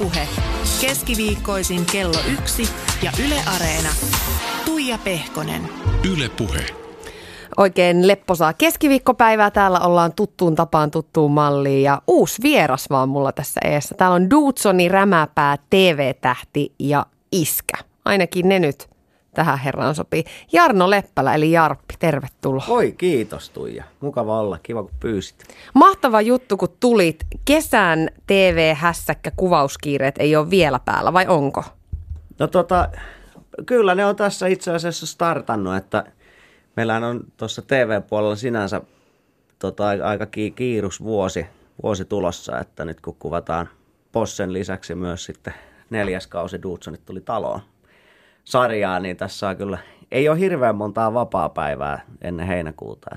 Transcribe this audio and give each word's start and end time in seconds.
Ylepuhe 0.00 0.28
keskiviikkoisin 0.80 1.86
kello 1.92 2.18
yksi 2.32 2.62
ja 3.02 3.12
Yle 3.26 3.34
Areena. 3.56 3.88
Tuija 4.64 4.98
Pehkonen. 5.04 5.68
Ylepuhe. 6.12 6.66
Oikein 7.56 8.06
lepposaa 8.06 8.52
keskiviikkopäivää. 8.52 9.50
Täällä 9.50 9.80
ollaan 9.80 10.12
tuttuun 10.12 10.54
tapaan 10.54 10.90
tuttuun 10.90 11.32
malliin 11.32 11.82
ja 11.82 12.02
uusi 12.06 12.42
vieras 12.42 12.90
vaan 12.90 13.08
mulla 13.08 13.32
tässä 13.32 13.60
eessä. 13.64 13.94
Täällä 13.94 14.14
on 14.14 14.30
Duutsoni, 14.30 14.88
Rämäpää, 14.88 15.56
TV-tähti 15.70 16.72
ja 16.78 17.06
Iskä. 17.32 17.76
Ainakin 18.04 18.48
ne 18.48 18.58
nyt 18.58 18.88
tähän 19.38 19.58
herraan 19.58 19.94
sopii. 19.94 20.24
Jarno 20.52 20.90
Leppälä 20.90 21.34
eli 21.34 21.52
Jarppi, 21.52 21.94
tervetuloa. 21.98 22.64
Oi, 22.68 22.92
kiitos 22.92 23.50
Tuija. 23.50 23.84
Mukava 24.00 24.40
olla. 24.40 24.58
Kiva, 24.62 24.82
kun 24.82 24.92
pyysit. 25.00 25.44
Mahtava 25.74 26.20
juttu, 26.20 26.56
kun 26.56 26.68
tulit. 26.80 27.26
Kesän 27.44 28.08
TV-hässäkkä 28.26 29.32
kuvauskiireet 29.36 30.14
ei 30.18 30.36
ole 30.36 30.50
vielä 30.50 30.80
päällä, 30.84 31.12
vai 31.12 31.26
onko? 31.28 31.64
No 32.38 32.46
tota, 32.46 32.88
kyllä 33.66 33.94
ne 33.94 34.06
on 34.06 34.16
tässä 34.16 34.46
itse 34.46 34.70
asiassa 34.70 35.06
startannut, 35.06 35.76
että 35.76 36.04
meillähän 36.76 37.04
on 37.04 37.20
tuossa 37.36 37.62
TV-puolella 37.62 38.36
sinänsä 38.36 38.80
tota, 39.58 39.84
aika 40.04 40.26
kiirus 40.54 41.02
vuosi, 41.02 41.46
vuosi 41.82 42.04
tulossa, 42.04 42.58
että 42.58 42.84
nyt 42.84 43.00
kun 43.00 43.16
kuvataan 43.18 43.68
Possen 44.12 44.52
lisäksi 44.52 44.94
myös 44.94 45.24
sitten 45.24 45.54
neljäs 45.90 46.26
kausi 46.26 46.62
Dudsonit 46.62 47.04
tuli 47.04 47.20
taloon 47.20 47.60
sarjaa, 48.48 49.00
niin 49.00 49.16
tässä 49.16 49.48
on 49.48 49.56
kyllä, 49.56 49.78
ei 50.10 50.28
ole 50.28 50.38
hirveän 50.38 50.76
montaa 50.76 51.14
vapaa-päivää 51.14 52.00
ennen 52.22 52.46
heinäkuuta. 52.46 53.16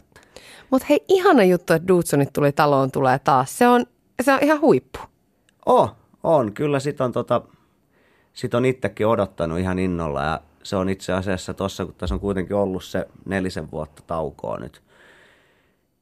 Mutta 0.69 0.85
hei, 0.89 1.05
ihana 1.07 1.43
juttu, 1.43 1.73
että 1.73 1.87
Dudsonit 1.87 2.33
tuli 2.33 2.51
taloon, 2.51 2.91
tulee 2.91 3.19
taas. 3.19 3.57
Se 3.57 3.67
on, 3.67 3.85
se 4.21 4.33
on 4.33 4.39
ihan 4.41 4.61
huippu. 4.61 4.99
Oh, 5.65 5.95
on. 6.23 6.53
Kyllä 6.53 6.79
sit 6.79 7.01
on, 7.01 7.11
tota, 7.11 7.41
sit 8.33 8.53
on 8.53 8.65
itsekin 8.65 9.07
odottanut 9.07 9.59
ihan 9.59 9.79
innolla 9.79 10.23
ja 10.23 10.41
se 10.63 10.75
on 10.75 10.89
itse 10.89 11.13
asiassa 11.13 11.53
tuossa, 11.53 11.85
kun 11.85 11.95
tässä 11.97 12.15
on 12.15 12.21
kuitenkin 12.21 12.55
ollut 12.55 12.83
se 12.83 13.07
nelisen 13.25 13.71
vuotta 13.71 14.03
taukoa 14.07 14.59
nyt, 14.59 14.81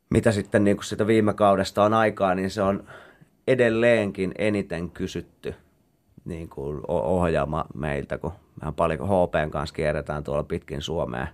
mitä 0.09 0.31
sitten 0.31 0.63
niin 0.63 0.83
sitä 0.83 1.07
viime 1.07 1.33
kaudesta 1.33 1.83
on 1.83 1.93
aikaa, 1.93 2.35
niin 2.35 2.49
se 2.49 2.61
on 2.61 2.83
edelleenkin 3.47 4.31
eniten 4.37 4.89
kysytty 4.89 5.55
niin 6.29 6.49
kuin 6.49 6.81
ohjaama 6.87 7.65
meiltä, 7.75 8.17
kun 8.17 8.31
mehän 8.61 8.73
paljon 8.73 8.99
HPn 8.99 9.51
kanssa 9.51 9.75
kierretään 9.75 10.23
tuolla 10.23 10.43
pitkin 10.43 10.81
Suomea 10.81 11.27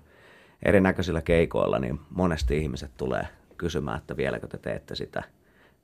erinäköisillä 0.66 1.22
keikoilla, 1.22 1.80
niin 1.80 2.00
monesti 2.10 2.58
ihmiset 2.58 2.92
tulee 2.98 3.28
kysymään, 3.58 3.98
että 3.98 4.18
vieläkö 4.18 4.48
te 4.48 4.58
teette 4.58 4.96
sitä. 4.96 5.24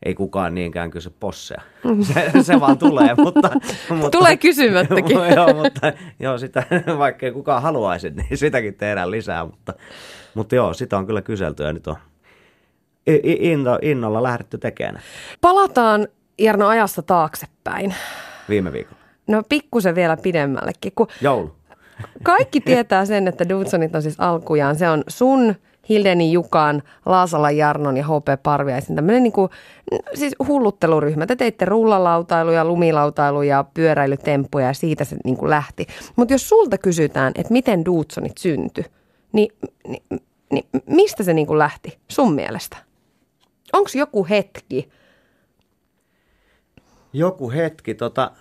Ei 0.06 0.16
kukaan 0.16 0.56
niinkään 0.56 0.92
kysy 0.92 1.10
posseja. 1.20 1.62
Se, 2.02 2.44
se 2.44 2.60
vaan 2.60 2.78
tulee, 2.78 3.16
mutta, 3.18 3.50
mutta... 3.90 4.18
Tulee 4.18 4.38
kysymättäkin. 4.38 5.18
joo, 5.36 5.54
mutta 5.54 5.94
joo, 6.20 6.38
sitä, 6.38 6.64
vaikka 6.98 7.26
ei 7.26 7.32
kukaan 7.32 7.62
haluaisi, 7.62 8.10
niin 8.10 8.38
sitäkin 8.38 8.76
tehdään 8.76 9.12
lisää. 9.12 9.46
Mutta, 9.46 9.74
mutta 10.34 10.56
joo, 10.56 10.74
sitä 10.74 10.98
on 10.98 11.06
kyllä 11.06 11.22
kyselty 11.22 11.64
ja 11.64 11.74
nyt 11.74 11.88
on 11.88 11.96
inno, 13.24 13.80
innolla 13.82 14.24
lähdetty 14.24 14.58
tekemään. 14.58 15.04
Palataan 15.42 16.08
Jarno 16.38 16.68
ajasta 16.68 17.02
taaksepäin. 17.02 17.96
Viime 18.50 18.72
viikolla. 18.72 19.01
No 19.32 19.44
pikkusen 19.50 19.96
vielä 19.96 20.18
pidemmällekin. 20.18 20.92
Kun 20.96 21.08
Joulu. 21.22 21.52
Kaikki 22.24 22.62
tietää 22.62 23.06
sen, 23.06 23.28
että 23.28 23.50
Dudsonit 23.50 23.96
on 23.96 24.02
siis 24.02 24.20
alkujaan. 24.20 24.76
Se 24.76 24.90
on 24.90 25.04
sun, 25.08 25.56
Hildeni 25.90 26.32
Jukan, 26.32 26.84
Laasala 27.06 27.52
Jarnon 27.52 27.98
ja 27.98 28.04
HP 28.04 28.44
Parviaisen 28.44 28.96
tämmöinen 28.96 29.24
niin 29.24 29.34
kuin, 29.34 29.50
siis 30.14 30.36
hullutteluryhmä. 30.48 31.26
Te 31.26 31.36
teitte 31.36 31.66
rullalautailuja, 31.66 32.66
lumilautailuja, 32.66 33.66
pyöräilytemppuja 33.74 34.66
ja 34.66 34.74
siitä 34.74 35.04
se 35.04 35.16
niin 35.26 35.38
kuin 35.38 35.50
lähti. 35.50 35.88
Mutta 36.16 36.34
jos 36.34 36.50
sulta 36.50 36.78
kysytään, 36.78 37.32
että 37.36 37.54
miten 37.54 37.86
Dudsonit 37.86 38.38
syntyi, 38.38 38.86
niin, 39.34 39.52
niin, 39.88 40.04
niin 40.52 40.66
mistä 40.86 41.24
se 41.24 41.34
niin 41.34 41.48
kuin 41.48 41.60
lähti 41.60 42.00
sun 42.08 42.34
mielestä? 42.34 42.78
Onko 43.74 43.90
joku 43.96 44.28
hetki? 44.30 44.90
Joku 47.14 47.52
hetki, 47.52 47.96
tota, 47.96 48.32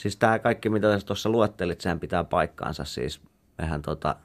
siis 0.00 0.16
tämä 0.16 0.38
kaikki 0.38 0.68
mitä 0.68 0.98
tuossa 1.06 1.28
luettelit, 1.28 1.80
sehän 1.80 2.00
pitää 2.00 2.24
paikkaansa. 2.24 2.84
Siis 2.84 3.20
mehän 3.58 3.82
tota, 3.82 4.16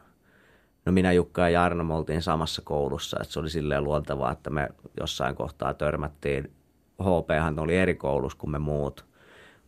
no 0.86 0.92
minä 0.92 1.12
Jukka 1.12 1.42
ja 1.42 1.50
Jarno 1.50 1.84
me 1.84 1.94
oltiin 1.94 2.22
samassa 2.22 2.62
koulussa, 2.62 3.18
että 3.22 3.34
se 3.34 3.40
oli 3.40 3.50
silleen 3.50 3.84
luontevaa, 3.84 4.32
että 4.32 4.50
me 4.50 4.70
jossain 5.00 5.36
kohtaa 5.36 5.74
törmättiin. 5.74 6.52
HPhan 7.02 7.60
oli 7.60 7.78
eri 7.78 7.96
koulussa 7.96 8.38
kuin 8.38 8.52
me 8.52 8.60
muut, 8.60 9.06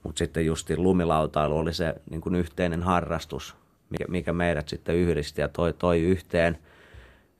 mutta 0.04 0.20
sitten 0.20 0.46
justi 0.46 0.78
lumilautailu 0.78 1.58
oli 1.58 1.74
se 1.74 1.96
niin 2.10 2.22
kuin 2.22 2.36
yhteinen 2.36 2.84
harrastus, 2.84 3.56
mikä, 3.90 4.06
mikä 4.08 4.34
meidät 4.34 4.68
sitten 4.68 4.96
yhdisti 4.96 5.42
ja 5.42 5.48
toi, 5.48 5.74
toi 5.74 6.02
yhteen, 6.02 6.58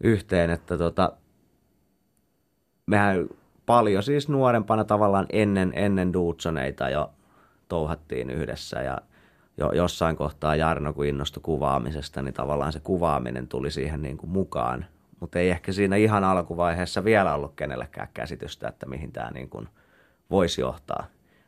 yhteen 0.04 0.50
että 0.50 0.78
tota, 0.78 1.12
mehän 2.86 3.28
paljon 3.66 4.04
siis 4.04 4.30
nuorempana 4.30 4.84
tavallaan 4.84 5.26
ennen, 5.30 5.72
ennen 5.76 6.14
Dudsoneita 6.14 6.90
jo 6.90 7.14
touhattiin 7.68 8.30
yhdessä 8.30 8.82
ja 8.82 8.98
jo, 9.58 9.72
jossain 9.72 10.16
kohtaa 10.16 10.56
Jarno, 10.56 10.94
kun 10.94 11.06
innostui 11.06 11.44
kuvaamisesta, 11.44 12.22
niin 12.22 12.34
tavallaan 12.34 12.74
se 12.74 12.80
kuvaaminen 12.80 13.48
tuli 13.48 13.72
siihen 13.72 14.02
niin 14.02 14.18
kuin 14.18 14.30
mukaan. 14.30 14.86
Mutta 15.20 15.40
ei 15.40 15.50
ehkä 15.50 15.72
siinä 15.72 15.96
ihan 15.96 16.24
alkuvaiheessa 16.24 17.04
vielä 17.04 17.34
ollut 17.34 17.54
kenellekään 17.56 18.08
käsitystä, 18.14 18.68
että 18.68 18.86
mihin 18.86 19.12
tämä 19.12 19.32
niin 19.32 19.50
kuin 19.50 19.68
voisi 20.30 20.62
johtaa. 20.62 21.08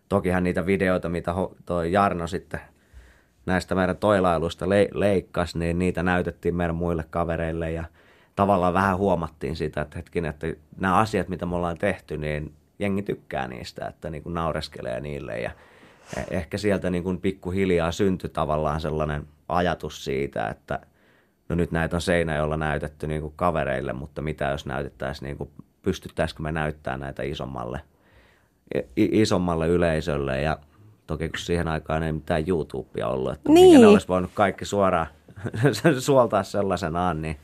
Tokihan 0.10 0.44
niitä 0.44 0.66
videoita, 0.66 1.10
mitä 1.10 1.34
toi 1.66 1.92
Jarno 1.92 2.28
sitten 2.28 2.60
näistä 3.46 3.76
meidän 3.76 3.98
toilailuista 3.98 4.70
le- 4.70 4.90
leikkasi, 4.94 5.60
niin 5.60 5.80
niitä 5.80 6.04
näytettiin 6.04 6.56
meidän 6.56 6.76
muille 6.76 7.06
kavereille 7.10 7.72
ja 7.72 7.84
tavallaan 8.36 8.74
vähän 8.74 8.98
huomattiin 8.98 9.56
sitä, 9.56 9.82
että 9.82 9.98
hetkinen, 9.98 10.30
että 10.30 10.48
nämä 10.80 10.98
asiat, 10.98 11.28
mitä 11.28 11.46
me 11.46 11.56
ollaan 11.56 11.78
tehty, 11.78 12.18
niin 12.18 12.54
jengi 12.80 13.02
tykkää 13.02 13.48
niistä, 13.48 13.88
että 13.88 14.10
niin 14.10 14.24
kuin 14.24 14.34
naureskelee 14.34 15.00
niille 15.00 15.40
ja 15.40 15.52
ehkä 16.32 16.58
sieltä 16.58 16.90
niin 16.90 17.04
kuin 17.04 17.22
pikkuhiljaa 17.22 17.92
syntyi 17.92 18.30
tavallaan 18.30 18.82
sellainen 18.82 19.28
ajatus 19.50 20.06
siitä, 20.06 20.48
että 20.48 20.80
no 21.50 21.56
nyt 21.56 21.72
näitä 21.72 21.98
on 21.98 22.02
seinä, 22.02 22.36
jolla 22.36 22.58
näytetty 22.58 23.08
niin 23.08 23.22
kuin 23.22 23.34
kavereille, 23.36 23.94
mutta 23.94 24.22
mitä 24.22 24.46
jos 24.46 24.66
näytettäisiin, 24.66 25.28
niin 25.28 25.38
kuin, 25.38 25.50
pystyttäisikö 25.82 26.44
me 26.44 26.52
näyttää 26.52 26.98
näitä 26.98 27.24
isommalle, 27.24 27.82
isommalle 28.96 29.68
yleisölle 29.68 30.42
ja 30.42 30.58
toki 31.08 31.30
kun 31.30 31.40
siihen 31.40 31.68
aikaan 31.68 32.04
ei 32.04 32.12
mitään 32.12 32.44
YouTubea 32.48 33.08
ollut, 33.08 33.34
että 33.34 33.52
niin. 33.52 33.82
ne 33.82 33.88
olisi 33.88 34.08
voinut 34.08 34.32
kaikki 34.34 34.66
suoraan 34.66 35.08
suoltaa 36.00 36.44
sellaisenaan, 36.44 37.22
niin, 37.22 37.38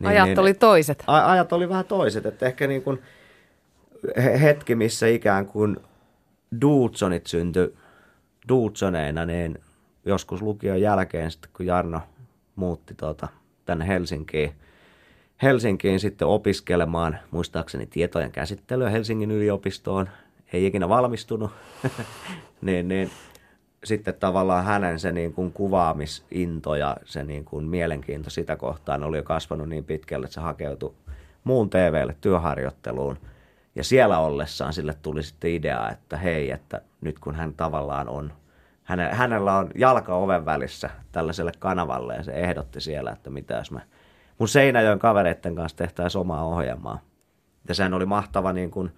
niin 0.00 0.08
Ajat 0.08 0.26
niin, 0.26 0.38
oli 0.38 0.54
toiset. 0.54 1.04
Ajat 1.06 1.52
oli 1.52 1.68
vähän 1.68 1.84
toiset, 1.84 2.26
että 2.26 2.46
ehkä 2.46 2.66
niin 2.66 2.82
kuin 2.82 3.02
hetki, 4.40 4.74
missä 4.74 5.06
ikään 5.06 5.46
kuin 5.46 5.76
Duutsonit 6.60 7.26
syntyi 7.26 7.76
Duutsoneina, 8.48 9.24
niin 9.26 9.58
joskus 10.04 10.42
lukion 10.42 10.80
jälkeen 10.80 11.30
sitten, 11.30 11.50
kun 11.56 11.66
Jarno 11.66 12.00
muutti 12.56 12.94
tuota, 12.94 13.28
tänne 13.64 13.86
Helsinkiin, 13.86 14.52
Helsinkiin 15.42 16.00
sitten 16.00 16.28
opiskelemaan, 16.28 17.18
muistaakseni 17.30 17.86
tietojen 17.86 18.32
käsittelyä 18.32 18.90
Helsingin 18.90 19.30
yliopistoon, 19.30 20.08
ei 20.52 20.66
ikinä 20.66 20.88
valmistunut, 20.88 21.50
niin, 22.60 22.88
niin 22.88 23.10
sitten 23.84 24.14
tavallaan 24.14 24.64
hänen 24.64 24.98
se 24.98 25.12
niin 25.12 25.32
kuin 25.32 25.52
kuvaamisinto 25.52 26.74
ja 26.74 26.96
se 27.04 27.24
niin 27.24 27.44
kuin 27.44 27.64
mielenkiinto 27.64 28.30
sitä 28.30 28.56
kohtaan 28.56 29.04
oli 29.04 29.16
jo 29.16 29.22
kasvanut 29.22 29.68
niin 29.68 29.84
pitkälle, 29.84 30.24
että 30.24 30.34
se 30.34 30.40
hakeutui 30.40 30.94
muun 31.44 31.70
TVlle 31.70 32.16
työharjoitteluun– 32.20 33.18
ja 33.74 33.84
siellä 33.84 34.18
ollessaan 34.18 34.72
sille 34.72 34.94
tuli 35.02 35.22
sitten 35.22 35.50
idea, 35.50 35.90
että 35.90 36.16
hei, 36.16 36.50
että 36.50 36.80
nyt 37.00 37.18
kun 37.18 37.34
hän 37.34 37.54
tavallaan 37.54 38.08
on, 38.08 38.32
hänellä 39.10 39.58
on 39.58 39.70
jalka 39.74 40.14
oven 40.14 40.44
välissä 40.44 40.90
tällaiselle 41.12 41.52
kanavalle 41.58 42.14
ja 42.14 42.22
se 42.22 42.32
ehdotti 42.32 42.80
siellä, 42.80 43.10
että 43.10 43.30
mitä 43.30 43.54
jos 43.54 43.70
me 43.70 43.80
mun 44.38 44.48
Seinäjoen 44.48 44.98
kavereiden 44.98 45.54
kanssa 45.54 45.78
tehtäisiin 45.78 46.20
omaa 46.20 46.44
ohjelmaa. 46.44 46.98
Ja 47.68 47.74
sehän 47.74 47.94
oli 47.94 48.06
mahtava 48.06 48.52
niin 48.52 48.70
kuin, 48.70 48.92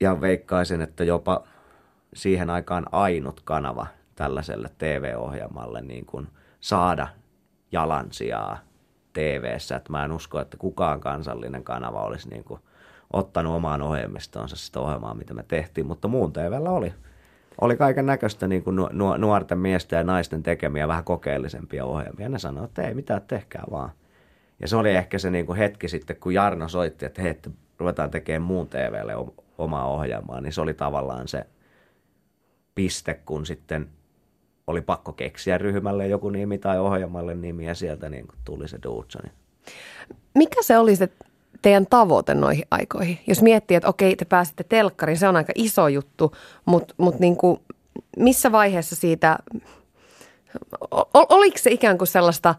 ja 0.00 0.20
veikkaisin, 0.20 0.80
että 0.80 1.04
jopa 1.04 1.44
siihen 2.14 2.50
aikaan 2.50 2.86
ainut 2.92 3.40
kanava 3.40 3.86
tällaiselle 4.14 4.70
TV-ohjelmalle 4.78 5.82
niin 5.82 6.06
kuin 6.06 6.28
saada 6.60 7.08
jalansijaa 7.72 8.58
TV-ssä. 9.12 9.76
Että 9.76 9.92
mä 9.92 10.04
en 10.04 10.12
usko, 10.12 10.40
että 10.40 10.56
kukaan 10.56 11.00
kansallinen 11.00 11.64
kanava 11.64 12.02
olisi 12.02 12.28
niin 12.28 12.44
kuin 12.44 12.60
ottanut 13.18 13.54
omaan 13.54 13.82
ohjelmistoonsa 13.82 14.56
sitä 14.56 14.80
ohjelmaa, 14.80 15.14
mitä 15.14 15.34
me 15.34 15.44
tehtiin, 15.48 15.86
mutta 15.86 16.08
muun 16.08 16.32
TVllä 16.32 16.70
oli. 16.70 16.92
Oli 17.60 17.76
kaiken 17.76 18.06
näköistä 18.06 18.48
niin 18.48 18.64
kuin 18.64 18.76
nuorten 19.18 19.58
miesten 19.58 19.96
ja 19.96 20.04
naisten 20.04 20.42
tekemiä 20.42 20.88
vähän 20.88 21.04
kokeellisempia 21.04 21.84
ohjelmia. 21.84 22.28
Ne 22.28 22.38
sanoivat, 22.38 22.70
että 22.70 22.82
ei 22.82 22.94
mitään, 22.94 23.22
tehkää 23.22 23.64
vaan. 23.70 23.90
Ja 24.60 24.68
se 24.68 24.76
oli 24.76 24.90
ehkä 24.90 25.18
se 25.18 25.30
niin 25.30 25.46
kuin 25.46 25.58
hetki 25.58 25.88
sitten, 25.88 26.16
kun 26.16 26.34
Jarno 26.34 26.68
soitti, 26.68 27.06
että 27.06 27.22
hei, 27.22 27.30
että 27.30 27.50
ruvetaan 27.78 28.10
tekemään 28.10 28.42
muun 28.42 28.68
TVlle 28.68 29.12
omaa 29.58 29.86
ohjelmaa, 29.88 30.40
niin 30.40 30.52
se 30.52 30.60
oli 30.60 30.74
tavallaan 30.74 31.28
se 31.28 31.46
piste, 32.74 33.14
kun 33.14 33.46
sitten 33.46 33.88
oli 34.66 34.80
pakko 34.80 35.12
keksiä 35.12 35.58
ryhmälle 35.58 36.06
joku 36.06 36.30
nimi 36.30 36.58
tai 36.58 36.78
ohjelmalle 36.78 37.34
nimi 37.34 37.66
ja 37.66 37.74
sieltä 37.74 38.08
niin 38.08 38.26
kuin 38.26 38.38
tuli 38.44 38.68
se 38.68 38.78
Dudesoni. 38.82 39.30
Mikä 40.34 40.62
se 40.62 40.78
oli 40.78 40.96
se 40.96 41.08
teidän 41.62 41.86
tavoite 41.86 42.34
noihin 42.34 42.64
aikoihin? 42.70 43.18
Jos 43.26 43.42
miettii, 43.42 43.76
että 43.76 43.88
okei, 43.88 44.16
te 44.16 44.24
pääsitte 44.24 44.64
telkkariin, 44.64 45.18
se 45.18 45.28
on 45.28 45.36
aika 45.36 45.52
iso 45.54 45.88
juttu, 45.88 46.32
mutta 46.64 46.94
mut 46.96 47.18
niin 47.18 47.36
kuin, 47.36 47.60
missä 48.16 48.52
vaiheessa 48.52 48.96
siitä, 48.96 49.38
oliko 51.12 51.58
se 51.58 51.70
ikään 51.70 51.98
kuin 51.98 52.08
sellaista, 52.08 52.54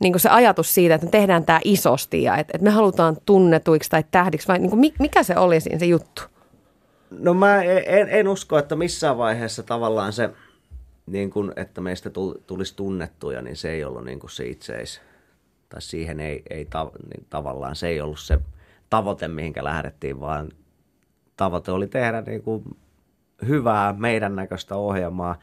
niin 0.00 0.12
kuin 0.12 0.20
se 0.20 0.28
ajatus 0.28 0.74
siitä, 0.74 0.94
että 0.94 1.06
me 1.06 1.10
tehdään 1.10 1.44
tämä 1.44 1.60
isosti 1.64 2.22
ja 2.22 2.36
että, 2.36 2.52
että 2.54 2.64
me 2.64 2.70
halutaan 2.70 3.16
tunnetuiksi 3.26 3.90
tai 3.90 4.04
tähdiksi 4.10 4.48
vai 4.48 4.58
niin 4.58 4.70
kuin, 4.70 4.92
mikä 4.98 5.22
se 5.22 5.36
oli 5.36 5.60
siinä 5.60 5.78
se 5.78 5.86
juttu? 5.86 6.22
No 7.10 7.34
mä 7.34 7.62
en, 7.62 8.08
en 8.08 8.28
usko, 8.28 8.58
että 8.58 8.76
missään 8.76 9.18
vaiheessa 9.18 9.62
tavallaan 9.62 10.12
se, 10.12 10.30
niin 11.06 11.30
kuin, 11.30 11.52
että 11.56 11.80
meistä 11.80 12.10
tulisi 12.46 12.76
tunnettuja, 12.76 13.42
niin 13.42 13.56
se 13.56 13.70
ei 13.70 13.84
ollut 13.84 14.04
niin 14.04 14.20
kuin 14.20 14.30
se 14.30 14.46
itseis, 14.46 15.00
tai 15.68 15.82
siihen 15.82 16.20
ei, 16.20 16.42
ei 16.50 16.64
ta, 16.64 16.90
niin 17.14 17.26
tavallaan, 17.30 17.76
se 17.76 17.88
ei 17.88 18.00
ollut 18.00 18.20
se 18.20 18.38
tavoite, 18.90 19.28
mihinkä 19.28 19.64
lähdettiin, 19.64 20.20
vaan 20.20 20.48
tavoite 21.36 21.72
oli 21.72 21.88
tehdä 21.88 22.20
niin 22.20 22.42
kuin 22.42 22.64
hyvää 23.46 23.92
meidän 23.92 24.36
näköistä 24.36 24.76
ohjelmaa, 24.76 25.38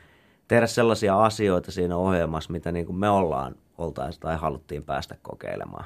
tehdä 0.47 0.67
sellaisia 0.67 1.23
asioita 1.23 1.71
siinä 1.71 1.97
ohjelmassa, 1.97 2.51
mitä 2.51 2.71
niin 2.71 2.85
kuin 2.85 2.95
me 2.95 3.09
ollaan 3.09 3.55
oltaisiin 3.77 4.21
tai 4.21 4.37
haluttiin 4.37 4.83
päästä 4.83 5.15
kokeilemaan. 5.21 5.85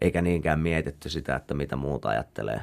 Eikä 0.00 0.22
niinkään 0.22 0.60
mietitty 0.60 1.08
sitä, 1.08 1.36
että 1.36 1.54
mitä 1.54 1.76
muuta 1.76 2.08
ajattelee. 2.08 2.62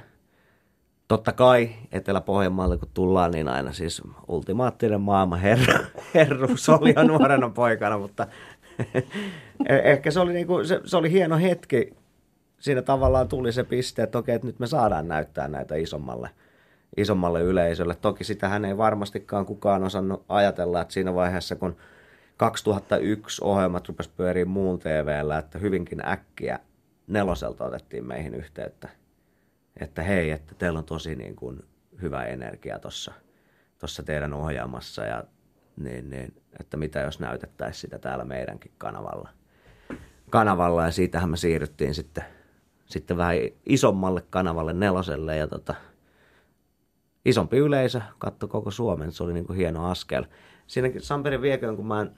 Totta 1.08 1.34
kai 1.34 1.70
Etelä-Pohjanmaalle 1.92 2.78
kun 2.78 2.90
tullaan, 2.94 3.32
niin 3.32 3.48
aina 3.48 3.74
siis 3.74 4.02
ultimaattinen 4.28 5.02
maailman 5.02 5.40
herra, 5.40 5.80
herruus 6.14 6.70
oli 6.70 6.94
jo 6.96 7.04
nuorena 7.04 7.50
poikana, 7.50 7.98
mutta 7.98 8.28
ehkä 9.70 10.12
se 10.12 10.20
oli, 10.20 10.34
niinku, 10.34 10.64
se, 10.64 10.82
se 10.86 10.98
oli 10.98 11.12
hieno 11.12 11.38
hetki. 11.38 11.94
Siinä 12.60 12.82
tavallaan 12.82 13.28
tuli 13.28 13.52
se 13.52 13.64
piste, 13.64 14.04
että 14.04 14.18
okei, 14.18 14.36
että 14.36 14.48
nyt 14.48 14.60
me 14.60 14.68
saadaan 14.68 15.08
näyttää 15.08 15.48
näitä 15.48 15.76
isommalle, 15.76 16.30
isommalle 16.98 17.42
yleisölle. 17.42 17.96
Toki 17.96 18.24
sitähän 18.24 18.66
ei 18.66 18.78
varmastikaan 18.78 19.46
kukaan 19.46 19.84
osannut 19.84 20.26
ajatella, 20.30 20.82
että 20.82 20.94
siinä 20.94 21.14
vaiheessa 21.14 21.56
kun 21.56 21.78
2001 22.38 23.44
ohjelmat 23.44 23.88
rupesi 23.88 24.10
pyöriä 24.18 24.46
muun 24.46 24.80
TVllä, 24.80 25.38
että 25.38 25.60
hyvinkin 25.60 26.08
äkkiä 26.08 26.60
neloselta 27.08 27.66
otettiin 27.66 28.06
meihin 28.06 28.36
yhteyttä. 28.36 28.90
Että 29.80 30.04
hei, 30.04 30.32
että 30.32 30.56
teillä 30.56 30.80
on 30.80 30.86
tosi 30.86 31.16
niin 31.16 31.36
kuin 31.36 31.64
hyvä 32.02 32.26
energia 32.26 32.80
tuossa 32.80 33.14
tossa 33.80 34.04
teidän 34.04 34.34
ohjelmassa 34.34 35.04
ja 35.06 35.24
niin, 35.78 36.10
niin, 36.10 36.39
että 36.60 36.78
mitä 36.78 37.00
jos 37.00 37.20
näytettäisiin 37.20 37.82
sitä 37.82 38.00
täällä 38.00 38.26
meidänkin 38.26 38.72
kanavalla. 38.78 39.30
kanavalla 40.30 40.86
ja 40.86 40.92
siitähän 40.92 41.30
me 41.30 41.38
siirryttiin 41.38 41.96
sitten, 41.96 42.24
sitten 42.86 43.18
vähän 43.18 43.36
isommalle 43.66 44.24
kanavalle 44.30 44.74
neloselle 44.74 45.38
ja 45.38 45.48
tota, 45.48 45.76
isompi 47.26 47.58
yleisö 47.58 48.02
katsoi 48.18 48.50
koko 48.50 48.72
Suomen, 48.72 49.12
se 49.12 49.24
oli 49.24 49.34
niin 49.34 49.46
kuin 49.46 49.58
hieno 49.58 49.90
askel. 49.90 50.26
Siinäkin 50.68 51.02
Samperin 51.02 51.42
vieköön, 51.42 51.76
kun 51.76 51.88
mä 51.88 52.02
en, 52.02 52.12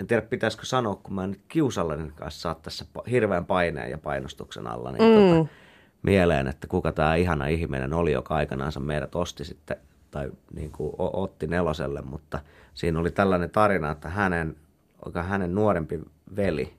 en 0.00 0.06
tiedä 0.06 0.22
pitäisikö 0.22 0.66
sanoa, 0.66 0.94
kun 0.94 1.14
mä 1.14 1.26
nyt 1.26 1.40
kiusallinen 1.48 2.12
kanssa 2.12 2.40
saat 2.40 2.62
tässä 2.62 2.84
hirveän 3.10 3.46
paineen 3.46 3.90
ja 3.90 3.98
painostuksen 3.98 4.66
alla, 4.66 4.92
niin 4.92 5.02
mm. 5.02 5.38
tota, 5.38 5.54
mieleen, 6.02 6.46
että 6.46 6.66
kuka 6.66 6.92
tämä 6.92 7.14
ihana 7.14 7.46
ihminen 7.46 7.92
oli, 7.92 8.12
joka 8.12 8.34
aikanaan 8.34 8.72
meidät 8.78 9.14
osti 9.14 9.44
sitten 9.44 9.76
tai 10.10 10.30
niin 10.54 10.72
kuin 10.72 10.92
otti 10.98 11.46
neloselle, 11.46 12.02
mutta 12.02 12.40
siinä 12.74 12.98
oli 13.00 13.10
tällainen 13.10 13.50
tarina, 13.50 13.90
että 13.90 14.08
hänen, 14.08 14.56
hänen 15.14 15.54
nuorempi 15.54 16.00
veli 16.36 16.74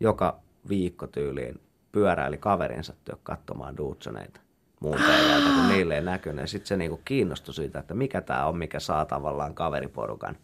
joka 0.00 0.40
viikko 0.68 1.06
tyyliin 1.06 1.60
pyöräili 1.92 2.38
kaverinsa 2.38 2.94
työ 3.04 3.16
katsomaan 3.22 3.76
Dudsoneita 3.76 4.40
muun 4.80 4.96
TVltä, 4.96 5.50
kun 5.54 5.68
niille 5.74 5.94
ei 5.94 6.02
näkynyt. 6.02 6.50
Sitten 6.50 6.66
se 6.66 6.76
niinku 6.76 7.00
kiinnostui 7.04 7.54
siitä, 7.54 7.78
että 7.78 7.94
mikä 7.94 8.20
tämä 8.20 8.46
on, 8.46 8.58
mikä 8.58 8.80
saa 8.80 9.04
tavallaan 9.04 9.54
kaveriporukan 9.54 10.36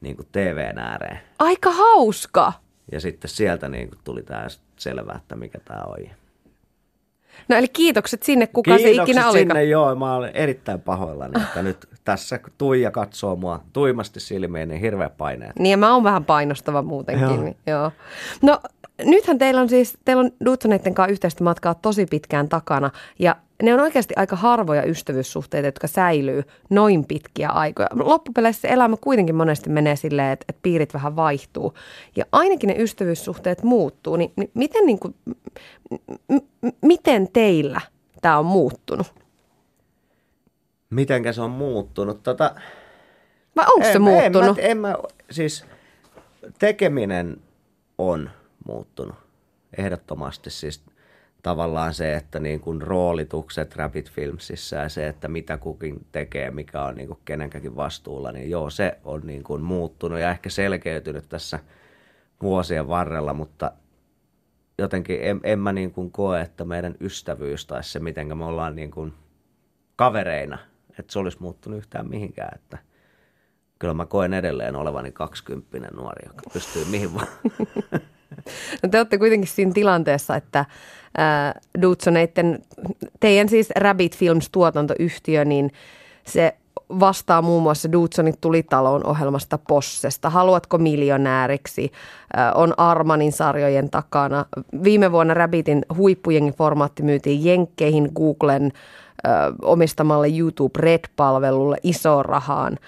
niinku 0.00 0.22
TVn 0.32 0.78
ääreen. 0.78 1.20
Aika 1.38 1.72
hauska! 1.72 2.52
Ja 2.92 3.00
sitten 3.00 3.30
sieltä 3.30 3.68
niinku 3.68 3.96
tuli 4.04 4.22
tämä 4.22 4.46
selvä, 4.76 5.12
että 5.16 5.36
mikä 5.36 5.58
tämä 5.64 5.82
on. 5.82 6.19
No 7.48 7.56
eli 7.56 7.68
kiitokset 7.68 8.22
sinne, 8.22 8.46
kuka 8.46 8.76
kiitokset 8.76 8.96
se 8.96 9.02
ikinä 9.02 9.28
oli. 9.28 9.38
sinne, 9.38 9.64
joo. 9.64 9.94
Mä 9.94 10.14
olen 10.14 10.30
erittäin 10.34 10.80
pahoillani, 10.80 11.42
että 11.42 11.62
nyt 11.62 11.88
tässä 12.04 12.40
Tuija 12.58 12.90
katsoo 12.90 13.36
mua 13.36 13.60
tuimasti 13.72 14.20
silmiin, 14.20 14.68
niin 14.68 14.80
hirveä 14.80 15.10
paineet. 15.10 15.58
Niin 15.58 15.70
ja 15.70 15.76
mä 15.76 15.94
oon 15.94 16.04
vähän 16.04 16.24
painostava 16.24 16.82
muutenkin. 16.82 17.24
Joo. 17.24 17.42
Niin, 17.42 17.56
joo. 17.66 17.92
No 18.42 18.60
nythän 19.04 19.38
teillä 19.38 19.60
on 19.60 19.68
siis, 19.68 19.98
teillä 20.04 20.20
on 20.20 20.30
Dutsoneiden 20.44 20.94
kanssa 20.94 21.12
yhteistä 21.12 21.44
matkaa 21.44 21.74
tosi 21.74 22.06
pitkään 22.06 22.48
takana 22.48 22.90
ja 23.18 23.36
ne 23.62 23.74
on 23.74 23.80
oikeasti 23.80 24.14
aika 24.16 24.36
harvoja 24.36 24.82
ystävyyssuhteita, 24.82 25.68
jotka 25.68 25.86
säilyy 25.86 26.42
noin 26.70 27.04
pitkiä 27.04 27.48
aikoja. 27.48 27.88
Loppupeleissä 27.94 28.68
elämä 28.68 28.96
kuitenkin 29.00 29.34
monesti 29.34 29.70
menee 29.70 29.96
silleen, 29.96 30.32
että, 30.32 30.46
että 30.48 30.60
piirit 30.62 30.94
vähän 30.94 31.16
vaihtuu. 31.16 31.74
Ja 32.16 32.24
ainakin 32.32 32.68
ne 32.68 32.74
ystävyyssuhteet 32.78 33.62
muuttuu. 33.62 34.16
Niin, 34.16 34.32
niin 34.36 34.50
miten, 34.54 34.86
niin 34.86 34.98
kuin, 34.98 35.14
m- 36.28 36.68
miten 36.82 37.28
teillä 37.32 37.80
tämä 38.22 38.38
on 38.38 38.46
muuttunut? 38.46 39.14
Mitenkä 40.90 41.32
se 41.32 41.42
on 41.42 41.50
muuttunut? 41.50 42.22
Tota, 42.22 42.54
Vai 43.56 43.66
onko 43.74 43.86
en, 43.86 43.92
se 43.92 43.98
muuttunut? 43.98 44.58
En 44.58 44.78
mä, 44.78 44.88
en 44.88 44.96
mä, 44.96 44.96
siis 45.30 45.64
tekeminen 46.58 47.36
on 47.98 48.30
muuttunut. 48.66 49.14
Ehdottomasti 49.78 50.50
siis 50.50 50.82
tavallaan 51.42 51.94
se, 51.94 52.14
että 52.14 52.38
niin 52.38 52.60
kuin 52.60 52.82
roolitukset 52.82 53.76
Rapid 53.76 54.06
Filmsissa 54.06 54.76
ja 54.76 54.88
se, 54.88 55.08
että 55.08 55.28
mitä 55.28 55.58
kukin 55.58 56.06
tekee, 56.12 56.50
mikä 56.50 56.82
on 56.82 56.94
niin 56.94 57.08
kuin 57.08 57.18
kenenkäkin 57.24 57.76
vastuulla, 57.76 58.32
niin 58.32 58.50
joo, 58.50 58.70
se 58.70 58.98
on 59.04 59.20
niin 59.24 59.42
kuin 59.42 59.62
muuttunut 59.62 60.18
ja 60.18 60.30
ehkä 60.30 60.50
selkeytynyt 60.50 61.28
tässä 61.28 61.58
vuosien 62.42 62.88
varrella, 62.88 63.34
mutta 63.34 63.72
jotenkin 64.78 65.18
en, 65.22 65.40
en 65.42 65.58
mä 65.58 65.72
niin 65.72 65.92
kuin 65.92 66.10
koe, 66.10 66.40
että 66.40 66.64
meidän 66.64 66.94
ystävyys 67.00 67.66
tai 67.66 67.84
se, 67.84 67.98
miten 67.98 68.38
me 68.38 68.44
ollaan 68.44 68.76
niin 68.76 68.90
kuin 68.90 69.12
kavereina, 69.96 70.58
että 70.98 71.12
se 71.12 71.18
olisi 71.18 71.38
muuttunut 71.40 71.78
yhtään 71.78 72.08
mihinkään, 72.08 72.54
että 72.54 72.78
kyllä 73.78 73.94
mä 73.94 74.06
koen 74.06 74.34
edelleen 74.34 74.76
olevani 74.76 75.12
kaksikymppinen 75.12 75.90
nuori, 75.94 76.26
joka 76.26 76.42
pystyy 76.52 76.84
mihin 76.84 77.14
vaan. 77.14 77.26
No 78.82 78.88
te 78.88 78.98
olette 78.98 79.18
kuitenkin 79.18 79.48
siinä 79.48 79.72
tilanteessa, 79.72 80.36
että 80.36 80.58
äh, 80.58 81.54
Dudsoneiden, 81.82 82.58
teidän 83.20 83.48
siis 83.48 83.70
Rabbit 83.76 84.16
Films 84.16 84.48
tuotantoyhtiö, 84.50 85.44
niin 85.44 85.72
se 86.24 86.54
vastaa 87.00 87.42
muun 87.42 87.62
muassa 87.62 87.92
Dudsonit 87.92 88.40
tulitaloon 88.40 89.06
ohjelmasta 89.06 89.58
Possesta. 89.68 90.30
Haluatko 90.30 90.78
miljonääriksi? 90.78 91.92
On 92.54 92.74
Armanin 92.76 93.32
sarjojen 93.32 93.90
takana. 93.90 94.44
Viime 94.82 95.12
vuonna 95.12 95.34
Rabbitin 95.34 95.82
huippujengin 95.96 96.54
formaatti 96.54 97.02
myytiin 97.02 97.44
Jenkkeihin 97.44 98.08
Googlen 98.14 98.72
omistamalle 99.62 100.28
YouTube 100.38 100.78
Red-palvelulle 100.78 101.76
iso 101.82 102.22
rahaan. 102.22 102.78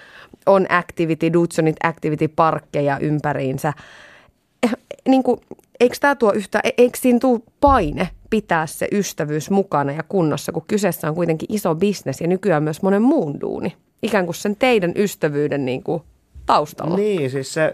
On 0.45 0.65
Activity, 0.69 1.33
Dudsonit 1.33 1.75
Activity-parkkeja 1.83 2.97
ympäriinsä 2.99 3.73
niin 5.07 5.23
kuin, 5.23 5.41
eikö 5.79 5.95
tämä 5.99 6.15
tuo 6.15 6.33
yhtä, 6.33 6.59
e, 6.63 6.69
eikö 6.77 6.97
siinä 6.97 7.19
tule 7.19 7.39
paine 7.61 8.09
pitää 8.29 8.67
se 8.67 8.87
ystävyys 8.91 9.49
mukana 9.49 9.91
ja 9.91 10.03
kunnossa, 10.03 10.51
kun 10.51 10.65
kyseessä 10.67 11.09
on 11.09 11.15
kuitenkin 11.15 11.55
iso 11.55 11.75
bisnes 11.75 12.21
ja 12.21 12.27
nykyään 12.27 12.63
myös 12.63 12.81
monen 12.81 13.01
muun 13.01 13.41
duuni. 13.41 13.77
Ikään 14.01 14.25
kuin 14.25 14.35
sen 14.35 14.55
teidän 14.55 14.93
ystävyyden 14.95 15.65
niin 15.65 15.83
kuin, 15.83 16.03
taustalla. 16.45 16.95
Niin, 16.95 17.29
siis 17.29 17.53
se 17.53 17.73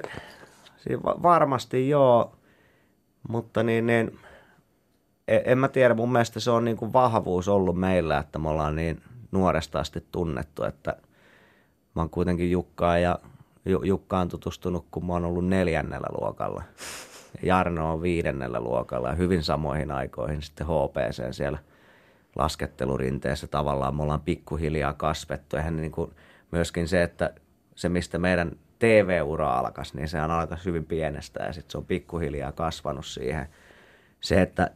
siis 0.78 1.00
varmasti 1.04 1.90
joo, 1.90 2.36
mutta 3.30 3.64
niin, 3.64 3.88
niin 3.88 4.20
e, 5.28 5.40
en 5.46 5.58
mä 5.58 5.68
tiedä, 5.68 5.94
mun 5.94 6.12
mielestä 6.12 6.40
se 6.40 6.52
on 6.52 6.66
niin 6.66 6.78
kuin 6.78 6.94
vahvuus 6.94 7.48
ollut 7.48 7.80
meillä, 7.80 8.18
että 8.18 8.40
me 8.40 8.50
ollaan 8.50 8.76
niin 8.76 9.02
nuoresta 9.32 9.80
asti 9.80 10.04
tunnettu, 10.12 10.64
että 10.64 10.96
mä 11.96 12.02
oon 12.02 12.10
kuitenkin 12.10 12.52
Jukkaa 12.52 12.98
ja 12.98 13.20
Jukkaan 13.84 14.30
tutustunut, 14.30 14.86
kun 14.92 15.06
mä 15.06 15.14
oon 15.14 15.26
ollut 15.26 15.48
neljännellä 15.48 16.08
luokalla. 16.22 16.64
Jarno 17.44 17.94
on 17.94 18.02
viidennellä 18.02 18.60
luokalla 18.60 19.10
ja 19.10 19.16
hyvin 19.16 19.44
samoihin 19.44 19.92
aikoihin 19.92 20.42
sitten 20.42 20.68
HPC 20.68 21.24
siellä 21.32 21.58
laskettelurinteessä 22.36 23.48
tavallaan. 23.48 23.96
Me 23.96 24.04
ollaan 24.04 24.22
pikkuhiljaa 24.22 24.94
kasvettu. 24.94 25.58
Eihän 25.58 25.78
niin 25.78 25.92
kuin 25.92 26.12
myöskin 26.52 26.88
se, 26.88 27.04
että 27.04 27.34
se 27.76 27.90
mistä 27.90 28.18
meidän 28.18 28.52
TV-ura 28.80 29.54
alkaisi, 29.54 29.96
niin 29.96 30.08
sehän 30.08 30.32
alkaisi 30.32 30.66
hyvin 30.66 30.86
pienestä 30.86 31.44
ja 31.44 31.54
sitten 31.54 31.72
se 31.72 31.78
on 31.78 31.86
pikkuhiljaa 31.86 32.52
kasvanut 32.52 33.06
siihen. 33.06 33.48
Se, 34.22 34.42
että 34.42 34.72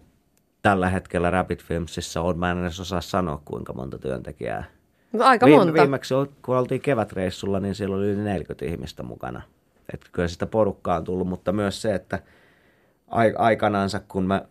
tällä 0.61 0.89
hetkellä 0.89 1.29
Rapid 1.29 1.59
Filmsissa 1.59 2.21
on, 2.21 2.39
mä 2.39 2.51
en 2.51 2.61
edes 2.61 2.79
osaa 2.79 3.01
sanoa 3.01 3.41
kuinka 3.45 3.73
monta 3.73 3.99
työntekijää 3.99 4.63
No, 5.13 5.25
aika 5.25 5.45
Viime, 5.45 5.65
monta. 5.65 5.81
Viimeksi 5.81 6.13
kun 6.41 6.57
oltiin 6.57 6.81
kevätreissulla, 6.81 7.59
niin 7.59 7.75
siellä 7.75 7.95
oli 7.95 8.05
yli 8.05 8.23
40 8.23 8.65
ihmistä 8.65 9.03
mukana. 9.03 9.41
Että 9.93 10.07
kyllä 10.11 10.27
sitä 10.27 10.45
porukkaa 10.45 10.97
on 10.97 11.03
tullut, 11.03 11.27
mutta 11.27 11.51
myös 11.51 11.81
se, 11.81 11.95
että 11.95 12.19
aikanansa 13.37 13.99
kun 13.99 14.23
me 14.23 14.41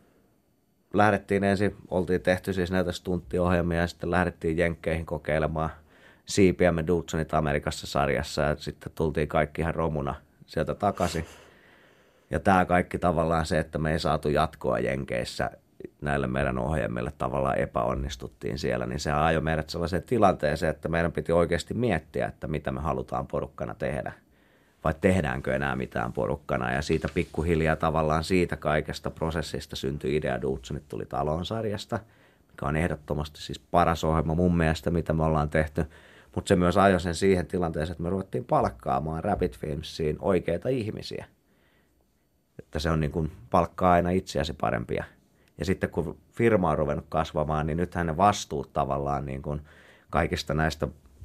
lähdettiin 0.94 1.44
ensin, 1.44 1.76
oltiin 1.90 2.20
tehty 2.20 2.52
siis 2.52 2.70
näitä 2.70 2.92
stunttiohjelmia 2.92 3.80
ja 3.80 3.86
sitten 3.86 4.10
lähdettiin 4.10 4.58
Jenkkeihin 4.58 5.06
kokeilemaan 5.06 5.70
siipiämme 6.26 6.86
Dudsonit 6.86 7.34
Amerikassa 7.34 7.86
sarjassa 7.86 8.42
ja 8.42 8.56
sitten 8.56 8.92
tultiin 8.94 9.28
kaikki 9.28 9.60
ihan 9.60 9.74
romuna 9.74 10.14
sieltä 10.46 10.74
takaisin. 10.74 11.24
Ja 12.30 12.40
tämä 12.40 12.64
kaikki 12.64 12.98
tavallaan 12.98 13.46
se, 13.46 13.58
että 13.58 13.78
me 13.78 13.92
ei 13.92 13.98
saatu 13.98 14.28
jatkoa 14.28 14.78
Jenkeissä 14.78 15.50
näille 16.00 16.26
meidän 16.26 16.58
ohjelmille 16.58 17.12
tavallaan 17.18 17.58
epäonnistuttiin 17.58 18.58
siellä, 18.58 18.86
niin 18.86 19.00
se 19.00 19.12
ajoi 19.12 19.42
meidät 19.42 19.70
sellaiseen 19.70 20.02
tilanteeseen, 20.02 20.70
että 20.70 20.88
meidän 20.88 21.12
piti 21.12 21.32
oikeasti 21.32 21.74
miettiä, 21.74 22.26
että 22.26 22.46
mitä 22.46 22.70
me 22.70 22.80
halutaan 22.80 23.26
porukkana 23.26 23.74
tehdä. 23.74 24.12
Vai 24.84 24.94
tehdäänkö 25.00 25.54
enää 25.54 25.76
mitään 25.76 26.12
porukkana. 26.12 26.72
Ja 26.72 26.82
siitä 26.82 27.08
pikkuhiljaa 27.14 27.76
tavallaan 27.76 28.24
siitä 28.24 28.56
kaikesta 28.56 29.10
prosessista 29.10 29.76
syntyi 29.76 30.16
idea 30.16 30.42
Dutsonit 30.42 30.88
tuli 30.88 31.06
talonsarjasta, 31.06 31.98
mikä 32.50 32.66
on 32.66 32.76
ehdottomasti 32.76 33.42
siis 33.42 33.58
paras 33.58 34.04
ohjelma 34.04 34.34
mun 34.34 34.56
mielestä, 34.56 34.90
mitä 34.90 35.12
me 35.12 35.24
ollaan 35.24 35.50
tehty. 35.50 35.84
Mutta 36.34 36.48
se 36.48 36.56
myös 36.56 36.76
ajoi 36.76 37.00
sen 37.00 37.14
siihen 37.14 37.46
tilanteeseen, 37.46 37.92
että 37.92 38.02
me 38.02 38.10
ruvettiin 38.10 38.44
palkkaamaan 38.44 39.24
Rapid 39.24 39.52
Filmsiin 39.52 40.16
oikeita 40.20 40.68
ihmisiä. 40.68 41.24
Että 42.58 42.78
se 42.78 42.90
on 42.90 43.00
niin 43.00 43.12
kuin 43.12 43.32
palkkaa 43.50 43.92
aina 43.92 44.10
itseäsi 44.10 44.52
parempia. 44.52 45.04
Ja 45.58 45.64
sitten 45.64 45.90
kun 45.90 46.18
firma 46.32 46.70
on 46.70 46.78
ruvennut 46.78 47.06
kasvamaan, 47.08 47.66
niin 47.66 47.76
nythän 47.76 48.06
ne 48.06 48.16
vastuut 48.16 48.72
tavallaan 48.72 49.26
niin 49.26 49.42
kuin 49.42 49.60
kaikista 50.10 50.54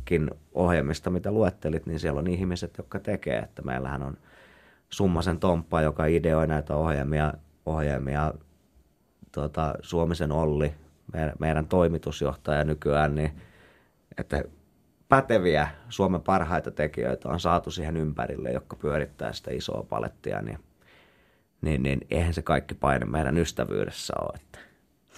näistäkin 0.09 0.39
ohjelmista, 0.53 1.09
mitä 1.09 1.31
luettelit, 1.31 1.85
niin 1.85 1.99
siellä 1.99 2.19
on 2.19 2.27
ihmiset, 2.27 2.77
jotka 2.77 2.99
tekee. 2.99 3.39
Että 3.39 3.61
meillähän 3.61 4.03
on 4.03 4.17
Summasen 4.89 5.39
Tomppa, 5.39 5.81
joka 5.81 6.05
ideoi 6.05 6.47
näitä 6.47 6.75
ohjelmia, 6.75 7.33
ohjelmia 7.65 8.33
tuota, 9.31 9.75
Suomisen 9.81 10.31
Olli, 10.31 10.73
meidän, 11.13 11.33
meidän 11.39 11.67
toimitusjohtaja 11.67 12.63
nykyään, 12.63 13.15
niin 13.15 13.31
että 14.17 14.43
päteviä 15.09 15.67
Suomen 15.89 16.21
parhaita 16.21 16.71
tekijöitä 16.71 17.29
on 17.29 17.39
saatu 17.39 17.71
siihen 17.71 17.97
ympärille, 17.97 18.51
jotka 18.51 18.75
pyörittää 18.75 19.33
sitä 19.33 19.51
isoa 19.51 19.85
palettia, 19.89 20.41
niin, 20.41 20.59
niin, 21.61 21.83
niin 21.83 21.99
eihän 22.11 22.33
se 22.33 22.41
kaikki 22.41 22.75
paine 22.75 23.05
meidän 23.05 23.37
ystävyydessä 23.37 24.13
ole. 24.21 24.33
Että 24.35 24.59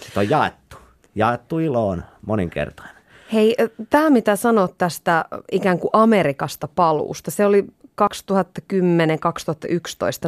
sitä 0.00 0.20
on 0.20 0.30
jaettu. 0.30 0.76
Jaettu 1.14 1.58
ilo 1.58 1.88
on 1.88 2.04
moninkertainen. 2.26 2.99
Hei, 3.32 3.56
tämä 3.90 4.10
mitä 4.10 4.36
sanot 4.36 4.78
tästä 4.78 5.24
ikään 5.52 5.78
kuin 5.78 5.90
Amerikasta 5.92 6.68
paluusta, 6.74 7.30
se 7.30 7.46
oli 7.46 7.64
2010-2011 8.02 8.04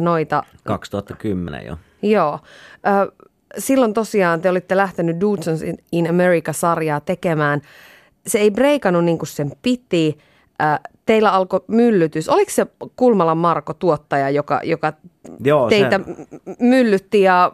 noita. 0.01 0.43
2010 0.63 1.65
jo. 1.65 1.77
Joo. 2.01 2.39
Silloin 3.57 3.93
tosiaan 3.93 4.41
te 4.41 4.49
olitte 4.49 4.77
lähtenyt 4.77 5.21
Dudes 5.21 5.63
in 5.91 6.09
America-sarjaa 6.09 6.99
tekemään. 6.99 7.61
Se 8.27 8.39
ei 8.39 8.51
breikannut 8.51 9.05
niin 9.05 9.17
kuin 9.17 9.27
sen 9.27 9.51
piti. 9.61 10.17
Ö, 10.61 10.89
teillä 11.05 11.31
alkoi 11.31 11.61
myllytys. 11.67 12.29
Oliko 12.29 12.51
se 12.51 12.67
Kulmalan 12.95 13.37
Marko 13.37 13.73
tuottaja, 13.73 14.29
joka, 14.29 14.59
joka 14.63 14.93
Joo, 15.43 15.69
teitä 15.69 15.99
se- 16.05 16.27
myllytti 16.59 17.21
ja 17.21 17.51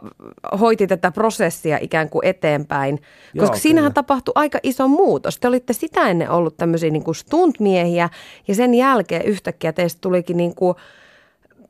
hoiti 0.60 0.86
tätä 0.86 1.10
prosessia 1.10 1.78
ikään 1.80 2.10
kuin 2.10 2.26
eteenpäin? 2.26 2.98
Joo, 3.34 3.42
Koska 3.42 3.58
siinähän 3.58 3.90
kyllä. 3.90 3.94
tapahtui 3.94 4.32
aika 4.34 4.58
iso 4.62 4.88
muutos. 4.88 5.38
Te 5.38 5.48
olitte 5.48 5.72
sitä 5.72 6.08
ennen 6.08 6.30
ollut 6.30 6.56
tämmöisiä 6.56 6.90
niin 6.90 7.04
kuin 7.04 7.14
stuntmiehiä 7.14 8.08
ja 8.48 8.54
sen 8.54 8.74
jälkeen 8.74 9.24
yhtäkkiä 9.24 9.72
teistä 9.72 9.98
tulikin 10.00 10.36
niin 10.36 10.54
kuin 10.54 10.74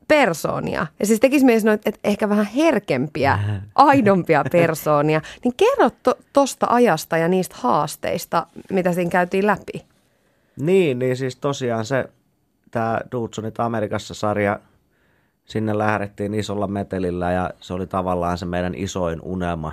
persoonia. 0.09 0.87
Ja 1.01 1.07
siis 1.07 1.21
tekisi 1.21 1.45
mieli 1.45 1.61
sanoa, 1.61 1.75
että 1.75 1.91
ehkä 2.05 2.29
vähän 2.29 2.47
herkempiä, 2.57 3.39
aidompia 3.75 4.45
persoonia. 4.53 5.21
Niin 5.45 5.55
kerro 5.57 5.91
to, 6.03 6.15
tosta 6.33 6.67
ajasta 6.71 7.17
ja 7.17 7.29
niistä 7.29 7.57
haasteista, 7.59 8.47
mitä 8.71 8.93
siinä 8.93 9.11
käytiin 9.11 9.47
läpi. 9.47 9.90
Niin, 10.61 10.99
niin 10.99 11.17
siis 11.17 11.37
tosiaan 11.37 11.85
se, 11.85 12.09
tämä 12.71 13.01
Dudsonit 13.13 13.61
Amerikassa 13.61 14.15
sarja, 14.15 14.61
sinne 15.45 15.79
lähdettiin 15.79 16.35
isolla 16.35 16.67
metelillä 16.67 17.33
ja 17.33 17.51
se 17.61 17.75
oli 17.75 17.87
tavallaan 17.87 18.39
se 18.39 18.47
meidän 18.47 18.75
isoin 18.75 19.21
unelma 19.23 19.73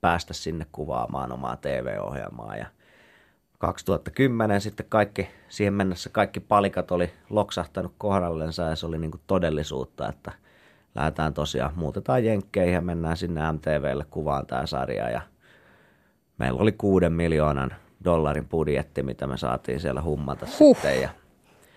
päästä 0.00 0.34
sinne 0.34 0.66
kuvaamaan 0.72 1.32
omaa 1.32 1.56
TV-ohjelmaa. 1.56 2.56
Ja 2.56 2.66
2010 3.58 4.60
sitten 4.60 4.86
kaikki, 4.88 5.28
siihen 5.48 5.74
mennessä 5.74 6.10
kaikki 6.10 6.40
palikat 6.40 6.90
oli 6.90 7.10
loksahtanut 7.30 7.94
kohdallensa 7.98 8.62
ja 8.62 8.76
se 8.76 8.86
oli 8.86 8.98
niin 8.98 9.20
todellisuutta, 9.26 10.08
että 10.08 10.32
lähdetään 10.94 11.34
tosiaan, 11.34 11.72
muutetaan 11.76 12.24
jenkkeihin 12.24 12.74
ja 12.74 12.80
mennään 12.80 13.16
sinne 13.16 13.52
MTVlle 13.52 14.04
kuvaan 14.10 14.46
tämä 14.46 14.66
sarja 14.66 15.10
ja 15.10 15.20
meillä 16.38 16.60
oli 16.60 16.72
kuuden 16.72 17.12
miljoonan 17.12 17.74
dollarin 18.04 18.48
budjetti, 18.48 19.02
mitä 19.02 19.26
me 19.26 19.36
saatiin 19.36 19.80
siellä 19.80 20.02
hummata 20.02 20.46
Huh. 20.58 20.76
sitten 20.76 21.02
ja 21.02 21.08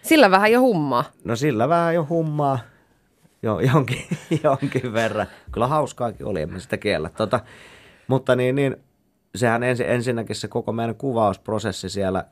Sillä 0.01 0.32
vähän 0.32 0.51
jo 0.51 0.62
hummaa. 0.62 1.04
No 1.24 1.36
sillä 1.36 1.70
vähän 1.70 1.96
jo 1.96 2.06
hummaa 2.10 2.60
jo, 3.44 3.60
jonkin, 3.60 4.04
jonkin 4.44 4.94
verran. 4.94 5.28
Kyllä 5.51 5.68
hauskaakin 5.68 6.25
oli, 6.25 6.42
en 6.42 6.54
mä 6.54 6.60
sitä 6.60 6.78
kiellä. 6.78 7.10
Tota, 7.10 7.40
mutta 8.08 8.36
niin, 8.36 8.56
niin, 8.56 8.75
sehän 9.36 9.63
ensi, 9.63 9.84
ensinnäkin 9.88 10.36
se 10.36 10.48
koko 10.48 10.72
meidän 10.72 10.96
kuvausprosessi 10.96 11.90
siellä 11.90 12.24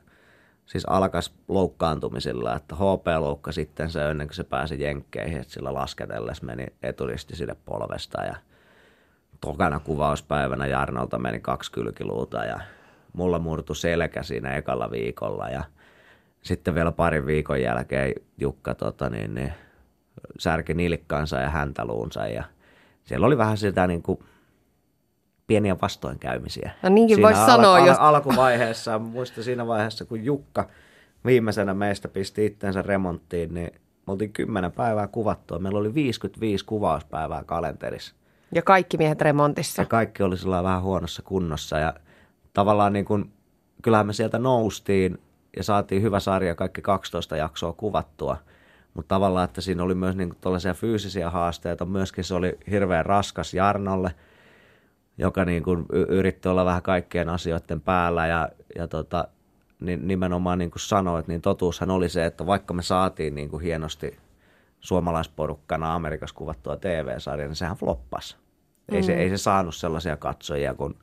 siis 0.66 0.84
alkaisi 0.84 1.32
loukkaantumisilla, 1.48 2.56
että 2.56 2.74
HP 2.74 3.06
loukka 3.18 3.52
sitten 3.52 3.90
se 3.90 4.10
ennen 4.10 4.26
kuin 4.26 4.36
se 4.36 4.44
pääsi 4.44 4.82
jenkkeihin, 4.82 5.40
että 5.40 5.52
sillä 5.52 5.74
lasketellessa 5.74 6.46
meni 6.46 6.66
eturisti 6.82 7.36
sille 7.36 7.56
polvesta 7.64 8.22
ja 8.24 8.36
tokana 9.40 9.80
kuvauspäivänä 9.80 10.66
Jarnolta 10.66 11.18
meni 11.18 11.40
kaksi 11.40 11.72
kylkiluuta 11.72 12.44
ja 12.44 12.60
mulla 13.12 13.38
murtu 13.38 13.74
selkä 13.74 14.22
siinä 14.22 14.56
ekalla 14.56 14.90
viikolla 14.90 15.48
ja 15.48 15.64
sitten 16.42 16.74
vielä 16.74 16.92
parin 16.92 17.26
viikon 17.26 17.62
jälkeen 17.62 18.12
Jukka 18.38 18.74
tota, 18.74 19.10
niin, 19.10 19.34
niin, 19.34 19.52
särki 20.38 20.74
nilkkaansa 20.74 21.36
ja 21.40 21.50
häntäluunsa 21.50 22.26
ja 22.26 22.44
siellä 23.04 23.26
oli 23.26 23.38
vähän 23.38 23.58
sitä 23.58 23.86
niin 23.86 24.02
kuin 24.02 24.18
pieniä 25.46 25.76
vastoinkäymisiä. 25.82 26.70
No 26.82 26.88
niinkin 26.88 27.22
voisi 27.22 27.46
sanoa, 27.46 27.76
al- 27.76 27.86
jos- 27.86 27.98
alkuvaiheessa, 27.98 28.98
muista 28.98 29.42
siinä 29.42 29.66
vaiheessa, 29.66 30.04
kun 30.04 30.24
Jukka 30.24 30.68
viimeisenä 31.24 31.74
meistä 31.74 32.08
pisti 32.08 32.46
itsensä 32.46 32.82
remonttiin, 32.82 33.54
niin 33.54 33.70
me 34.06 34.12
oltiin 34.12 34.32
kymmenen 34.32 34.72
päivää 34.72 35.06
kuvattua. 35.06 35.58
Meillä 35.58 35.78
oli 35.78 35.94
55 35.94 36.64
kuvauspäivää 36.64 37.44
kalenterissa. 37.44 38.14
Ja 38.54 38.62
kaikki 38.62 38.96
miehet 38.96 39.20
remontissa. 39.20 39.82
Ja 39.82 39.86
kaikki 39.86 40.22
oli 40.22 40.36
sillä 40.36 40.62
vähän 40.62 40.82
huonossa 40.82 41.22
kunnossa 41.22 41.78
ja 41.78 41.94
tavallaan 42.60 42.92
niin 42.92 43.04
kuin, 43.04 43.32
kyllähän 43.82 44.06
me 44.06 44.12
sieltä 44.12 44.38
noustiin 44.38 45.18
ja 45.56 45.62
saatiin 45.62 46.02
hyvä 46.02 46.20
sarja, 46.20 46.54
kaikki 46.54 46.82
12 46.82 47.36
jaksoa 47.36 47.72
kuvattua. 47.72 48.36
Mutta 48.94 49.08
tavallaan, 49.14 49.44
että 49.44 49.60
siinä 49.60 49.82
oli 49.82 49.94
myös 49.94 50.16
niin 50.16 50.36
tällaisia 50.40 50.74
fyysisiä 50.74 51.30
haasteita. 51.30 51.84
Myöskin 51.84 52.24
se 52.24 52.34
oli 52.34 52.58
hirveän 52.70 53.06
raskas 53.06 53.54
Jarnolle, 53.54 54.14
joka 55.18 55.44
niin 55.44 55.62
kuin 55.62 55.86
yritti 56.08 56.48
olla 56.48 56.64
vähän 56.64 56.82
kaikkien 56.82 57.28
asioiden 57.28 57.80
päällä 57.80 58.26
ja, 58.26 58.48
ja 58.76 58.88
tota, 58.88 59.28
niin 59.80 60.08
nimenomaan 60.08 60.58
niin 60.58 60.70
kuin 60.70 60.80
sanoit, 60.80 61.28
niin 61.28 61.42
totuushan 61.42 61.90
oli 61.90 62.08
se, 62.08 62.26
että 62.26 62.46
vaikka 62.46 62.74
me 62.74 62.82
saatiin 62.82 63.34
niin 63.34 63.48
kuin 63.48 63.62
hienosti 63.62 64.18
suomalaisporukkana 64.80 65.94
Amerikassa 65.94 66.36
kuvattua 66.36 66.76
TV-sarjaa, 66.76 67.48
niin 67.48 67.56
sehän 67.56 67.76
floppasi. 67.76 68.36
Ei, 68.88 69.02
se, 69.02 69.14
ei 69.14 69.28
se 69.28 69.36
saanut 69.36 69.74
sellaisia 69.74 70.16
katsojia 70.16 70.74
kuin, 70.74 70.94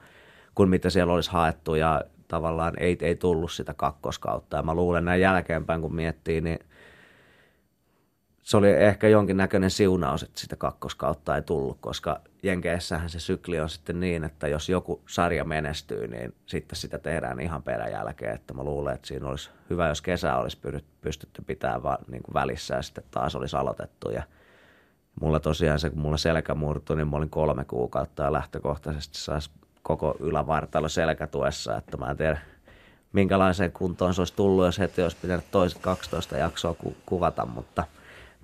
kuin 0.57 0.69
mitä 0.69 0.89
siellä 0.89 1.13
olisi 1.13 1.31
haettu 1.31 1.75
ja 1.75 2.01
tavallaan 2.27 2.73
ei, 2.79 2.97
ei 3.01 3.15
tullut 3.15 3.51
sitä 3.51 3.73
kakkoskautta. 3.73 4.57
Ja 4.57 4.63
mä 4.63 4.75
luulen 4.75 5.05
näin 5.05 5.21
jälkeenpäin, 5.21 5.81
kun 5.81 5.95
miettii, 5.95 6.41
niin 6.41 6.59
se 8.43 8.57
oli 8.57 8.69
ehkä 8.69 9.07
jonkinnäköinen 9.07 9.71
siunaus, 9.71 10.23
että 10.23 10.39
sitä 10.39 10.55
kakkoskautta 10.55 11.35
ei 11.35 11.41
tullut, 11.41 11.77
koska 11.81 12.21
Jenkeissähän 12.43 13.09
se 13.09 13.19
sykli 13.19 13.59
on 13.59 13.69
sitten 13.69 13.99
niin, 13.99 14.23
että 14.23 14.47
jos 14.47 14.69
joku 14.69 15.01
sarja 15.07 15.43
menestyy, 15.43 16.07
niin 16.07 16.35
sitten 16.45 16.75
sitä 16.75 16.97
tehdään 16.97 17.39
ihan 17.39 17.63
peräjälkeen. 17.63 18.35
Että 18.35 18.53
mä 18.53 18.63
luulen, 18.63 18.95
että 18.95 19.07
siinä 19.07 19.27
olisi 19.29 19.49
hyvä, 19.69 19.87
jos 19.87 20.01
kesä 20.01 20.35
olisi 20.35 20.57
pystytty 21.01 21.41
pitämään 21.41 21.83
vaan 21.83 21.97
niin 22.07 22.23
kuin 22.23 22.33
välissä 22.33 22.75
ja 22.75 22.81
sitten 22.81 23.03
taas 23.11 23.35
olisi 23.35 23.55
aloitettu. 23.55 24.09
Ja 24.09 24.23
mulla 25.21 25.39
tosiaan 25.39 25.79
se, 25.79 25.89
kun 25.89 25.99
mulla 25.99 26.17
selkä 26.17 26.55
murtui, 26.55 26.95
niin 26.95 27.07
mä 27.07 27.17
olin 27.17 27.29
kolme 27.29 27.65
kuukautta 27.65 28.23
ja 28.23 28.33
lähtökohtaisesti 28.33 29.17
saisi 29.17 29.51
koko 29.87 30.15
ylävartalo 30.19 30.89
selkätuessa, 30.89 31.77
että 31.77 31.97
mä 31.97 32.11
en 32.11 32.17
tiedä 32.17 32.39
minkälaiseen 33.13 33.71
kuntoon 33.71 34.13
se 34.13 34.21
olisi 34.21 34.35
tullut, 34.35 34.65
jos 34.65 34.79
heti 34.79 35.01
olisi 35.01 35.17
pitänyt 35.21 35.45
toiset 35.51 35.81
12 35.81 36.37
jaksoa 36.37 36.73
ku- 36.73 36.97
kuvata, 37.05 37.45
mutta 37.45 37.83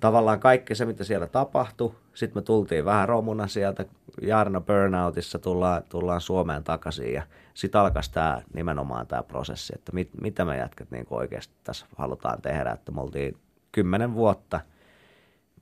tavallaan 0.00 0.40
kaikki 0.40 0.74
se, 0.74 0.84
mitä 0.84 1.04
siellä 1.04 1.26
tapahtui 1.26 1.94
sitten 2.14 2.42
me 2.42 2.44
tultiin 2.44 2.84
vähän 2.84 3.08
romuna 3.08 3.46
sieltä, 3.46 3.84
Jarno 4.22 4.60
Burnoutissa 4.60 5.38
tullaan, 5.38 5.82
tullaan 5.88 6.20
Suomeen 6.20 6.64
takaisin 6.64 7.12
ja 7.12 7.22
sitten 7.54 7.80
alkaisi 7.80 8.12
tämä 8.12 8.42
nimenomaan 8.54 9.06
tämä 9.06 9.22
prosessi, 9.22 9.72
että 9.76 9.92
mit, 9.92 10.10
mitä 10.20 10.44
me 10.44 10.56
jätkät 10.56 10.90
niin 10.90 11.06
oikeasti 11.10 11.54
tässä 11.64 11.86
halutaan 11.96 12.42
tehdä, 12.42 12.70
että 12.70 12.92
me 12.92 13.00
oltiin 13.00 13.36
kymmenen 13.72 14.14
vuotta 14.14 14.60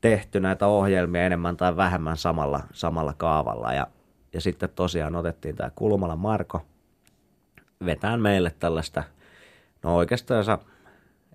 tehty 0.01 0.41
näitä 0.41 0.67
ohjelmia 0.67 1.27
enemmän 1.27 1.57
tai 1.57 1.77
vähemmän 1.77 2.17
samalla, 2.17 2.61
samalla 2.73 3.15
kaavalla 3.17 3.73
ja, 3.73 3.87
ja 4.33 4.41
sitten 4.41 4.69
tosiaan 4.75 5.17
otettiin 5.17 5.57
tämä 5.57 5.71
Kulmala 5.75 6.17
Marko 6.17 6.67
vetään 7.85 8.21
meille 8.21 8.55
tällaista, 8.59 9.05
no 9.83 9.97
oikeastaan 9.97 10.45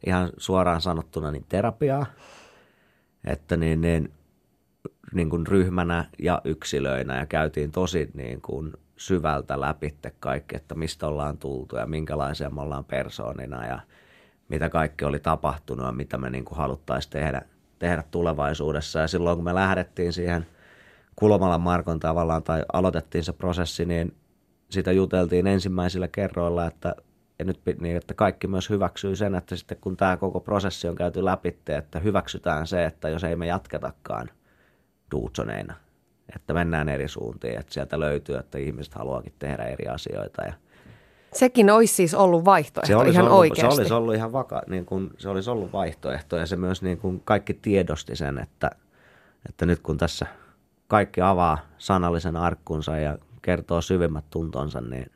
ihan 0.05 0.29
suoraan 0.37 0.81
sanottuna 0.81 1.31
niin 1.31 1.45
terapiaa, 1.49 2.05
että 3.23 3.57
niin, 3.57 3.81
niin 3.81 4.13
niin 5.13 5.29
kuin 5.29 5.47
ryhmänä 5.47 6.05
ja 6.19 6.41
yksilöinä 6.43 7.19
ja 7.19 7.25
käytiin 7.25 7.71
tosi 7.71 8.09
niin 8.13 8.41
kuin 8.41 8.73
syvältä 8.97 9.61
läpi 9.61 9.95
kaikki, 10.19 10.55
että 10.55 10.75
mistä 10.75 11.07
ollaan 11.07 11.37
tultu 11.37 11.75
ja 11.75 11.85
minkälaisia 11.85 12.49
me 12.49 12.61
ollaan 12.61 12.85
persoonina 12.85 13.65
ja 13.67 13.79
mitä 14.49 14.69
kaikki 14.69 15.05
oli 15.05 15.19
tapahtunut 15.19 15.85
ja 15.85 15.91
mitä 15.91 16.17
me 16.17 16.29
niin 16.29 16.45
kuin 16.45 16.57
haluttaisiin 16.57 17.11
tehdä, 17.11 17.41
tehdä 17.79 18.03
tulevaisuudessa. 18.11 18.99
Ja 18.99 19.07
silloin 19.07 19.37
kun 19.37 19.45
me 19.45 19.55
lähdettiin 19.55 20.13
siihen 20.13 20.45
Kulmalan 21.19 21.61
Markon 21.61 21.99
tavallaan 21.99 22.43
tai 22.43 22.63
aloitettiin 22.73 23.23
se 23.23 23.33
prosessi, 23.33 23.85
niin 23.85 24.15
sitä 24.69 24.91
juteltiin 24.91 25.47
ensimmäisillä 25.47 26.07
kerroilla, 26.07 26.65
että 26.65 26.95
ja 27.39 27.45
nyt 27.45 27.61
niin, 27.81 27.97
että 27.97 28.13
kaikki 28.13 28.47
myös 28.47 28.69
hyväksyy 28.69 29.15
sen, 29.15 29.35
että 29.35 29.55
sitten 29.55 29.77
kun 29.81 29.97
tämä 29.97 30.17
koko 30.17 30.39
prosessi 30.39 30.87
on 30.87 30.95
käyty 30.95 31.25
läpi, 31.25 31.57
että 31.67 31.99
hyväksytään 31.99 32.67
se, 32.67 32.85
että 32.85 33.09
jos 33.09 33.23
ei 33.23 33.35
me 33.35 33.47
jatketakaan 33.47 34.29
duutsoneina, 35.11 35.73
että 36.35 36.53
mennään 36.53 36.89
eri 36.89 37.07
suuntiin, 37.07 37.59
että 37.59 37.73
sieltä 37.73 37.99
löytyy, 37.99 38.35
että 38.35 38.57
ihmiset 38.57 38.93
haluakin 38.93 39.33
tehdä 39.39 39.63
eri 39.63 39.87
asioita 39.87 40.41
ja 40.43 40.53
Sekin 41.33 41.69
olisi 41.69 41.93
siis 41.93 42.13
ollut 42.13 42.45
vaihtoehto 42.45 42.87
se 42.87 42.95
olisi 42.95 43.13
ihan 43.13 43.25
ollut, 43.25 43.39
oikeasti. 43.39 43.75
Se 43.75 43.81
olisi 43.81 43.93
ollut 43.93 44.15
ihan 44.15 44.33
vaka, 44.33 44.61
niin 44.67 44.85
kuin, 44.85 45.09
se 45.17 45.29
olisi 45.29 45.49
ollut 45.49 45.73
vaihtoehto 45.73 46.37
ja 46.37 46.45
se 46.45 46.55
myös 46.55 46.81
niin 46.81 46.97
kuin 46.97 47.21
kaikki 47.25 47.53
tiedosti 47.53 48.15
sen, 48.15 48.37
että, 48.37 48.71
että 49.49 49.65
nyt 49.65 49.79
kun 49.79 49.97
tässä 49.97 50.25
kaikki 50.87 51.21
avaa 51.21 51.57
sanallisen 51.77 52.35
arkkunsa 52.35 52.97
ja 52.97 53.17
kertoo 53.41 53.81
syvimmät 53.81 54.25
tuntonsa, 54.29 54.81
niin 54.81 55.11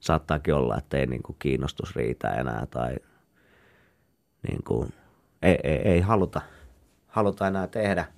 saattaakin 0.00 0.54
olla, 0.54 0.78
että 0.78 0.96
ei 0.96 1.06
niin 1.06 1.22
kuin 1.22 1.36
kiinnostus 1.38 1.96
riitä 1.96 2.30
enää 2.30 2.66
tai 2.70 2.96
niin 4.48 4.62
kuin, 4.64 4.92
ei, 5.42 5.58
ei, 5.64 5.76
ei 5.76 6.00
haluta, 6.00 6.40
haluta 7.06 7.46
enää 7.46 7.66
tehdä– 7.66 8.04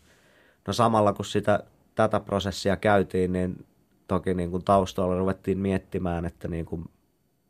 No 0.68 0.72
samalla 0.72 1.12
kun 1.12 1.24
sitä, 1.24 1.64
tätä 1.94 2.20
prosessia 2.20 2.76
käytiin, 2.76 3.32
niin 3.32 3.66
toki 4.08 4.34
niin 4.34 4.50
kuin 4.50 4.64
taustalla 4.64 5.18
ruvettiin 5.18 5.58
miettimään, 5.58 6.24
että 6.24 6.48
niin 6.48 6.66
kuin, 6.66 6.84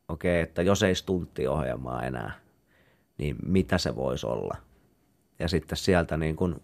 okei, 0.07 0.41
okay, 0.41 0.49
että 0.49 0.61
jos 0.61 0.83
ei 0.83 0.95
stunttiohjelmaa 0.95 2.03
enää, 2.03 2.31
niin 3.17 3.35
mitä 3.45 3.77
se 3.77 3.95
voisi 3.95 4.27
olla. 4.27 4.57
Ja 5.39 5.47
sitten 5.47 5.77
sieltä 5.77 6.17
niin 6.17 6.35
kuin 6.35 6.55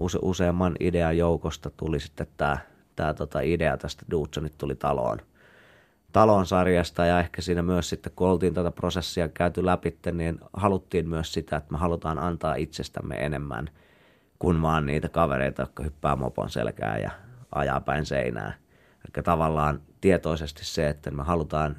use, 0.00 0.18
useamman 0.22 0.76
idean 0.80 1.18
joukosta 1.18 1.70
tuli 1.70 2.00
sitten 2.00 2.26
tämä, 2.36 2.58
tämä 2.96 3.14
tota 3.14 3.40
idea 3.40 3.76
tästä 3.76 4.04
Duutsonit 4.10 4.58
tuli 4.58 4.74
taloon. 4.74 5.18
Talon 6.12 6.46
sarjasta 6.46 7.06
ja 7.06 7.20
ehkä 7.20 7.42
siinä 7.42 7.62
myös 7.62 7.88
sitten, 7.88 8.12
kun 8.16 8.28
oltiin 8.28 8.54
tätä 8.54 8.70
prosessia 8.70 9.28
käyty 9.28 9.66
läpi, 9.66 9.98
niin 10.12 10.38
haluttiin 10.52 11.08
myös 11.08 11.32
sitä, 11.32 11.56
että 11.56 11.72
me 11.72 11.78
halutaan 11.78 12.18
antaa 12.18 12.54
itsestämme 12.54 13.14
enemmän– 13.14 13.70
kuin 14.38 14.62
vaan 14.62 14.86
niitä 14.86 15.08
kavereita, 15.08 15.62
jotka 15.62 15.82
hyppää 15.82 16.16
mopon 16.16 16.50
selkään 16.50 17.02
ja 17.02 17.10
ajaa 17.54 17.80
päin 17.80 18.06
seinää. 18.06 18.54
Eli 19.04 19.24
tavallaan 19.24 19.80
tietoisesti 20.00 20.64
se, 20.64 20.88
että 20.88 21.10
me 21.10 21.22
halutaan 21.22 21.76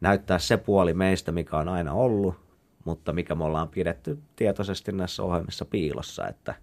näyttää 0.00 0.38
se 0.38 0.56
puoli 0.56 0.94
meistä, 0.94 1.32
mikä 1.32 1.56
on 1.56 1.68
aina 1.68 1.92
ollut, 1.92 2.34
mutta 2.84 3.12
mikä 3.12 3.34
me 3.34 3.44
ollaan 3.44 3.68
pidetty 3.68 4.18
tietoisesti 4.36 4.92
näissä 4.92 5.22
ohjelmissa 5.22 5.64
piilossa, 5.64 6.28
että, 6.28 6.54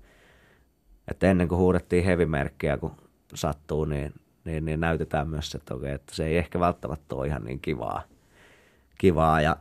että 1.07 1.31
ennen 1.31 1.47
kuin 1.47 1.59
huudettiin 1.59 2.05
hevimerkkejä, 2.05 2.77
kun 2.77 2.91
sattuu, 3.33 3.85
niin, 3.85 4.13
niin, 4.45 4.65
niin 4.65 4.79
näytetään 4.79 5.29
myös, 5.29 5.55
että, 5.55 5.75
okay, 5.75 5.89
että 5.89 6.15
se 6.15 6.25
ei 6.25 6.37
ehkä 6.37 6.59
välttämättä 6.59 7.15
ole 7.15 7.27
ihan 7.27 7.43
niin 7.43 7.59
kivaa. 7.59 8.03
kivaa. 8.97 9.41
Ja 9.41 9.55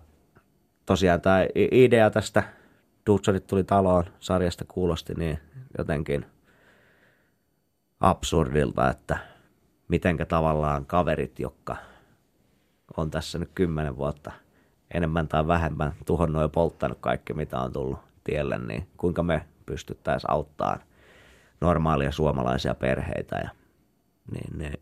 tosiaan 0.87 1.20
tämä 1.20 1.46
idea 1.54 2.11
tästä 2.11 2.42
Dutsonit 3.07 3.46
tuli 3.46 3.64
taloon 3.64 4.04
sarjasta 4.20 4.64
kuulosti 4.68 5.14
niin 5.14 5.38
jotenkin 5.78 6.26
absurdilta, 8.00 8.90
että 8.90 9.18
mitenkä 9.88 10.26
tavallaan 10.26 10.87
kaverit, 10.87 11.38
jotka 11.38 11.76
on 12.96 13.11
tässä 13.11 13.38
nyt 13.38 13.50
kymmenen 13.54 13.96
vuotta 13.96 14.33
enemmän 14.94 15.28
tai 15.28 15.46
vähemmän 15.46 15.92
tuhonnut 16.07 16.42
ja 16.42 16.48
polttanut 16.48 16.98
kaikki, 17.00 17.33
mitä 17.33 17.61
on 17.61 17.72
tullut 17.72 17.98
tielle, 18.24 18.59
niin 18.59 18.88
kuinka 18.96 19.22
me 19.22 19.46
pystyttäisiin 19.66 20.30
auttamaan 20.30 20.80
normaalia 21.61 22.12
suomalaisia 22.12 22.75
perheitä. 22.75 23.37
Ja, 23.37 23.51
niin, 24.33 24.59
niin, 24.59 24.81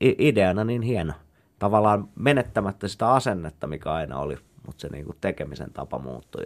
ideana 0.00 0.64
niin 0.64 0.82
hieno. 0.82 1.12
Tavallaan 1.58 2.08
menettämättä 2.14 2.88
sitä 2.88 3.12
asennetta, 3.12 3.66
mikä 3.66 3.92
aina 3.92 4.18
oli, 4.18 4.36
mutta 4.66 4.80
se 4.80 4.88
niin 4.88 5.04
kuin 5.04 5.16
tekemisen 5.20 5.72
tapa 5.72 5.98
muuttui. 5.98 6.44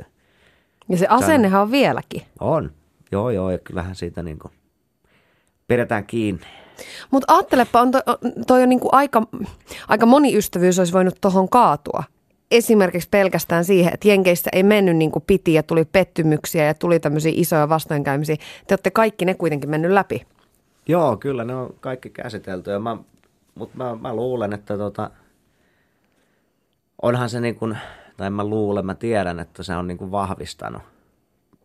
Ja 0.89 0.99
se 0.99 1.07
asennehan 1.09 1.63
on 1.63 1.71
vieläkin. 1.71 2.23
On. 2.41 2.71
Joo, 3.13 3.31
joo, 3.31 3.51
ja 3.51 3.59
kyllähän 3.59 3.95
siitä 3.95 4.23
niin 4.23 4.39
kuin 4.39 4.53
pidetään 5.69 6.07
kiinni. 6.07 6.47
Mutta 7.11 7.35
ajattelepa, 7.35 7.81
on 7.81 7.91
toi, 7.91 8.01
toi 8.47 8.63
on 8.63 8.69
niin 8.69 8.81
kuin 8.81 8.95
aika, 8.95 9.23
aika 9.89 10.07
moni 10.07 10.37
ystävyys 10.37 10.79
olisi 10.79 10.93
voinut 10.93 11.21
tuohon 11.21 11.49
kaatua. 11.49 12.05
Esimerkiksi 12.53 13.09
pelkästään 13.09 13.65
siihen, 13.65 13.95
että 13.95 14.09
Jenkeissä 14.09 14.51
ei 14.53 14.63
mennyt 14.63 14.97
niin 14.97 15.11
kuin 15.11 15.25
piti 15.27 15.55
ja 15.55 15.63
tuli 15.63 15.85
pettymyksiä 15.85 16.65
ja 16.65 16.75
tuli 16.75 17.01
tämmöisiä 17.01 17.33
isoja 17.35 17.69
vastoinkäymisiä. 17.69 18.37
Te 18.37 18.73
olette 18.73 18.91
kaikki 18.91 19.25
ne 19.25 19.35
kuitenkin 19.35 19.71
mennyt 19.71 19.91
läpi. 19.91 20.27
Joo, 20.89 21.17
kyllä 21.17 21.45
ne 21.45 21.55
on 21.55 21.75
kaikki 21.81 22.11
käsitelty. 22.11 22.71
Ja 22.71 22.79
mä, 22.79 22.97
mutta 23.55 23.77
mä, 23.77 23.95
mä 23.95 24.15
luulen, 24.17 24.53
että 24.53 24.79
tota, 24.79 25.11
onhan 27.03 27.31
se 27.31 27.41
niin 27.41 27.55
kuin, 27.55 27.79
tai 28.17 28.31
mä 28.31 28.45
luulen, 28.45 28.87
mä 28.87 28.95
tiedän, 28.95 29.41
että 29.41 29.63
se 29.63 29.77
on 29.77 29.87
niin 29.87 29.99
kuin 29.99 30.11
vahvistanut 30.11 30.83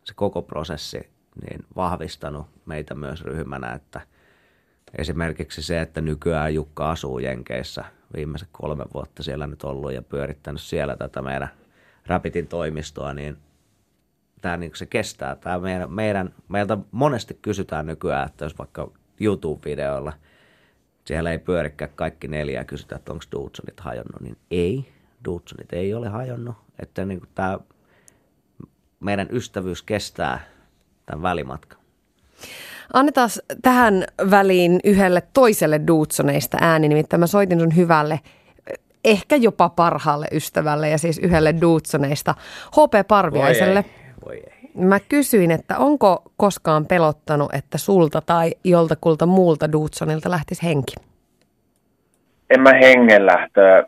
se 0.08 0.14
koko 0.14 0.42
prosessi 0.42 1.10
niin 1.42 1.66
vahvistanut 1.76 2.46
meitä 2.66 2.96
myös 2.96 3.22
ryhmänä, 3.22 3.74
että 3.74 4.02
esimerkiksi 4.98 5.62
se, 5.62 5.82
että 5.82 6.02
nykyään 6.02 6.54
Jukka 6.54 6.92
asuu 6.92 7.20
Jenkeissä 7.20 7.86
viimeiset 8.16 8.50
kolme 8.52 8.86
vuotta 8.94 9.24
siellä 9.24 9.48
nyt 9.48 9.64
ollut 9.64 9.94
ja 9.94 10.02
pyörittänyt 10.02 10.62
siellä 10.62 10.98
tätä 10.98 11.22
meidän 11.22 11.50
Rapitin 12.08 12.48
toimistoa, 12.48 13.14
niin 13.14 13.38
tämä 14.42 14.58
niin 14.58 14.72
se 14.76 14.86
kestää. 14.86 15.36
Tämä 15.36 15.60
meidän, 15.60 15.94
meidän, 15.94 16.34
meiltä 16.50 16.78
monesti 16.92 17.40
kysytään 17.42 17.86
nykyään, 17.86 18.28
että 18.28 18.46
jos 18.46 18.58
vaikka 18.58 18.92
YouTube-videoilla 19.20 20.14
siellä 21.06 21.32
ei 21.32 21.40
pyörikään 21.40 21.92
kaikki 21.96 22.28
neljä 22.28 22.60
ja 22.60 22.66
kysytään, 22.66 23.00
että 23.00 23.12
onko 23.12 23.24
Dudsonit 23.32 23.80
hajonnut, 23.80 24.22
niin 24.22 24.38
ei, 24.52 24.94
Dudsonit 25.26 25.74
ei 25.74 25.94
ole 25.94 26.10
hajonnut. 26.10 26.56
Että 26.80 27.06
niin 27.06 27.22
tämä 27.36 27.60
meidän 29.00 29.28
ystävyys 29.32 29.84
kestää 29.84 30.40
tämän 31.06 31.22
välimatkan. 31.22 31.80
Annetaan 32.94 33.30
tähän 33.62 34.04
väliin 34.32 34.80
yhdelle 34.84 35.24
toiselle 35.34 35.82
Duutsoneista 35.88 36.58
ääni, 36.62 36.88
nimittäin 36.88 37.20
mä 37.20 37.28
soitin 37.28 37.60
sun 37.60 37.76
hyvälle 37.76 38.20
ehkä 39.06 39.36
jopa 39.36 39.70
parhaalle 39.70 40.28
ystävälle 40.32 40.90
ja 40.90 40.98
siis 40.98 41.20
yhdelle 41.20 41.56
Duutsoneista, 41.62 42.36
HP 42.72 43.08
Parviaiselle. 43.08 43.86
Voi 44.26 44.36
ei, 44.36 44.44
voi 44.44 44.52
ei. 44.52 44.86
Mä 44.86 45.00
kysyin, 45.00 45.52
että 45.52 45.78
onko 45.78 46.24
koskaan 46.38 46.86
pelottanut, 46.86 47.54
että 47.54 47.78
sulta 47.78 48.22
tai 48.22 48.52
joltakulta 48.64 49.26
muulta 49.26 49.72
Duutsonilta 49.72 50.32
lähtisi 50.32 50.64
henki? 50.64 50.94
En 52.50 52.62
mä 52.62 52.74
hengenlähtöä 52.74 53.84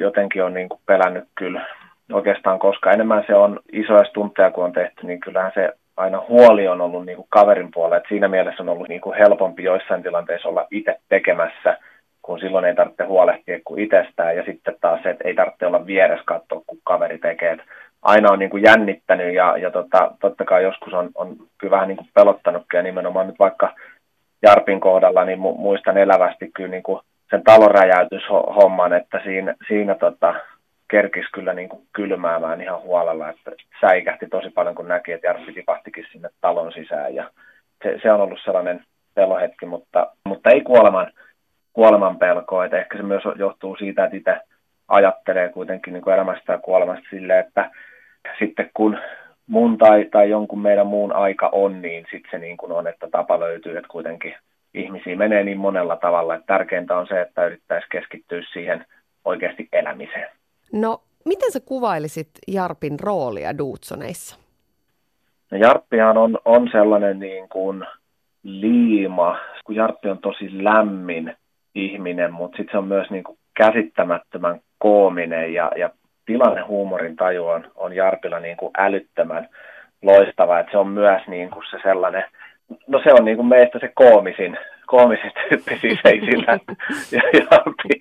jotenkin 0.00 0.44
on 0.44 0.54
niin 0.54 0.68
pelännyt 0.86 1.24
kyllä 1.34 1.66
oikeastaan, 2.12 2.58
koska 2.58 2.92
enemmän 2.92 3.24
se 3.26 3.34
on 3.34 3.60
isoja 3.72 4.04
stunteja, 4.04 4.50
kun 4.50 4.64
on 4.64 4.72
tehty, 4.72 5.06
niin 5.06 5.20
kyllähän 5.20 5.52
se 5.54 5.72
aina 5.96 6.22
huoli 6.28 6.68
on 6.68 6.80
ollut 6.80 7.06
niin 7.06 7.16
kuin 7.16 7.28
kaverin 7.30 7.70
puolella. 7.74 7.96
että 7.96 8.08
siinä 8.08 8.28
mielessä 8.28 8.62
on 8.62 8.68
ollut 8.68 8.88
niin 8.88 9.00
kuin 9.00 9.18
helpompi 9.18 9.64
joissain 9.64 10.02
tilanteissa 10.02 10.48
olla 10.48 10.66
itse 10.70 11.00
tekemässä, 11.08 11.78
kun 12.22 12.40
silloin 12.40 12.64
ei 12.64 12.74
tarvitse 12.74 13.04
huolehtia 13.04 13.58
kuin 13.64 13.80
itsestään. 13.80 14.36
Ja 14.36 14.44
sitten 14.44 14.76
taas 14.80 15.02
se, 15.02 15.10
että 15.10 15.28
ei 15.28 15.34
tarvitse 15.34 15.66
olla 15.66 15.86
vieressä 15.86 16.24
katsoa, 16.26 16.62
kun 16.66 16.78
kaveri 16.84 17.18
tekee. 17.18 17.52
Että 17.52 17.64
aina 18.02 18.32
on 18.32 18.38
niin 18.38 18.50
kuin 18.50 18.62
jännittänyt 18.62 19.34
ja, 19.34 19.56
ja 19.56 19.70
tota, 19.70 20.10
totta 20.20 20.44
kai 20.44 20.62
joskus 20.62 20.92
on, 20.92 21.10
on 21.14 21.36
kyllä 21.58 21.70
vähän 21.70 21.88
niin 21.88 21.96
kuin 21.96 22.08
pelottanutkin. 22.14 22.78
Ja 22.78 22.82
nimenomaan 22.82 23.26
nyt 23.26 23.38
vaikka 23.38 23.74
Jarpin 24.42 24.80
kohdalla, 24.80 25.24
niin 25.24 25.38
muistan 25.38 25.98
elävästi 25.98 26.50
kyllä 26.54 26.70
niin 26.70 26.82
kuin 26.82 27.00
sen 27.30 27.44
talonräjäytyshomman, 27.44 28.92
että 28.92 29.20
siinä, 29.24 29.54
siinä 29.68 29.94
tota, 29.94 30.34
kerkisi 30.90 31.28
kyllä 31.32 31.54
niin 31.54 31.68
kuin 31.68 31.82
kylmäämään 31.92 32.60
ihan 32.60 32.80
huolella, 32.80 33.28
että 33.28 33.50
säikähti 33.80 34.26
tosi 34.26 34.50
paljon, 34.50 34.74
kun 34.74 34.88
näki, 34.88 35.12
että 35.12 35.26
Jarppi 35.26 35.52
tipahtikin 35.52 36.06
sinne 36.12 36.28
talon 36.40 36.72
sisään. 36.72 37.14
Ja 37.14 37.30
se, 37.82 37.98
se 38.02 38.12
on 38.12 38.20
ollut 38.20 38.40
sellainen 38.44 38.84
pelohetki, 39.14 39.66
mutta, 39.66 40.12
mutta 40.24 40.50
ei 40.50 40.60
kuoleman, 40.60 41.12
kuoleman 41.72 42.18
pelkoa. 42.18 42.64
Et 42.64 42.74
ehkä 42.74 42.96
se 42.96 43.02
myös 43.02 43.22
johtuu 43.36 43.76
siitä, 43.76 44.04
että 44.04 44.16
itse 44.16 44.40
ajattelee 44.88 45.48
kuitenkin 45.48 45.92
niin 45.92 46.02
kuin 46.02 46.14
elämästä 46.14 46.52
ja 46.52 46.58
kuolemasta 46.58 47.06
silleen, 47.10 47.46
että 47.46 47.70
sitten 48.38 48.70
kun 48.74 48.98
mun 49.46 49.78
tai, 49.78 50.04
tai 50.10 50.30
jonkun 50.30 50.62
meidän 50.62 50.86
muun 50.86 51.12
aika 51.12 51.48
on, 51.52 51.82
niin 51.82 52.06
sitten 52.10 52.30
se 52.30 52.38
niin 52.38 52.56
kuin 52.56 52.72
on, 52.72 52.86
että 52.86 53.08
tapa 53.10 53.40
löytyy, 53.40 53.76
että 53.76 53.88
kuitenkin 53.88 54.34
ihmisiä 54.74 55.16
menee 55.16 55.44
niin 55.44 55.58
monella 55.58 55.96
tavalla, 55.96 56.34
että 56.34 56.46
tärkeintä 56.46 56.96
on 56.96 57.06
se, 57.06 57.20
että 57.20 57.46
yrittäisi 57.46 57.86
keskittyä 57.90 58.42
siihen 58.52 58.84
oikeasti 59.24 59.68
elämiseen. 59.72 60.28
No, 60.72 61.02
miten 61.24 61.52
sä 61.52 61.60
kuvailisit 61.60 62.28
Jarpin 62.48 63.00
roolia 63.00 63.58
Duutsoneissa? 63.58 64.36
No, 65.50 65.58
Jarppihan 65.58 66.18
on, 66.18 66.38
on 66.44 66.68
sellainen 66.72 67.18
niin 67.18 67.48
kuin 67.48 67.84
liima, 68.42 69.38
kun 69.64 69.74
Jarppi 69.74 70.08
on 70.08 70.18
tosi 70.18 70.64
lämmin 70.64 71.36
ihminen, 71.74 72.32
mutta 72.32 72.56
sitten 72.56 72.72
se 72.72 72.78
on 72.78 72.88
myös 72.88 73.10
niin 73.10 73.24
kuin 73.24 73.38
käsittämättömän 73.54 74.60
koominen 74.78 75.54
ja, 75.54 75.72
ja 75.76 75.90
tilannehuumorin 76.26 77.16
taju 77.16 77.46
on, 77.46 77.70
on 77.74 77.92
Jarpilla 77.92 78.40
niin 78.40 78.56
kuin 78.56 78.72
älyttömän 78.78 79.48
loistava, 80.02 80.58
että 80.58 80.72
se 80.72 80.78
on 80.78 80.88
myös 80.88 81.22
niin 81.26 81.50
kuin 81.50 81.64
se 81.70 81.78
sellainen, 81.82 82.24
no 82.86 83.00
se 83.04 83.12
on 83.12 83.24
niin 83.24 83.36
kuin 83.36 83.48
meistä 83.48 83.78
se 83.78 83.92
koomisin, 83.94 84.58
koomisin 84.86 85.32
tyyppi 85.48 85.78
siis 85.80 85.98
ei 86.04 86.20
sillä, 86.20 86.58
ja 87.12 87.22
Jarppi, 87.32 88.00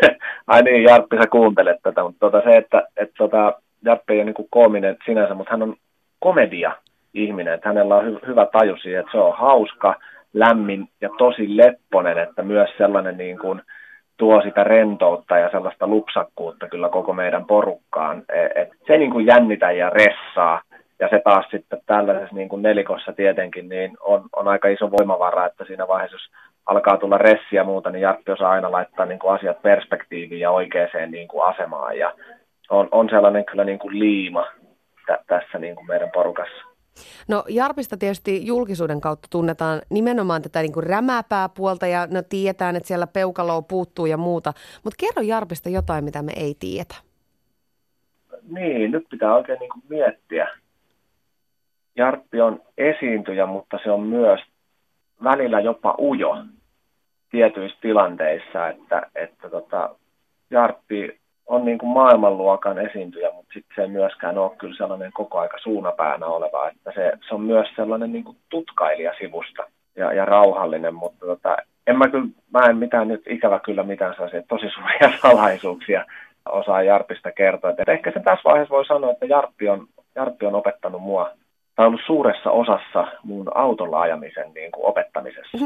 ai 0.46 0.62
niin 0.62 0.82
Jarppi 0.82 1.16
sä 1.16 1.26
kuuntelet 1.26 1.76
tätä, 1.82 2.02
mutta 2.02 2.30
tota 2.30 2.50
se, 2.50 2.56
että, 2.56 2.82
että 2.96 3.14
tota, 3.18 3.54
Jarppi 3.84 4.12
ei 4.12 4.18
ole 4.18 4.24
niin 4.24 4.48
koominen 4.50 4.96
sinänsä, 5.04 5.34
mutta 5.34 5.50
hän 5.50 5.62
on 5.62 5.76
komedia 6.18 6.72
ihminen, 7.14 7.54
että 7.54 7.68
hänellä 7.68 7.96
on 7.96 8.04
hy- 8.04 8.26
hyvä 8.26 8.46
taju 8.46 8.76
siihen, 8.76 9.00
että 9.00 9.12
se 9.12 9.18
on 9.18 9.36
hauska, 9.36 9.94
lämmin 10.34 10.88
ja 11.00 11.08
tosi 11.18 11.56
lepponen, 11.56 12.18
että 12.18 12.42
myös 12.42 12.70
sellainen 12.78 13.16
niin 13.16 13.38
kuin, 13.38 13.62
tuo 14.16 14.42
sitä 14.42 14.64
rentoutta 14.64 15.38
ja 15.38 15.50
sellaista 15.50 15.86
lupsakkuutta 15.86 16.68
kyllä 16.68 16.88
koko 16.88 17.12
meidän 17.12 17.44
porukkaan. 17.44 18.22
E, 18.28 18.62
et 18.62 18.68
se 18.86 18.98
niin 18.98 19.10
kuin 19.10 19.26
jännitä 19.26 19.70
ja 19.72 19.90
ressaa. 19.90 20.62
Ja 20.98 21.08
se 21.08 21.20
taas 21.24 21.46
sitten 21.50 21.80
tällaisessa 21.86 22.36
niin 22.36 22.48
kuin 22.48 22.62
nelikossa 22.62 23.12
tietenkin 23.12 23.68
niin 23.68 23.96
on, 24.00 24.22
on 24.36 24.48
aika 24.48 24.68
iso 24.68 24.90
voimavara, 24.90 25.46
että 25.46 25.64
siinä 25.64 25.88
vaiheessa, 25.88 26.14
jos 26.14 26.30
alkaa 26.66 26.96
tulla 26.96 27.18
ressiä 27.18 27.60
ja 27.60 27.64
muuta, 27.64 27.90
niin 27.90 28.02
Jarppi 28.02 28.32
osaa 28.32 28.50
aina 28.50 28.72
laittaa 28.72 29.06
niin 29.06 29.18
kuin 29.18 29.32
asiat 29.32 29.62
perspektiiviin 29.62 30.40
ja 30.40 30.50
oikeaan 30.50 31.10
niin 31.10 31.28
kuin 31.28 31.44
asemaan. 31.44 31.98
Ja 31.98 32.14
on, 32.70 32.88
on 32.90 33.08
sellainen 33.10 33.44
kyllä 33.44 33.64
niin 33.64 33.78
kuin 33.78 33.98
liima 33.98 34.46
tä, 35.06 35.18
tässä 35.26 35.58
niin 35.58 35.76
kuin 35.76 35.86
meidän 35.86 36.10
porukassa. 36.10 36.72
No 37.28 37.44
Jarpista 37.48 37.96
tietysti 37.96 38.46
julkisuuden 38.46 39.00
kautta 39.00 39.28
tunnetaan 39.30 39.82
nimenomaan 39.90 40.42
tätä 40.42 40.62
niin 40.62 40.72
kuin 40.72 40.86
rämäpää 40.86 41.48
puolta 41.48 41.86
ja 41.86 42.06
no 42.10 42.22
tiedetään, 42.28 42.76
että 42.76 42.86
siellä 42.86 43.06
peukaloa 43.06 43.62
puuttuu 43.62 44.06
ja 44.06 44.16
muuta. 44.16 44.52
Mutta 44.84 44.96
kerro 45.06 45.22
Jarpista 45.22 45.68
jotain, 45.68 46.04
mitä 46.04 46.22
me 46.22 46.32
ei 46.36 46.54
tiedetä. 46.60 46.94
Niin, 48.48 48.90
nyt 48.90 49.06
pitää 49.10 49.34
oikein 49.34 49.58
niin 49.58 49.70
kuin 49.70 49.82
miettiä. 49.88 50.48
Jarppi 51.96 52.40
on 52.40 52.62
esiintyjä, 52.78 53.46
mutta 53.46 53.78
se 53.84 53.90
on 53.90 54.00
myös 54.00 54.40
välillä 55.24 55.60
jopa 55.60 55.94
ujo 55.98 56.36
tietyissä 57.30 57.78
tilanteissa, 57.80 58.68
että, 58.68 59.02
että 59.14 59.50
tota, 59.50 59.90
Jarppi 60.50 61.20
on 61.46 61.64
niin 61.64 61.78
kuin 61.78 61.90
maailmanluokan 61.90 62.78
esiintyjä, 62.78 63.32
mutta 63.32 63.52
sitten 63.52 63.74
se 63.74 63.82
ei 63.82 63.88
myöskään 63.88 64.38
ole 64.38 64.56
kyllä 64.58 64.76
sellainen 64.76 65.12
koko 65.12 65.38
aika 65.38 65.58
suunapäänä 65.62 66.26
oleva, 66.26 66.68
että 66.68 66.92
se, 66.94 67.12
se 67.28 67.34
on 67.34 67.40
myös 67.40 67.68
sellainen 67.76 68.12
niin 68.12 68.24
kuin 68.24 68.36
tutkailija 68.48 69.12
sivusta 69.18 69.62
ja, 69.96 70.12
ja 70.12 70.24
rauhallinen, 70.24 70.94
mutta 70.94 71.26
tota, 71.26 71.56
en 71.86 71.98
mä 71.98 72.08
kyllä, 72.08 72.26
mä 72.50 72.66
en 72.66 72.76
mitään 72.76 73.08
nyt 73.08 73.22
ikävä 73.26 73.58
kyllä 73.58 73.82
mitään 73.82 74.14
sellaisia 74.14 74.42
tosi 74.48 74.70
suuria 74.70 75.18
salaisuuksia 75.22 76.04
osaa 76.48 76.82
Jarpista 76.82 77.32
kertoa. 77.32 77.70
Et 77.70 77.88
ehkä 77.88 78.10
se 78.10 78.20
tässä 78.20 78.44
vaiheessa 78.44 78.74
voi 78.74 78.86
sanoa, 78.86 79.12
että 79.12 79.26
Jarppi 79.26 79.68
on, 79.68 79.86
Jarppi 80.14 80.46
on 80.46 80.54
opettanut 80.54 81.02
mua 81.02 81.30
tämä 81.76 81.86
on 81.86 81.90
ollut 81.90 82.06
suuressa 82.06 82.50
osassa 82.50 83.06
mun 83.22 83.56
autolla 83.56 84.00
ajamisen 84.00 84.54
niin 84.54 84.72
kuin 84.72 84.86
opettamisessa. 84.86 85.58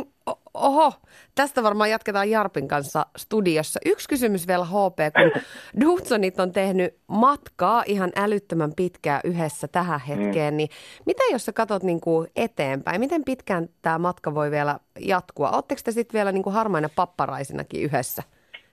Oho, 0.55 0.93
tästä 1.35 1.63
varmaan 1.63 1.91
jatketaan 1.91 2.31
Jarpin 2.31 2.69
kanssa 2.69 3.07
studiossa. 3.17 3.81
Yksi 3.87 4.09
kysymys 4.09 4.49
vielä 4.49 4.65
HP, 4.65 4.99
kun 5.15 5.43
Dudsonit 5.85 6.41
on 6.41 6.53
tehnyt 6.53 6.95
matkaa 7.07 7.83
ihan 7.87 8.11
älyttömän 8.17 8.73
pitkää 8.77 9.21
yhdessä 9.25 9.69
tähän 9.69 10.01
mm. 10.01 10.15
hetkeen, 10.15 10.55
mm. 10.55 10.57
niin 10.57 10.69
mitä 11.07 11.23
jos 11.33 11.45
sä 11.45 11.53
katsot 11.53 11.83
niin 11.83 12.01
kuin 12.01 12.29
eteenpäin? 12.37 13.01
Miten 13.01 13.25
pitkään 13.25 13.69
tämä 13.83 13.99
matka 13.99 14.35
voi 14.35 14.51
vielä 14.51 14.79
jatkua? 15.01 15.51
Oletteko 15.51 15.81
te 15.85 15.91
sitten 15.91 16.19
vielä 16.19 16.33
niin 16.33 16.43
kuin 16.43 16.55
harmaina 16.55 16.89
papparaisinakin 16.97 17.83
yhdessä 17.83 18.23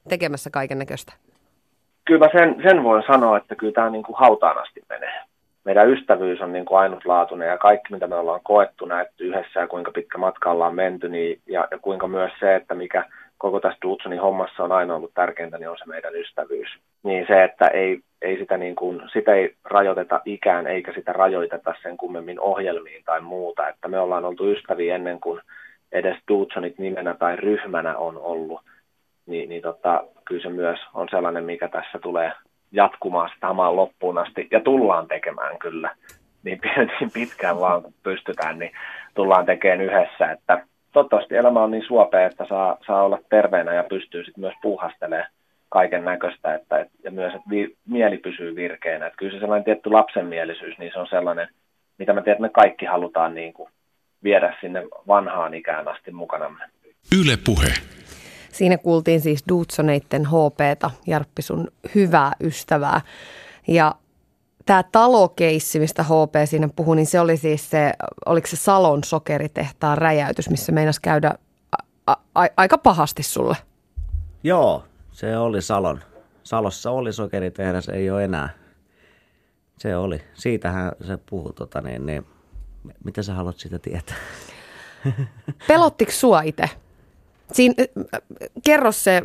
tekemässä 0.10 0.50
kaiken 0.50 0.80
näköistä? 0.80 1.14
Kyllä 2.06 2.26
mä 2.26 2.32
sen, 2.40 2.56
sen 2.70 2.84
voin 2.84 3.04
sanoa, 3.08 3.38
että 3.38 3.56
kyllä 3.56 3.74
tämä 3.74 3.90
niin 3.90 4.04
kuin 4.04 4.18
hautaan 4.18 4.58
asti 4.58 4.82
menee 4.90 5.33
meidän 5.66 5.90
ystävyys 5.90 6.42
on 6.42 6.54
niin 6.54 6.66
kuin 6.66 6.80
ainutlaatuinen 6.80 7.48
ja 7.48 7.58
kaikki, 7.58 7.94
mitä 7.94 8.08
me 8.08 8.16
ollaan 8.16 8.42
koettu, 8.44 8.86
näetty 8.86 9.24
yhdessä 9.24 9.60
ja 9.60 9.68
kuinka 9.68 9.92
pitkä 9.92 10.18
matka 10.18 10.52
ollaan 10.52 10.76
menty, 10.76 11.10
niin, 11.10 11.40
ja, 11.48 11.68
ja 11.72 11.78
kuinka 11.80 12.08
myös 12.08 12.32
se, 12.40 12.56
että 12.56 12.76
mikä 12.76 13.06
koko 13.38 13.60
tässä 13.60 13.78
Dudsonin 13.82 14.22
hommassa 14.22 14.64
on 14.64 14.72
aina 14.72 14.96
ollut 14.96 15.14
tärkeintä, 15.14 15.58
niin 15.58 15.70
on 15.70 15.78
se 15.78 15.86
meidän 15.86 16.16
ystävyys. 16.16 16.70
Niin 17.04 17.26
se, 17.28 17.44
että 17.44 17.68
ei, 17.68 18.00
ei 18.22 18.38
sitä, 18.38 18.58
niin 18.58 18.76
kuin, 18.76 19.02
sitä 19.14 19.34
ei 19.34 19.56
rajoiteta 19.64 20.22
ikään 20.26 20.68
eikä 20.68 20.94
sitä 20.94 21.14
rajoiteta 21.14 21.74
sen 21.84 21.98
kummemmin 21.98 22.40
ohjelmiin 22.40 23.04
tai 23.06 23.22
muuta. 23.22 23.68
Että 23.68 23.88
me 23.88 24.00
ollaan 24.00 24.26
oltu 24.26 24.52
ystäviä 24.52 24.96
ennen 24.96 25.20
kuin 25.20 25.42
edes 25.92 26.18
Dudsonit 26.28 26.78
nimenä 26.78 27.14
tai 27.14 27.36
ryhmänä 27.36 27.98
on 27.98 28.18
ollut. 28.18 28.62
Niin, 29.26 29.50
niin 29.50 29.62
tota, 29.62 30.04
kyllä 30.26 30.44
se 30.44 30.50
myös 30.50 30.80
on 30.94 31.08
sellainen, 31.12 31.44
mikä 31.44 31.68
tässä 31.68 32.00
tulee 32.00 32.32
jatkumaan 32.74 33.30
sitä 33.34 33.48
hamaan 33.48 33.76
loppuun 33.76 34.18
asti, 34.18 34.48
ja 34.52 34.60
tullaan 34.60 35.08
tekemään 35.08 35.60
kyllä 35.60 35.96
niin, 36.44 36.60
niin 37.00 37.12
pitkään 37.14 37.60
vaan 37.60 37.84
kun 37.84 37.94
pystytään, 38.04 38.60
niin 38.60 38.72
tullaan 39.16 39.46
tekemään 39.46 39.82
yhdessä, 39.82 40.32
että 40.32 40.66
toivottavasti 40.94 41.36
elämä 41.36 41.64
on 41.64 41.72
niin 41.72 41.88
suopea, 41.88 42.26
että 42.26 42.46
saa, 42.50 42.78
saa 42.88 43.04
olla 43.04 43.20
terveenä 43.30 43.74
ja 43.74 43.84
pystyy 43.84 44.24
sitten 44.24 44.42
myös 44.42 44.56
puuhastelemaan 44.62 45.32
kaiken 45.70 46.06
näköistä, 46.06 46.56
että, 46.56 46.86
ja 47.04 47.12
myös, 47.12 47.34
että 47.34 47.50
vi, 47.50 47.76
mieli 47.90 48.18
pysyy 48.18 48.56
virkeänä. 48.56 49.06
Että 49.06 49.18
kyllä 49.18 49.32
se 49.32 49.40
sellainen 49.40 49.66
tietty 49.66 49.90
lapsenmielisyys, 49.90 50.78
niin 50.78 50.92
se 50.94 51.00
on 51.00 51.08
sellainen, 51.08 51.48
mitä 51.98 52.14
mä 52.14 52.22
tiedän, 52.22 52.36
että 52.36 52.42
me 52.42 52.50
kaikki 52.50 52.86
halutaan 52.86 53.36
niin 53.36 53.54
kuin 53.54 53.70
viedä 54.24 54.58
sinne 54.62 54.84
vanhaan 55.08 55.54
ikään 55.54 55.88
asti 55.88 56.12
mukanamme. 56.12 56.64
Yle 57.22 57.38
puhe. 57.46 57.68
Siinä 58.54 58.78
kuultiin 58.78 59.22
siis 59.22 59.44
Dudsoneitten 59.50 60.26
HPta, 60.26 60.92
Jarppi 61.08 61.42
sun 61.42 61.68
hyvää 61.96 62.32
ystävää. 62.44 63.02
Ja 63.68 63.96
tämä 64.66 64.84
talokeissi, 64.84 65.80
mistä 65.80 66.04
HP 66.04 66.36
siinä 66.46 66.70
puhui, 66.76 66.96
niin 66.96 67.06
se 67.06 67.20
oli 67.20 67.38
siis 67.38 67.70
se, 67.70 67.94
oliko 68.26 68.48
se 68.48 68.56
Salon 68.56 69.04
sokeritehtaan 69.04 69.98
räjäytys, 69.98 70.50
missä 70.50 70.72
meinas 70.72 71.00
käydä 71.00 71.34
a- 72.08 72.16
a- 72.36 72.48
aika 72.58 72.78
pahasti 72.78 73.24
sulle? 73.24 73.56
Joo, 74.44 74.84
se 75.12 75.38
oli 75.38 75.62
Salon. 75.62 76.02
Salossa 76.44 76.92
oli 76.92 77.14
sokeritehdas, 77.14 77.90
ei 77.90 78.10
ole 78.12 78.24
enää. 78.24 78.50
Se 79.78 79.96
oli. 79.96 80.22
Siitähän 80.34 80.92
se 81.08 81.18
puhui, 81.30 81.54
tota, 81.54 81.82
niin, 81.82 82.06
niin, 82.06 82.26
mitä 83.04 83.24
sä 83.24 83.34
haluat 83.34 83.58
siitä 83.60 83.80
tietää? 83.80 84.16
Pelottiko 85.68 86.12
sua 86.12 86.42
itse? 86.42 86.70
Siinä, 87.52 87.74
kerro 88.64 88.92
se, 88.92 89.22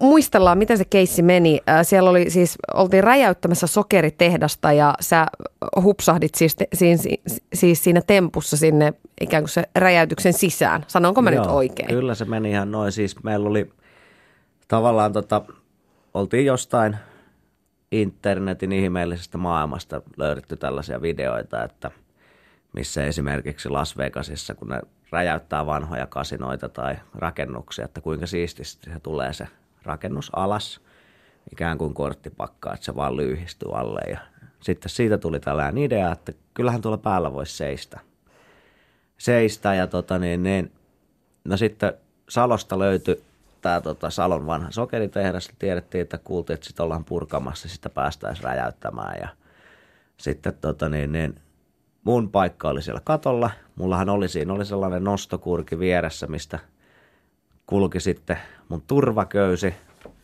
muistellaan 0.00 0.58
miten 0.58 0.78
se 0.78 0.84
keissi 0.84 1.22
meni. 1.22 1.60
Siellä 1.82 2.10
oli 2.10 2.30
siis, 2.30 2.58
oltiin 2.74 3.04
räjäyttämässä 3.04 3.66
sokeritehdasta 3.66 4.72
ja 4.72 4.94
sä 5.00 5.26
hupsahdit 5.82 6.34
siis, 6.34 6.56
siis, 6.74 7.08
siis 7.54 7.84
siinä 7.84 8.00
tempussa 8.06 8.56
sinne 8.56 8.94
ikään 9.20 9.42
kuin 9.42 9.50
se 9.50 9.62
räjäytyksen 9.76 10.32
sisään. 10.32 10.84
Sanonko 10.86 11.22
mä 11.22 11.30
Joo, 11.30 11.44
nyt 11.44 11.52
oikein? 11.52 11.88
Kyllä 11.88 12.14
se 12.14 12.24
meni 12.24 12.50
ihan 12.50 12.72
noin. 12.72 12.92
Siis 12.92 13.22
meillä 13.22 13.48
oli 13.48 13.70
tavallaan 14.68 15.12
tota, 15.12 15.42
oltiin 16.14 16.46
jostain 16.46 16.96
internetin 17.92 18.72
ihmeellisestä 18.72 19.38
maailmasta 19.38 20.02
löydetty 20.16 20.56
tällaisia 20.56 21.02
videoita, 21.02 21.64
että 21.64 21.90
missä 22.72 23.04
esimerkiksi 23.04 23.68
Las 23.68 23.96
Vegasissa, 23.96 24.54
kun 24.54 24.68
ne 24.68 24.80
räjäyttää 25.14 25.66
vanhoja 25.66 26.06
kasinoita 26.06 26.68
tai 26.68 26.96
rakennuksia, 27.14 27.84
että 27.84 28.00
kuinka 28.00 28.26
siististi 28.26 28.90
se 28.90 29.00
tulee 29.00 29.32
se 29.32 29.48
rakennus 29.82 30.30
alas, 30.36 30.80
ikään 31.52 31.78
kuin 31.78 31.94
korttipakka, 31.94 32.74
että 32.74 32.84
se 32.84 32.96
vaan 32.96 33.16
lyhistyy 33.16 33.68
alle. 33.78 34.00
Ja 34.10 34.18
sitten 34.60 34.90
siitä 34.90 35.18
tuli 35.18 35.40
tällainen 35.40 35.78
idea, 35.78 36.12
että 36.12 36.32
kyllähän 36.54 36.80
tuolla 36.80 36.98
päällä 36.98 37.32
voisi 37.32 37.56
seistä. 37.56 38.00
Seistä 39.18 39.74
ja 39.74 39.86
tota 39.86 40.18
niin, 40.18 40.42
niin 40.42 40.72
no 41.44 41.56
sitten 41.56 41.92
Salosta 42.28 42.78
löytyi 42.78 43.24
tämä 43.62 43.80
tota, 43.80 44.10
Salon 44.10 44.46
vanha 44.46 44.70
sokeritehdas. 44.70 45.48
Tiedettiin, 45.58 46.02
että 46.02 46.18
kuultiin, 46.18 46.54
että 46.54 46.66
sitä 46.66 46.82
ollaan 46.82 47.04
purkamassa, 47.04 47.68
sitä 47.68 47.90
päästäisiin 47.90 48.44
räjäyttämään 48.44 49.18
ja 49.20 49.28
sitten 50.16 50.54
tota 50.60 50.88
niin, 50.88 51.12
niin 51.12 51.34
mun 52.04 52.30
paikka 52.30 52.68
oli 52.68 52.82
siellä 52.82 53.00
katolla. 53.04 53.50
Mullahan 53.76 54.08
oli 54.08 54.28
siinä 54.28 54.52
oli 54.52 54.64
sellainen 54.64 55.04
nostokurki 55.04 55.78
vieressä, 55.78 56.26
mistä 56.26 56.58
kulki 57.66 58.00
sitten 58.00 58.38
mun 58.68 58.82
turvaköysi 58.86 59.74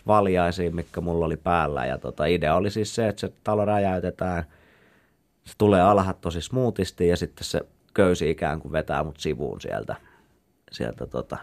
valjaisiin, 0.06 0.76
mikä 0.76 1.00
mulla 1.00 1.26
oli 1.26 1.36
päällä. 1.36 1.86
Ja 1.86 1.98
tota, 1.98 2.26
idea 2.26 2.54
oli 2.54 2.70
siis 2.70 2.94
se, 2.94 3.08
että 3.08 3.20
se 3.20 3.32
talo 3.44 3.64
räjäytetään. 3.64 4.44
Se 5.44 5.54
tulee 5.58 5.82
alhaat 5.82 6.20
tosi 6.20 6.40
smoothisti 6.40 7.08
ja 7.08 7.16
sitten 7.16 7.44
se 7.44 7.60
köysi 7.94 8.30
ikään 8.30 8.60
kuin 8.60 8.72
vetää 8.72 9.04
mut 9.04 9.20
sivuun 9.20 9.60
sieltä, 9.60 9.96
sieltä 10.72 11.06
tota, 11.06 11.36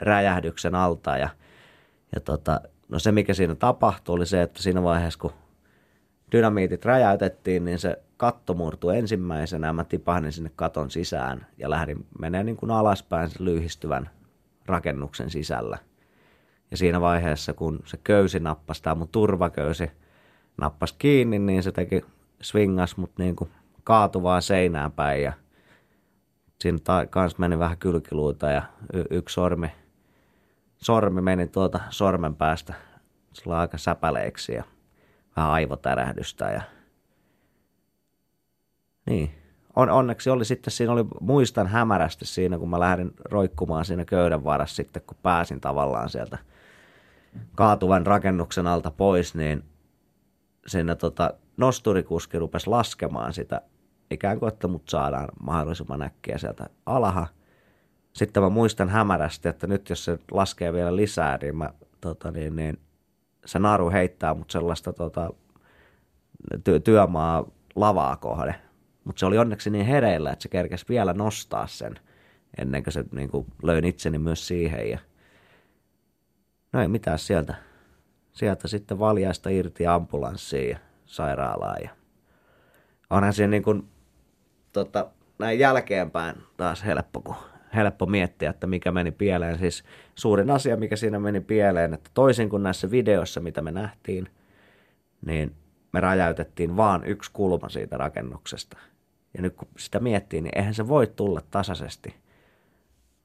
räjähdyksen 0.00 0.74
alta. 0.74 1.16
Ja, 1.16 1.28
ja 2.14 2.20
tota, 2.20 2.60
no 2.88 2.98
se, 2.98 3.12
mikä 3.12 3.34
siinä 3.34 3.54
tapahtui, 3.54 4.14
oli 4.14 4.26
se, 4.26 4.42
että 4.42 4.62
siinä 4.62 4.82
vaiheessa, 4.82 5.18
kun 5.18 5.32
dynamiitit 6.32 6.84
räjäytettiin, 6.84 7.64
niin 7.64 7.78
se 7.78 7.98
katto 8.24 8.54
murtui 8.54 8.98
ensimmäisenä. 8.98 9.72
Mä 9.72 9.84
tipahdin 9.84 10.32
sinne 10.32 10.50
katon 10.56 10.90
sisään 10.90 11.46
ja 11.58 11.70
lähdin 11.70 12.06
menee 12.18 12.44
niin 12.44 12.56
kuin 12.56 12.70
alaspäin 12.70 13.30
sen 13.30 13.44
lyhistyvän 13.44 14.10
rakennuksen 14.66 15.30
sisällä. 15.30 15.78
Ja 16.70 16.76
siinä 16.76 17.00
vaiheessa, 17.00 17.52
kun 17.54 17.80
se 17.84 17.96
köysi 18.04 18.40
nappasi, 18.40 18.82
tämä 18.82 18.94
mun 18.94 19.08
turvaköysi 19.08 19.90
nappasi 20.56 20.94
kiinni, 20.98 21.38
niin 21.38 21.62
se 21.62 21.72
teki 21.72 22.04
swingas 22.42 22.96
mut 22.96 23.18
niin 23.18 23.36
kuin 23.36 23.50
kaatuvaa 23.84 24.40
seinään 24.40 24.92
päin 24.92 25.22
ja 25.22 25.32
siinä 26.60 26.78
ta- 26.84 27.06
kans 27.06 27.38
meni 27.38 27.58
vähän 27.58 27.78
kylkiluita 27.78 28.50
ja 28.50 28.62
y- 28.92 29.04
yksi 29.10 29.34
sormi, 29.34 29.72
sormi 30.76 31.20
meni 31.20 31.46
tuota 31.46 31.80
sormen 31.90 32.36
päästä 32.36 32.74
sillä 33.32 33.58
aika 33.58 33.78
säpäleeksi 33.78 34.54
ja 34.54 34.64
vähän 35.36 35.50
aivotärähdystä 35.50 36.50
ja 36.50 36.62
niin. 39.06 39.30
On, 39.76 39.90
onneksi 39.90 40.30
oli 40.30 40.44
sitten, 40.44 40.70
siinä 40.70 40.92
oli, 40.92 41.04
muistan 41.20 41.66
hämärästi 41.66 42.26
siinä, 42.26 42.58
kun 42.58 42.70
mä 42.70 42.80
lähdin 42.80 43.12
roikkumaan 43.24 43.84
siinä 43.84 44.04
köyden 44.04 44.44
varassa 44.44 44.76
sitten, 44.76 45.02
kun 45.06 45.16
pääsin 45.22 45.60
tavallaan 45.60 46.08
sieltä 46.08 46.38
kaatuvan 47.54 48.06
rakennuksen 48.06 48.66
alta 48.66 48.90
pois, 48.90 49.34
niin 49.34 49.64
siinä 50.66 50.94
tota, 50.94 51.34
nosturikuski 51.56 52.38
rupesi 52.38 52.70
laskemaan 52.70 53.32
sitä 53.32 53.60
ikään 54.10 54.38
kuin, 54.38 54.52
että 54.52 54.68
mut 54.68 54.88
saadaan 54.88 55.28
mahdollisimman 55.42 56.02
äkkiä 56.02 56.38
sieltä 56.38 56.66
alaha. 56.86 57.26
Sitten 58.12 58.42
mä 58.42 58.48
muistan 58.48 58.88
hämärästi, 58.88 59.48
että 59.48 59.66
nyt 59.66 59.88
jos 59.90 60.04
se 60.04 60.18
laskee 60.30 60.72
vielä 60.72 60.96
lisää, 60.96 61.38
niin, 61.42 61.56
mä, 61.56 61.70
tota, 62.00 62.30
niin, 62.30 62.56
niin 62.56 62.80
se 63.46 63.58
naru 63.58 63.90
heittää 63.90 64.34
mut 64.34 64.50
sellaista 64.50 64.92
tota, 64.92 65.30
ty- 66.54 66.80
työmaa 66.84 67.44
lavaa 67.76 68.16
kohde. 68.16 68.54
Mutta 69.04 69.20
se 69.20 69.26
oli 69.26 69.38
onneksi 69.38 69.70
niin 69.70 69.86
hereillä, 69.86 70.32
että 70.32 70.42
se 70.42 70.48
kerkesi 70.48 70.84
vielä 70.88 71.12
nostaa 71.12 71.66
sen, 71.66 71.94
ennen 72.58 72.84
kuin 72.84 72.92
se 72.92 73.04
niin 73.12 73.30
kuin, 73.30 73.46
löin 73.62 73.84
itseni 73.84 74.18
myös 74.18 74.48
siihen. 74.48 74.90
Ja... 74.90 74.98
No 76.72 76.82
ei 76.82 76.88
mitään 76.88 77.18
sieltä. 77.18 77.54
Sieltä 78.32 78.68
sitten 78.68 78.98
valjaista 78.98 79.50
irti 79.50 79.86
ambulanssiin 79.86 80.70
ja 80.70 80.78
sairaalaan. 81.06 81.82
Ja... 81.82 81.90
Onhan 83.10 83.32
siinä 83.32 83.50
niin 83.50 83.62
kuin, 83.62 83.88
tota, 84.72 85.10
näin 85.38 85.58
jälkeenpäin 85.58 86.36
taas 86.56 86.84
helppo, 86.84 87.20
kun 87.20 87.36
helppo 87.74 88.06
miettiä, 88.06 88.50
että 88.50 88.66
mikä 88.66 88.92
meni 88.92 89.10
pieleen. 89.10 89.58
Siis 89.58 89.84
suurin 90.14 90.50
asia, 90.50 90.76
mikä 90.76 90.96
siinä 90.96 91.18
meni 91.18 91.40
pieleen, 91.40 91.94
että 91.94 92.10
toisin 92.14 92.50
kuin 92.50 92.62
näissä 92.62 92.90
videoissa, 92.90 93.40
mitä 93.40 93.62
me 93.62 93.70
nähtiin, 93.70 94.28
niin 95.26 95.54
me 95.92 96.00
räjäytettiin 96.00 96.76
vaan 96.76 97.04
yksi 97.04 97.30
kulma 97.32 97.68
siitä 97.68 97.96
rakennuksesta. 97.96 98.78
Ja 99.34 99.42
nyt 99.42 99.54
kun 99.54 99.68
sitä 99.78 100.00
miettii, 100.00 100.40
niin 100.40 100.58
eihän 100.58 100.74
se 100.74 100.88
voi 100.88 101.06
tulla 101.06 101.40
tasaisesti 101.50 102.14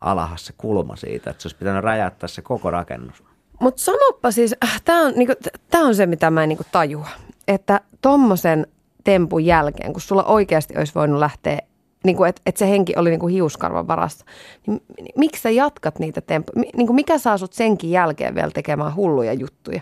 alahas 0.01 0.45
se 0.45 0.53
kulma 0.57 0.95
siitä, 0.95 1.29
että 1.29 1.41
se 1.41 1.47
olisi 1.47 1.57
pitänyt 1.57 1.83
räjäyttää 1.83 2.27
se 2.27 2.41
koko 2.41 2.71
rakennus. 2.71 3.23
Mutta 3.59 3.81
sanoppa 3.81 4.31
siis, 4.31 4.55
äh, 4.63 4.81
tämä 4.85 5.01
on, 5.01 5.13
niinku, 5.15 5.33
tää 5.69 5.81
on 5.81 5.95
se, 5.95 6.05
mitä 6.05 6.31
mä 6.31 6.43
en 6.43 6.49
niinku 6.49 6.65
tajua, 6.71 7.07
että 7.47 7.81
tommosen 8.01 8.67
tempun 9.03 9.45
jälkeen, 9.45 9.93
kun 9.93 10.01
sulla 10.01 10.23
oikeasti 10.23 10.77
olisi 10.77 10.95
voinut 10.95 11.19
lähteä, 11.19 11.59
niinku, 12.03 12.23
että 12.23 12.41
et 12.45 12.57
se 12.57 12.69
henki 12.69 12.93
oli 12.95 13.09
niinku 13.09 13.27
hiuskarvan 13.27 13.87
varassa, 13.87 14.25
niin 14.67 14.81
miksi 15.17 15.41
sä 15.41 15.49
jatkat 15.49 15.99
niitä 15.99 16.21
tempuja? 16.21 16.63
Niinku, 16.75 16.93
mikä 16.93 17.17
saa 17.17 17.37
sut 17.37 17.53
senkin 17.53 17.91
jälkeen 17.91 18.35
vielä 18.35 18.51
tekemään 18.51 18.95
hulluja 18.95 19.33
juttuja? 19.33 19.81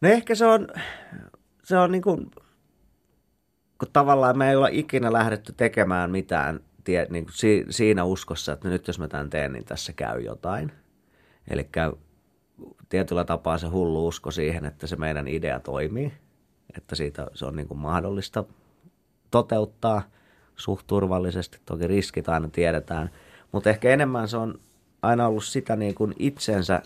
No 0.00 0.08
ehkä 0.08 0.34
se 0.34 0.46
on, 0.46 0.68
se 1.64 1.78
on 1.78 1.92
niin 1.92 2.02
kuin, 2.02 2.30
kun 3.78 3.88
tavallaan 3.92 4.38
me 4.38 4.50
ei 4.50 4.56
olla 4.56 4.68
ikinä 4.68 5.12
lähdetty 5.12 5.52
tekemään 5.52 6.10
mitään 6.10 6.60
tie, 6.84 7.06
niin 7.10 7.24
kuin 7.24 7.34
si, 7.34 7.66
siinä 7.70 8.04
uskossa, 8.04 8.52
että 8.52 8.68
nyt 8.68 8.86
jos 8.86 8.98
mä 8.98 9.08
tämän 9.08 9.30
teen, 9.30 9.52
niin 9.52 9.64
tässä 9.64 9.92
käy 9.92 10.20
jotain. 10.20 10.72
Eli 11.50 11.68
tietyllä 12.88 13.24
tapaa 13.24 13.58
se 13.58 13.66
hullu 13.66 14.06
usko 14.06 14.30
siihen, 14.30 14.64
että 14.64 14.86
se 14.86 14.96
meidän 14.96 15.28
idea 15.28 15.60
toimii, 15.60 16.12
että 16.76 16.94
siitä 16.94 17.26
se 17.34 17.44
on 17.44 17.56
niin 17.56 17.68
kuin 17.68 17.78
mahdollista 17.78 18.44
toteuttaa 19.30 20.02
suht 20.56 20.86
turvallisesti. 20.86 21.58
Toki 21.64 21.86
riskit 21.86 22.28
aina 22.28 22.48
tiedetään, 22.48 23.10
mutta 23.52 23.70
ehkä 23.70 23.90
enemmän 23.90 24.28
se 24.28 24.36
on 24.36 24.60
aina 25.02 25.26
ollut 25.26 25.44
sitä 25.44 25.76
niin 25.76 25.94
kuin 25.94 26.14
itsensä 26.18 26.82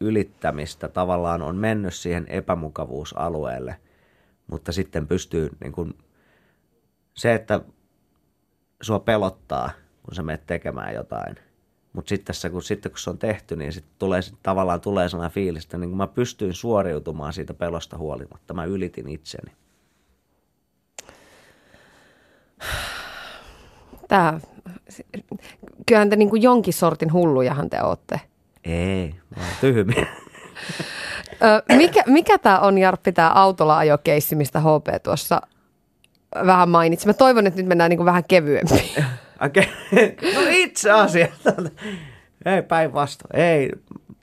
ylittämistä. 0.00 0.88
Tavallaan 0.88 1.42
on 1.42 1.56
mennyt 1.56 1.94
siihen 1.94 2.26
epämukavuusalueelle, 2.28 3.76
mutta 4.46 4.72
sitten 4.72 5.06
pystyy 5.06 5.50
niin 5.60 5.72
kuin, 5.72 5.94
se, 7.14 7.34
että 7.34 7.60
sua 8.82 8.98
pelottaa, 8.98 9.70
kun 10.02 10.14
sä 10.14 10.22
menet 10.22 10.46
tekemään 10.46 10.94
jotain. 10.94 11.36
Mutta 11.92 12.08
sitten, 12.08 12.34
kun, 12.52 12.62
sitten 12.62 12.92
kun 12.92 12.98
se 12.98 13.10
on 13.10 13.18
tehty, 13.18 13.56
niin 13.56 13.72
sit 13.72 13.84
tulee, 13.98 14.22
sit 14.22 14.38
tavallaan 14.42 14.80
tulee 14.80 15.08
sellainen 15.08 15.34
fiilis, 15.34 15.64
että 15.64 15.78
niin 15.78 15.90
kun 15.90 15.98
mä 15.98 16.06
pystyin 16.06 16.54
suoriutumaan 16.54 17.32
siitä 17.32 17.54
pelosta 17.54 17.98
huolimatta. 17.98 18.54
Mä 18.54 18.64
ylitin 18.64 19.08
itseni. 19.08 19.52
Tää, 24.08 24.40
kyllähän 25.86 26.10
te 26.10 26.16
niin 26.16 26.30
kuin 26.30 26.42
jonkin 26.42 26.74
sortin 26.74 27.12
hullujahan 27.12 27.70
te 27.70 27.82
ootte. 27.82 28.20
Ei, 28.64 29.14
mä 29.36 29.42
oon 29.42 29.56
tyhmiä. 29.60 30.06
Mikä, 31.76 32.02
mikä 32.06 32.38
tämä 32.38 32.60
on, 32.60 32.78
Jarppi, 32.78 33.12
tämä 33.12 33.30
autolla 33.30 33.78
ajokeissi, 33.78 34.34
mistä 34.34 34.60
HP 34.60 35.02
tuossa 35.02 35.40
vähän 36.46 36.68
mainitsi? 36.68 37.06
Mä 37.06 37.14
toivon, 37.14 37.46
että 37.46 37.60
nyt 37.60 37.68
mennään 37.68 37.88
niin 37.88 37.98
kuin 37.98 38.06
vähän 38.06 38.24
kevyempiin. 38.24 39.04
Okei. 39.46 39.68
Okay. 39.92 40.34
No 40.34 40.40
itse 40.50 40.90
asiassa. 40.90 41.52
Ei 42.44 42.62
päinvastoin. 42.62 43.40
Ei. 43.40 43.70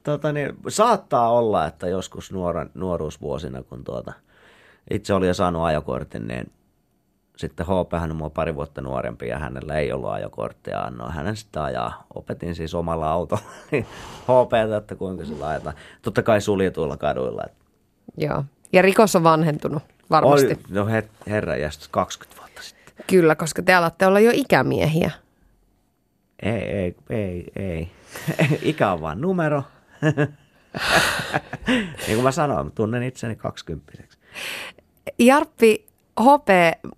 Tota 0.04 0.32
niin, 0.32 0.54
saattaa 0.68 1.32
olla, 1.32 1.66
että 1.66 1.88
joskus 1.88 2.32
nuoren, 2.32 2.70
nuoruusvuosina, 2.74 3.64
kun 3.64 3.84
tuota, 3.84 4.14
itse 4.92 5.14
oli 5.14 5.28
jo 5.28 5.34
saanut 5.34 5.64
ajokortin, 5.64 6.28
niin 6.28 6.52
sitten 7.38 7.66
HP 7.66 8.00
hän 8.00 8.12
on 8.12 8.18
mua 8.18 8.30
pari 8.30 8.56
vuotta 8.56 8.82
nuorempi 8.82 9.28
ja 9.28 9.40
hänellä 9.40 9.76
ei 9.76 9.92
ollut 9.92 10.10
ajokorttia. 10.10 10.82
Annoin 10.82 11.14
hänen 11.14 11.36
sitten 11.36 11.62
ajaa. 11.62 12.06
Opetin 12.16 12.56
siis 12.56 12.76
omalla 12.76 13.12
autolla 13.12 13.44
niin 13.72 13.86
HP, 14.24 14.74
että 14.78 14.96
kuinka 14.96 15.26
se 15.26 15.34
laitetaan. 15.34 15.76
Totta 16.02 16.24
kai 16.24 16.42
suljetuilla 16.42 16.98
kaduilla. 16.98 17.44
Joo. 18.18 18.44
Ja 18.74 18.82
rikos 18.82 19.16
on 19.16 19.24
vanhentunut 19.24 19.84
varmasti. 20.10 20.48
Oi, 20.48 20.58
no 20.70 20.86
her, 20.86 21.04
herra 21.28 21.56
jästä 21.58 21.86
20 21.92 22.42
vuotta 22.42 22.62
sitten. 22.62 23.06
Kyllä, 23.08 23.36
koska 23.36 23.62
te 23.62 23.74
alatte 23.74 24.06
olla 24.06 24.20
jo 24.20 24.32
ikämiehiä. 24.34 25.12
Ei, 26.44 26.62
ei, 26.62 26.96
ei, 27.10 27.52
ei. 27.56 27.92
Ikä 28.62 28.92
on 28.92 29.02
vaan 29.02 29.22
numero. 29.22 29.64
niin 32.08 32.14
kuin 32.14 32.24
mä 32.24 32.32
sanoin, 32.32 32.72
tunnen 32.72 33.04
itseni 33.04 33.36
kaksikymppiseksi. 33.36 34.18
Jarppi, 35.20 35.88
HP 36.20 36.50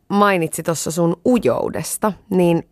mainitsi 0.09 0.63
tuossa 0.63 0.91
sun 0.91 1.21
ujoudesta, 1.25 2.13
niin 2.29 2.69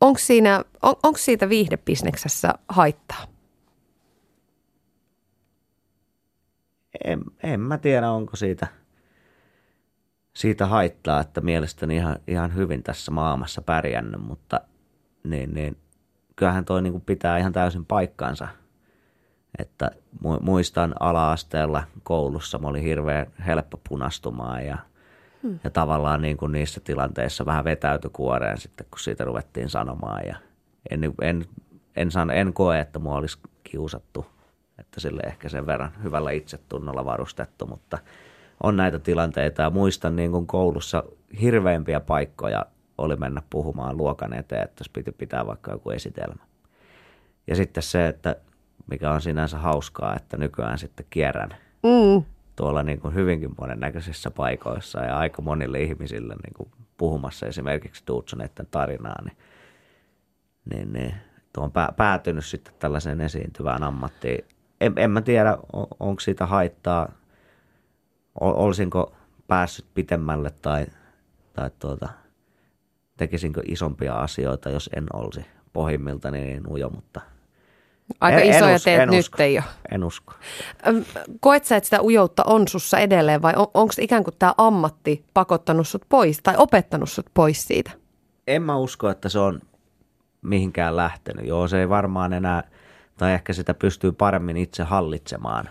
onko 0.00 0.18
siinä, 0.18 0.64
on, 0.82 0.94
onko 1.02 1.18
siitä 1.18 1.48
viihdebisneksessä 1.48 2.54
haittaa? 2.68 3.26
En, 7.04 7.20
en 7.42 7.60
mä 7.60 7.78
tiedä, 7.78 8.10
onko 8.10 8.36
siitä, 8.36 8.66
siitä 10.34 10.66
haittaa, 10.66 11.20
että 11.20 11.40
mielestäni 11.40 11.96
ihan, 11.96 12.16
ihan 12.26 12.54
hyvin 12.54 12.82
tässä 12.82 13.10
maailmassa 13.10 13.62
pärjännyt, 13.62 14.20
mutta 14.20 14.60
niin, 15.24 15.54
niin, 15.54 15.76
kyllähän 16.36 16.64
toi 16.64 16.82
niin 16.82 17.00
pitää 17.00 17.38
ihan 17.38 17.52
täysin 17.52 17.86
paikkansa. 17.86 18.48
Että 19.58 19.90
muistan 20.40 20.94
ala-asteella 21.00 21.82
koulussa, 22.02 22.58
mä 22.58 22.68
olin 22.68 22.82
hirveän 22.82 23.26
helppo 23.46 23.80
punastumaan 23.88 24.66
ja– 24.66 24.78
Hmm. 25.42 25.58
Ja 25.64 25.70
tavallaan 25.70 26.22
niin 26.22 26.36
kuin 26.36 26.52
niissä 26.52 26.80
tilanteissa 26.80 27.46
vähän 27.46 27.64
vetäytyi 27.64 28.10
kuoreen 28.12 28.58
sitten, 28.58 28.86
kun 28.90 29.00
siitä 29.00 29.24
ruvettiin 29.24 29.70
sanomaan. 29.70 30.26
Ja 30.26 30.36
en, 30.90 31.14
en, 31.22 31.44
en, 31.96 32.10
san, 32.10 32.30
en 32.30 32.52
koe, 32.52 32.80
että 32.80 32.98
mua 32.98 33.16
olisi 33.16 33.38
kiusattu, 33.64 34.26
että 34.78 35.00
sille 35.00 35.22
ehkä 35.26 35.48
sen 35.48 35.66
verran 35.66 35.92
hyvällä 36.02 36.30
itsetunnolla 36.30 37.04
varustettu, 37.04 37.66
mutta 37.66 37.98
on 38.62 38.76
näitä 38.76 38.98
tilanteita 38.98 39.62
ja 39.62 39.70
muistan 39.70 40.16
niin 40.16 40.30
kuin 40.30 40.46
koulussa 40.46 41.04
hirveämpiä 41.40 42.00
paikkoja 42.00 42.66
oli 42.98 43.16
mennä 43.16 43.42
puhumaan 43.50 43.96
luokan 43.96 44.32
eteen, 44.32 44.62
että 44.62 44.80
jos 44.80 44.88
piti 44.88 45.12
pitää 45.12 45.46
vaikka 45.46 45.72
joku 45.72 45.90
esitelmä. 45.90 46.42
Ja 47.46 47.56
sitten 47.56 47.82
se, 47.82 48.08
että 48.08 48.36
mikä 48.90 49.10
on 49.10 49.20
sinänsä 49.20 49.58
hauskaa, 49.58 50.16
että 50.16 50.36
nykyään 50.36 50.78
sitten 50.78 51.06
kierrän 51.10 51.50
mm. 51.82 52.24
tuolla 52.56 52.82
niin 52.82 53.00
kuin 53.00 53.14
hyvinkin 53.14 53.50
monennäköisissä 53.60 54.30
paikoissa 54.30 55.00
ja 55.00 55.18
aika 55.18 55.42
monille 55.42 55.80
ihmisille 55.80 56.34
niin 56.34 56.54
kuin 56.54 56.70
puhumassa 56.96 57.46
esimerkiksi 57.46 58.04
Dudsoneiden 58.06 58.66
tarinaa, 58.70 59.22
niin, 59.24 59.36
niin, 60.70 60.92
niin 60.92 61.14
tuo 61.52 61.64
on 61.64 61.72
päätynyt 61.96 62.44
sitten 62.44 62.74
tällaiseen 62.78 63.20
esiintyvään 63.20 63.82
ammattiin. 63.82 64.44
En, 64.80 64.92
en 64.96 65.10
mä 65.10 65.20
tiedä, 65.20 65.58
on, 65.72 65.86
onko 66.00 66.20
siitä 66.20 66.46
haittaa, 66.46 67.12
olisinko 68.40 69.12
päässyt 69.46 69.86
pitemmälle 69.94 70.50
tai, 70.62 70.86
tai 71.52 71.70
tuota, 71.78 72.08
tekisinkö 73.16 73.62
isompia 73.68 74.14
asioita, 74.14 74.70
jos 74.70 74.90
en 74.96 75.06
olisi 75.12 75.46
pohjimmilta 75.72 76.30
niin 76.30 76.66
ujo, 76.66 76.90
mutta– 76.90 77.20
Aika 78.20 78.38
en, 78.40 78.50
isoja 78.50 78.74
en 78.74 78.80
teet 78.84 79.00
en 79.00 79.08
nyt 79.08 79.20
usko. 79.20 79.42
jo. 79.42 79.62
En 79.90 80.04
usko. 80.04 80.34
Koet 81.40 81.64
sä, 81.64 81.76
että 81.76 81.86
sitä 81.86 82.02
ujoutta 82.02 82.42
on 82.46 82.68
sussa 82.68 82.98
edelleen 82.98 83.42
vai 83.42 83.52
on, 83.56 83.66
onko 83.74 83.94
ikään 84.00 84.24
kuin 84.24 84.34
tämä 84.38 84.54
ammatti 84.58 85.24
pakottanut 85.34 85.88
sut 85.88 86.02
pois 86.08 86.40
tai 86.42 86.54
opettanut 86.58 87.10
sut 87.10 87.26
pois 87.34 87.66
siitä? 87.66 87.90
En 88.46 88.62
mä 88.62 88.76
usko, 88.76 89.10
että 89.10 89.28
se 89.28 89.38
on 89.38 89.60
mihinkään 90.42 90.96
lähtenyt. 90.96 91.46
Joo, 91.46 91.68
se 91.68 91.80
ei 91.80 91.88
varmaan 91.88 92.32
enää, 92.32 92.62
tai 93.16 93.32
ehkä 93.32 93.52
sitä 93.52 93.74
pystyy 93.74 94.12
paremmin 94.12 94.56
itse 94.56 94.82
hallitsemaan 94.82 95.68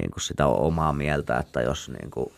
niin 0.00 0.10
kuin 0.10 0.22
sitä 0.22 0.46
omaa 0.46 0.92
mieltä, 0.92 1.38
että 1.38 1.62
jos 1.62 1.88
niin 1.88 2.10
kuin 2.10 2.32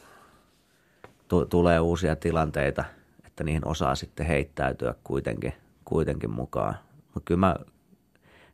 t- 1.29 1.49
tulee 1.51 1.81
uusia 1.81 2.17
tilanteita, 2.17 2.85
että 3.27 3.45
niihin 3.45 3.69
osaa 3.69 3.95
sitten 3.95 4.27
heittäytyä 4.27 4.95
kuitenkin, 5.05 5.53
kuitenkin 5.85 6.31
mukaan. 6.31 6.75
Mutta 7.15 7.25
kyllä 7.25 7.39
mä 7.39 7.57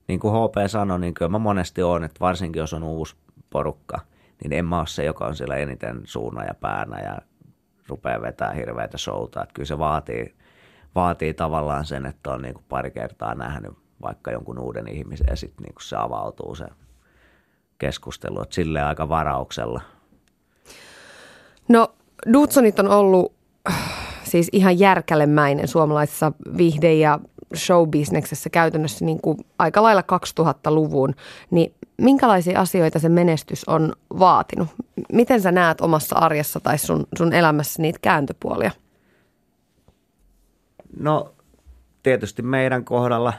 niin 0.09 0.21
kuin 0.21 0.35
HP 0.35 0.69
sanoi, 0.71 1.01
niin 1.01 1.15
kyllä 1.15 1.31
mä 1.31 1.39
monesti 1.39 1.83
on, 1.83 2.05
että 2.05 2.21
varsinkin 2.21 2.61
jos 2.61 2.73
on 2.73 2.83
uusi 2.83 3.17
porukka, 3.51 4.01
niin 4.43 4.53
en 4.53 4.65
mä 4.65 4.79
ole 4.79 4.87
se, 4.87 5.05
joka 5.05 5.27
on 5.27 5.37
siellä 5.37 5.57
eniten 5.57 6.01
suuna 6.05 6.45
ja 6.45 6.55
päänä 6.55 7.01
ja 7.01 7.19
rupeaa 7.89 8.23
vetää 8.23 8.53
hirveätä 8.53 8.99
showta. 8.99 9.43
Että 9.43 9.55
kyllä 9.55 9.67
se 9.67 9.79
vaatii, 9.79 10.35
vaatii 10.95 11.35
tavallaan 11.35 11.85
sen, 11.85 12.07
että 12.07 12.31
on 12.31 12.43
niin 12.43 12.55
kuin 12.55 12.65
pari 12.69 12.91
kertaa 12.91 13.35
nähnyt 13.35 13.73
vaikka 14.03 14.31
jonkun 14.31 14.59
uuden 14.59 14.89
ihmisen 14.89 15.27
ja 15.31 15.37
sitten 15.37 15.63
niin 15.63 15.75
se 15.81 15.97
avautuu 15.97 16.55
se 16.55 16.67
keskustelu. 17.83 18.43
Että 18.43 18.55
silleen 18.55 18.87
aika 18.87 19.09
varauksella. 19.09 19.81
No 21.69 21.95
Dudsonit 22.33 22.79
on 22.79 22.89
ollut 22.89 23.33
siis 24.25 24.49
ihan 24.53 24.79
järkälemäinen 24.79 25.69
suomalaisessa 25.69 26.33
vihde- 26.57 26.95
ja 26.95 27.21
showbisneksessä 27.57 28.51
käytännössä 28.51 29.05
niin 29.05 29.21
kuin 29.21 29.39
aika 29.59 29.83
lailla 29.83 30.03
2000-luvun, 30.03 31.15
niin 31.51 31.75
minkälaisia 31.97 32.61
asioita 32.61 32.99
se 32.99 33.09
menestys 33.09 33.65
on 33.69 33.93
vaatinut? 34.19 34.69
Miten 35.13 35.41
sä 35.41 35.53
näet 35.53 35.81
omassa 35.81 36.17
arjessa 36.19 36.61
tai 36.61 36.79
sun, 36.79 37.07
sun 37.19 37.33
elämässä 37.33 37.83
niitä 37.83 37.99
kääntöpuolia? 38.03 38.71
No 40.99 41.35
tietysti 42.03 42.43
meidän 42.43 42.85
kohdalla, 42.85 43.33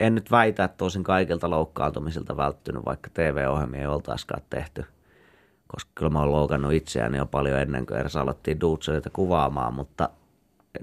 en 0.00 0.14
nyt 0.14 0.30
väitä, 0.30 0.64
että 0.64 0.84
olisin 0.84 1.04
kaikilta 1.04 1.50
loukkaantumisilta 1.50 2.36
välttynyt, 2.36 2.84
vaikka 2.86 3.10
TV-ohjelmia 3.14 3.80
ei 3.80 3.86
oltaisikaan 3.86 4.42
tehty– 4.50 4.84
koska 5.68 5.90
kyllä 5.94 6.10
mä 6.10 6.18
oon 6.18 6.32
loukannut 6.32 6.72
itseäni 6.72 7.18
jo 7.18 7.26
paljon 7.26 7.58
ennen 7.58 7.86
kuin 7.86 8.00
edes 8.00 8.16
alettiin 8.16 8.60
Duutsoita 8.60 9.10
kuvaamaan, 9.10 9.74
mutta 9.74 10.10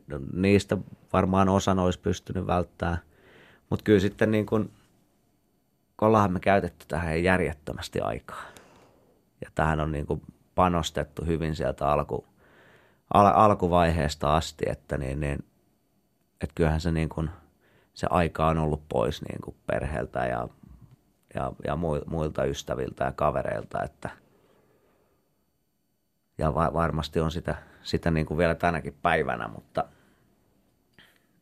no, 0.07 0.19
niistä 0.33 0.77
varmaan 1.13 1.49
osan 1.49 1.79
olisi 1.79 1.99
pystynyt 1.99 2.47
välttämään. 2.47 2.97
Mutta 3.69 3.83
kyllä 3.83 3.99
sitten 3.99 4.31
niin 4.31 4.45
kuin, 4.45 4.71
ollaanhan 6.01 6.33
me 6.33 6.39
käytetty 6.39 6.85
tähän 6.87 7.23
järjettömästi 7.23 7.99
aikaa. 7.99 8.43
Ja 9.41 9.49
tähän 9.55 9.79
on 9.79 9.91
niin 9.91 10.07
panostettu 10.55 11.25
hyvin 11.25 11.55
sieltä 11.55 11.87
alku, 11.87 12.25
al, 13.13 13.25
alkuvaiheesta 13.25 14.35
asti, 14.35 14.65
että, 14.67 14.97
niin, 14.97 15.19
niin, 15.19 15.39
että 16.41 16.53
kyllähän 16.55 16.81
se, 16.81 16.91
niin 16.91 17.09
kuin, 17.09 17.29
se 17.95 18.07
aika 18.09 18.47
on 18.47 18.57
ollut 18.57 18.81
pois 18.89 19.21
niin 19.21 19.41
kuin 19.41 19.55
perheeltä 19.67 20.19
ja, 20.25 20.47
ja, 21.35 21.51
ja 21.65 21.77
muilta 22.05 22.43
ystäviltä 22.43 23.03
ja 23.03 23.11
kavereilta, 23.11 23.83
että– 23.83 24.09
ja 26.37 26.55
va- 26.55 26.73
varmasti 26.73 27.19
on 27.19 27.31
sitä, 27.31 27.55
sitä 27.83 28.11
niin 28.11 28.25
kuin 28.25 28.37
vielä 28.37 28.55
tänäkin 28.55 28.95
päivänä, 29.01 29.47
mutta 29.47 29.85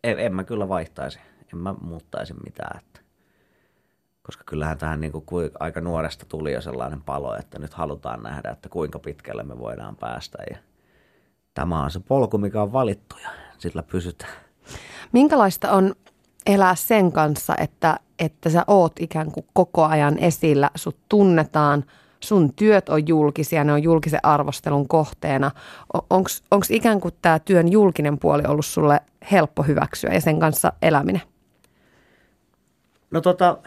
en, 0.03 0.19
en 0.19 0.35
mä 0.35 0.43
kyllä 0.43 0.69
vaihtaisi, 0.69 1.19
en 1.53 1.59
mä 1.59 1.75
muuttaisi 1.81 2.33
mitään. 2.33 2.79
Että, 2.79 2.99
koska 4.23 4.43
kyllähän 4.45 4.77
tähän 4.77 5.01
niin 5.01 5.11
kuin 5.11 5.51
aika 5.59 5.81
nuoresta 5.81 6.25
tuli 6.25 6.53
jo 6.53 6.61
sellainen 6.61 7.01
palo, 7.01 7.35
että 7.35 7.59
nyt 7.59 7.73
halutaan 7.73 8.23
nähdä, 8.23 8.49
että 8.49 8.69
kuinka 8.69 8.99
pitkälle 8.99 9.43
me 9.43 9.59
voidaan 9.59 9.95
päästä. 9.95 10.37
Ja 10.49 10.57
tämä 11.53 11.83
on 11.83 11.91
se 11.91 11.99
polku, 11.99 12.37
mikä 12.37 12.61
on 12.61 12.73
valittu 12.73 13.15
ja 13.23 13.29
sillä 13.57 13.83
pysytään. 13.83 14.33
Minkälaista 15.11 15.71
on 15.71 15.95
elää 16.45 16.75
sen 16.75 17.11
kanssa, 17.11 17.55
että, 17.57 17.99
että 18.19 18.49
sä 18.49 18.63
oot 18.67 18.93
ikään 18.99 19.31
kuin 19.31 19.45
koko 19.53 19.85
ajan 19.85 20.17
esillä, 20.17 20.69
sut 20.75 20.97
tunnetaan– 21.09 21.83
sun 22.23 22.53
työt 22.53 22.89
on 22.89 23.07
julkisia, 23.07 23.63
ne 23.63 23.73
on 23.73 23.83
julkisen 23.83 24.19
arvostelun 24.23 24.87
kohteena. 24.87 25.51
Onko 26.51 26.65
ikään 26.69 26.99
kuin 26.99 27.13
tämä 27.21 27.39
työn 27.39 27.71
julkinen 27.71 28.19
puoli 28.19 28.43
ollut 28.47 28.65
sulle 28.65 28.99
helppo 29.31 29.63
hyväksyä 29.63 30.13
ja 30.13 30.21
sen 30.21 30.39
kanssa 30.39 30.73
eläminen? 30.81 31.21
No 33.11 33.21
tota, 33.21 33.57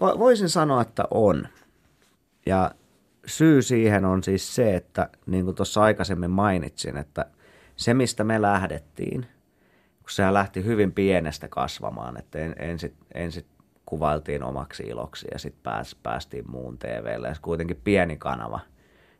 voisin 0.00 0.48
sanoa, 0.48 0.82
että 0.82 1.04
on. 1.10 1.48
Ja 2.46 2.70
syy 3.26 3.62
siihen 3.62 4.04
on 4.04 4.22
siis 4.22 4.54
se, 4.54 4.76
että 4.76 5.08
niin 5.26 5.44
kuin 5.44 5.54
tuossa 5.54 5.82
aikaisemmin 5.82 6.30
mainitsin, 6.30 6.96
että 6.96 7.26
se 7.76 7.94
mistä 7.94 8.24
me 8.24 8.42
lähdettiin, 8.42 9.26
kun 10.02 10.10
sehän 10.10 10.34
lähti 10.34 10.64
hyvin 10.64 10.92
pienestä 10.92 11.48
kasvamaan, 11.48 12.18
että 12.18 12.38
ensin, 12.38 12.94
ensin 13.14 13.46
kuvailtiin 13.86 14.42
omaksi 14.42 14.82
iloksi 14.82 15.28
ja 15.32 15.38
sitten 15.38 15.62
pääs, 15.62 15.96
päästiin 16.02 16.50
muun 16.50 16.78
TVlle. 16.78 17.28
Ja 17.28 17.34
kuitenkin 17.42 17.80
pieni 17.84 18.16
kanava. 18.16 18.60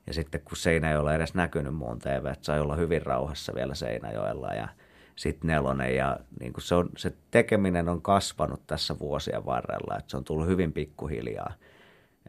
Ja 0.07 0.15
sitten 0.15 0.41
kun 0.41 0.57
Seinä 0.57 0.91
ei 0.91 0.97
ole 0.97 1.15
edes 1.15 1.35
näkynyt 1.35 1.75
muun 1.75 1.99
TV, 1.99 2.27
että 2.27 2.45
sai 2.45 2.61
olla 2.61 2.77
hyvin 2.77 3.03
rauhassa 3.03 3.55
vielä 3.55 3.75
Seinäjoella 3.75 4.49
ja 4.49 4.69
sitten 5.17 5.49
nelonen. 5.49 5.97
Ja 5.97 6.19
niin 6.41 6.53
se, 6.59 6.75
on, 6.75 6.89
se 6.97 7.13
tekeminen 7.31 7.89
on 7.89 8.03
kasvanut 8.03 8.67
tässä 8.67 8.99
vuosien 8.99 9.47
varrella, 9.47 9.99
että 9.99 10.11
se 10.11 10.17
on 10.17 10.25
tullut 10.25 10.47
hyvin 10.47 10.73
pikkuhiljaa. 10.73 11.53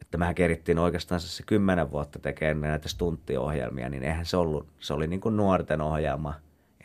Että 0.02 0.18
mehän 0.18 0.36
kerittiin 0.36 0.80
oikeastaan 0.80 1.22
se 1.22 1.44
kymmenen 1.46 1.92
vuotta 1.92 2.20
tekemään 2.20 2.72
näitä 2.72 2.90
stunttiohjelmia, 2.90 3.90
niin 3.90 4.04
eihän 4.04 4.26
se 4.26 4.38
ollut, 4.38 4.68
se 4.80 4.94
oli 4.94 5.08
niin 5.08 5.22
kuin 5.22 5.38
nuorten 5.38 5.82
ohjelma. 5.82 6.34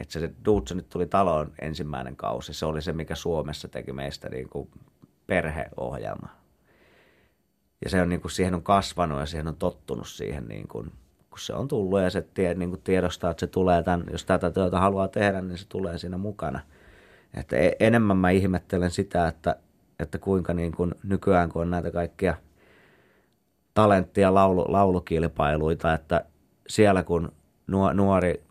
Että 0.00 0.12
se, 0.12 0.32
se 0.66 0.82
tuli 0.82 1.06
taloon 1.06 1.52
ensimmäinen 1.60 2.16
kausi, 2.16 2.54
se 2.54 2.66
oli 2.66 2.82
se, 2.82 2.92
mikä 2.92 3.14
Suomessa 3.14 3.68
teki 3.68 3.92
meistä 3.92 4.28
niin 4.28 4.48
kuin 4.48 4.70
perheohjelma. 5.26 6.28
Ja 7.84 7.90
se 7.90 8.02
on 8.02 8.08
niin 8.08 8.20
kuin, 8.20 8.32
siihen 8.32 8.54
on 8.54 8.62
kasvanut 8.62 9.20
ja 9.20 9.26
siihen 9.26 9.48
on 9.48 9.56
tottunut 9.56 10.08
siihen, 10.08 10.44
niin 10.48 10.68
kuin, 10.68 10.92
kun 11.30 11.38
se 11.38 11.54
on 11.54 11.68
tullut 11.68 12.00
ja 12.00 12.10
se 12.10 12.22
tie, 12.22 12.54
niin 12.54 12.70
kuin 12.70 12.82
tiedostaa, 12.82 13.30
että 13.30 13.40
se 13.40 13.46
tulee 13.46 13.82
tämän, 13.82 14.04
jos 14.10 14.24
tätä 14.24 14.50
työtä 14.50 14.80
haluaa 14.80 15.08
tehdä, 15.08 15.40
niin 15.40 15.58
se 15.58 15.68
tulee 15.68 15.98
siinä 15.98 16.18
mukana. 16.18 16.60
Että 17.34 17.56
e, 17.56 17.72
enemmän 17.80 18.16
mä 18.16 18.30
ihmettelen 18.30 18.90
sitä, 18.90 19.28
että, 19.28 19.56
että 19.98 20.18
kuinka 20.18 20.54
niin 20.54 20.72
kuin 20.72 20.94
nykyään, 21.02 21.48
kun 21.48 21.62
on 21.62 21.70
näitä 21.70 21.90
kaikkia 21.90 22.34
talenttia 23.74 24.34
laulu, 24.34 24.64
laulukilpailuita, 24.68 25.94
että 25.94 26.24
siellä 26.68 27.02
kun 27.02 27.32
nuori 27.94 28.42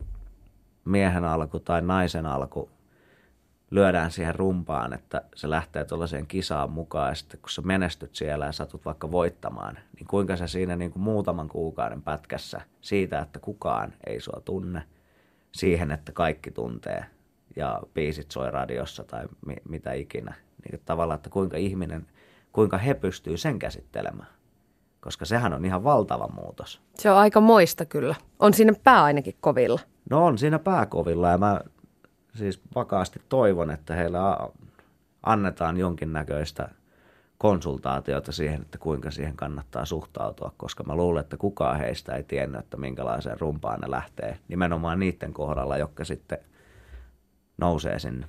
miehen 0.88 1.24
alku 1.24 1.60
tai 1.60 1.82
naisen 1.82 2.26
alku 2.26 2.70
lyödään 3.72 4.12
siihen 4.12 4.36
rumpaan, 4.36 4.94
että 4.94 5.22
se 5.36 5.50
lähtee 5.50 5.86
tuollaiseen 5.86 6.28
kisaan 6.28 6.72
mukaan 6.72 7.10
ja 7.10 7.16
sitten 7.16 7.40
kun 7.40 7.50
sä 7.50 7.62
menestyt 7.62 8.16
siellä 8.16 8.46
ja 8.46 8.52
satut 8.52 8.86
vaikka 8.86 9.12
voittamaan, 9.12 9.78
niin 9.96 10.08
kuinka 10.08 10.36
sä 10.36 10.48
siinä 10.48 10.76
niin 10.76 10.92
kuin 10.92 11.04
muutaman 11.04 11.48
kuukauden 11.48 12.02
pätkässä 12.02 12.62
siitä, 12.82 13.20
että 13.20 13.40
kukaan 13.40 13.94
ei 14.08 14.20
sua 14.20 14.42
tunne, 14.46 14.84
siihen, 15.52 15.92
että 15.92 16.12
kaikki 16.12 16.52
tuntee 16.52 17.06
ja 17.56 17.82
biisit 17.94 18.32
soi 18.32 18.52
radiossa 18.52 19.04
tai 19.04 19.26
mi- 19.46 19.62
mitä 19.70 19.94
ikinä. 19.94 20.34
Niin 20.64 20.82
tavallaan, 20.86 21.16
että 21.16 21.30
kuinka 21.30 21.58
ihminen, 21.58 22.08
kuinka 22.52 22.78
he 22.78 22.94
pystyy 22.94 23.38
sen 23.38 23.60
käsittelemään. 23.60 24.30
Koska 25.02 25.26
sehän 25.26 25.54
on 25.54 25.66
ihan 25.66 25.84
valtava 25.84 26.28
muutos. 26.28 26.82
Se 26.96 27.12
on 27.12 27.18
aika 27.18 27.42
moista 27.42 27.86
kyllä. 27.86 28.16
On 28.40 28.54
siinä 28.54 28.74
pää 28.84 29.04
ainakin 29.04 29.36
kovilla. 29.42 29.80
No 30.10 30.26
on 30.26 30.38
siinä 30.38 30.60
pääkovilla 30.60 31.30
ja 31.30 31.38
mä 31.38 31.62
siis 32.36 32.62
vakaasti 32.76 33.22
toivon, 33.30 33.72
että 33.72 33.94
heillä 33.94 34.38
annetaan 35.24 35.78
jonkinnäköistä 35.78 36.70
konsultaatiota 37.38 38.32
siihen, 38.32 38.62
että 38.62 38.78
kuinka 38.78 39.12
siihen 39.12 39.36
kannattaa 39.36 39.86
suhtautua, 39.86 40.54
koska 40.58 40.84
mä 40.84 40.96
luulen, 40.96 41.22
että 41.22 41.38
kukaan 41.38 41.80
heistä 41.80 42.16
ei 42.16 42.24
tiennyt, 42.24 42.60
että 42.60 42.78
minkälaiseen 42.78 43.40
rumpaan 43.40 43.80
ne 43.80 43.92
lähtee 43.92 44.38
nimenomaan 44.48 45.00
niiden 45.00 45.34
kohdalla, 45.34 45.78
jotka 45.78 46.06
sitten 46.06 46.38
nousee 47.58 48.00
sinne. 48.00 48.28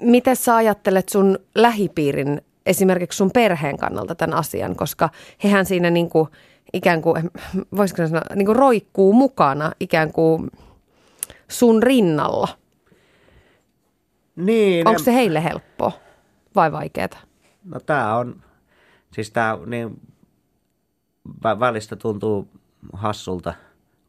Miten 0.00 0.36
sä 0.36 0.56
ajattelet 0.56 1.08
sun 1.08 1.38
lähipiirin, 1.54 2.42
esimerkiksi 2.66 3.16
sun 3.16 3.30
perheen 3.34 3.76
kannalta 3.76 4.14
tämän 4.14 4.38
asian, 4.38 4.76
koska 4.76 5.08
hehän 5.44 5.66
siinä 5.66 5.90
niin 5.90 6.10
kuin, 6.10 6.28
ikään 6.74 7.02
kuin, 7.02 7.30
voisiko 7.76 8.06
sanoa, 8.06 8.22
niin 8.34 8.46
kuin 8.46 8.56
roikkuu 8.56 9.12
mukana 9.12 9.72
ikään 9.80 10.12
kuin 10.12 10.50
sun 11.48 11.82
rinnalla. 11.82 12.48
Niin. 14.36 14.88
Onko 14.88 14.98
se 14.98 15.14
heille 15.14 15.44
helppoa 15.44 15.92
vai 16.54 16.72
vaikeaa? 16.72 17.08
No 17.64 17.80
tämä 17.80 18.16
on, 18.16 18.42
siis 19.12 19.30
tämä 19.30 19.58
niin 19.66 20.00
välistä 21.60 21.96
tuntuu 21.96 22.48
hassulta, 22.92 23.54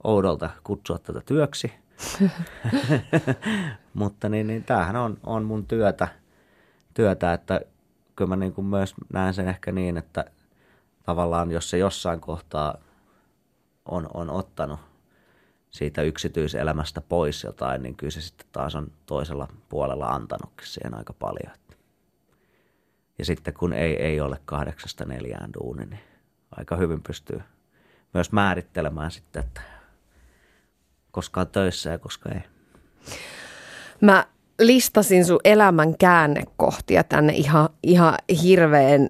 oudolta 0.03 0.49
kutsua 0.63 0.99
tätä 0.99 1.22
työksi. 1.26 1.74
Mutta 3.93 4.30
niin, 4.30 4.47
niin 4.47 4.63
tämähän 4.63 4.95
on, 4.95 5.18
on 5.24 5.43
mun 5.43 5.66
työtä, 5.66 6.07
työtä, 6.93 7.34
että 7.34 7.61
kyllä 8.16 8.30
mä 8.30 8.36
niin 8.36 8.53
kuin 8.53 8.66
myös 8.66 8.93
näen 9.13 9.34
sen 9.34 9.47
ehkä 9.47 9.72
niin, 9.72 9.97
että 9.97 10.26
tavallaan 11.06 11.51
jos 11.51 11.70
se 11.70 11.78
jossain 11.78 12.22
kohtaa 12.22 12.78
on, 13.86 14.10
on 14.14 14.30
ottanut 14.30 14.80
siitä 15.70 16.01
yksityiselämästä 16.01 17.01
pois 17.01 17.43
jotain, 17.43 17.84
niin 17.84 17.95
kyllä 17.95 18.12
se 18.12 18.22
sitten 18.22 18.47
taas 18.51 18.76
on 18.76 18.91
toisella 19.06 19.47
puolella 19.70 20.08
antanutkin 20.08 20.68
siihen 20.68 20.97
aika 20.97 21.14
paljon. 21.14 21.53
Ja 23.18 23.26
sitten 23.26 23.53
kun 23.53 23.74
ei, 23.74 23.95
ei 23.95 24.22
ole 24.22 24.41
kahdeksasta 24.45 25.06
neljään 25.06 25.53
duuni, 25.53 25.86
niin 25.86 26.01
aika 26.51 26.76
hyvin 26.76 27.03
pystyy 27.03 27.41
myös 28.14 28.32
määrittelemään 28.32 29.12
sitten, 29.12 29.43
että 29.43 29.62
koska 31.12 31.41
on 31.41 31.47
töissä 31.47 31.89
ja 31.89 31.99
koska 31.99 32.30
ei. 32.30 32.41
Mä 34.01 34.28
listasin 34.60 35.26
sun 35.26 35.39
elämän 35.43 35.97
käännekohtia 35.97 37.03
tänne 37.03 37.34
ihan, 37.34 37.70
ihan 37.84 38.16
hirveän 38.43 39.10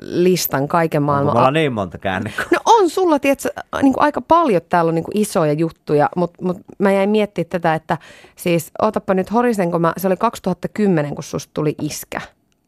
listan 0.00 0.68
kaiken 0.68 1.02
maailman. 1.02 1.36
Onko 1.36 1.50
niin 1.50 1.72
monta 1.72 1.98
käännekohtia? 1.98 2.58
No 2.58 2.60
on 2.64 2.90
sulla, 2.90 3.18
tiedätkö, 3.18 3.48
niin 3.82 3.92
kuin 3.92 4.02
aika 4.02 4.20
paljon 4.20 4.62
täällä 4.68 4.88
on 4.88 4.94
niin 4.94 5.04
kuin 5.04 5.18
isoja 5.18 5.52
juttuja, 5.52 6.08
mutta, 6.16 6.44
mutta 6.44 6.62
mä 6.78 6.92
jäin 6.92 7.10
miettimään 7.10 7.50
tätä, 7.50 7.74
että 7.74 7.98
siis 8.36 8.70
ootapa 8.82 9.14
nyt 9.14 9.32
horisenko 9.32 9.78
mä, 9.78 9.92
se 9.96 10.06
oli 10.06 10.16
2010, 10.16 11.14
kun 11.14 11.24
susta 11.24 11.50
tuli 11.54 11.74
iskä. 11.82 12.20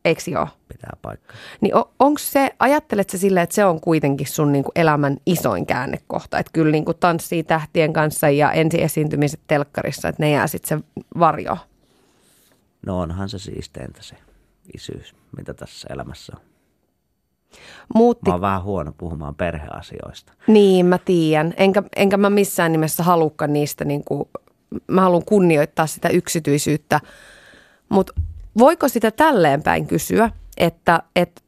Eikö 0.05 0.23
joo? 0.31 0.49
Pitää 0.69 0.97
paikkaa. 1.03 1.37
Niin 1.61 1.75
on, 1.75 1.85
onko 1.99 2.19
se, 2.19 2.51
ajattelet 2.59 3.11
sä 3.11 3.19
silleen, 3.19 3.45
että 3.45 3.55
se 3.55 3.65
on 3.65 3.81
kuitenkin 3.81 4.27
sun 4.27 4.53
niin 4.53 4.65
kuin 4.65 4.73
elämän 4.77 5.17
isoin 5.27 5.67
käännekohta? 5.67 6.39
Että 6.39 6.53
kyllä 6.53 6.73
niin 6.73 6.85
kuin 6.85 6.97
tanssii 7.01 7.43
tähtien 7.43 7.93
kanssa 7.93 8.31
ja 8.31 8.53
ensiesiintymiset 8.53 9.41
telkkarissa, 9.47 10.09
että 10.09 10.23
ne 10.23 10.31
jää 10.31 10.47
sitten 10.47 10.79
se 10.79 10.85
varjo. 11.19 11.57
No 12.87 13.01
onhan 13.01 13.29
se 13.29 13.39
siisteintä 13.39 14.03
se 14.03 14.17
isyys, 14.75 15.15
mitä 15.37 15.55
tässä 15.55 15.89
elämässä 15.91 16.33
on. 16.37 16.43
Muutti... 17.95 18.31
Mä 18.31 18.35
oon 18.35 18.41
vähän 18.41 18.63
huono 18.63 18.93
puhumaan 18.99 19.35
perheasioista. 19.35 20.33
Niin, 20.47 20.87
mä 20.87 20.99
tiedän. 20.99 21.55
Enkä, 21.57 21.83
enkä 21.97 22.17
mä 22.17 22.31
missään 22.31 22.73
nimessä 22.73 23.03
halukka 23.03 23.47
niistä, 23.47 23.85
niin 23.85 24.05
kuin, 24.05 24.29
mä 24.87 25.01
haluan 25.01 25.25
kunnioittaa 25.25 25.87
sitä 25.87 26.09
yksityisyyttä. 26.09 27.01
Mutta 27.89 28.13
voiko 28.59 28.89
sitä 28.89 29.11
tälleen 29.11 29.63
päin 29.63 29.87
kysyä, 29.87 30.31
että, 30.57 31.03
että 31.17 31.43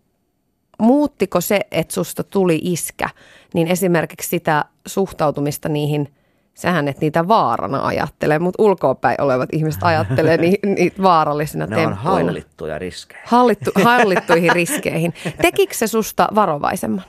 muuttiko 0.78 1.40
se, 1.40 1.60
että 1.70 1.94
susta 1.94 2.24
tuli 2.24 2.60
iskä, 2.62 3.08
niin 3.54 3.68
esimerkiksi 3.68 4.28
sitä 4.28 4.64
suhtautumista 4.86 5.68
niihin– 5.68 6.08
sähän 6.54 6.88
et 6.88 7.00
niitä 7.00 7.28
vaarana 7.28 7.86
ajattele, 7.86 8.38
mutta 8.38 8.62
ulkoapäin 8.62 9.20
olevat 9.20 9.48
ihmiset 9.52 9.82
ajattelee 9.82 10.36
ni, 10.36 10.54
niitä 10.62 11.02
vaarallisina 11.02 11.66
ne 11.66 11.76
temppuina. 11.76 12.10
on 12.10 12.16
hallittuja 12.18 12.78
riskejä. 12.78 13.22
Hallittu, 13.24 13.70
hallittuihin 13.84 14.52
riskeihin. 14.52 15.14
Tekikö 15.42 15.74
se 15.74 15.86
susta 15.86 16.28
varovaisemman? 16.34 17.04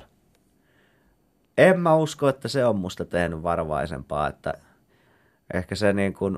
En 1.58 1.80
mä 1.80 1.96
usko, 1.96 2.30
että 2.30 2.48
se 2.48 2.66
on 2.66 2.76
musta 2.76 3.06
tehnyt 3.06 3.44
varovaisempaa, 3.44 4.28
että 4.28 4.54
ehkä 5.54 5.76
se 5.76 5.94
niin 5.94 6.14
kuin, 6.14 6.38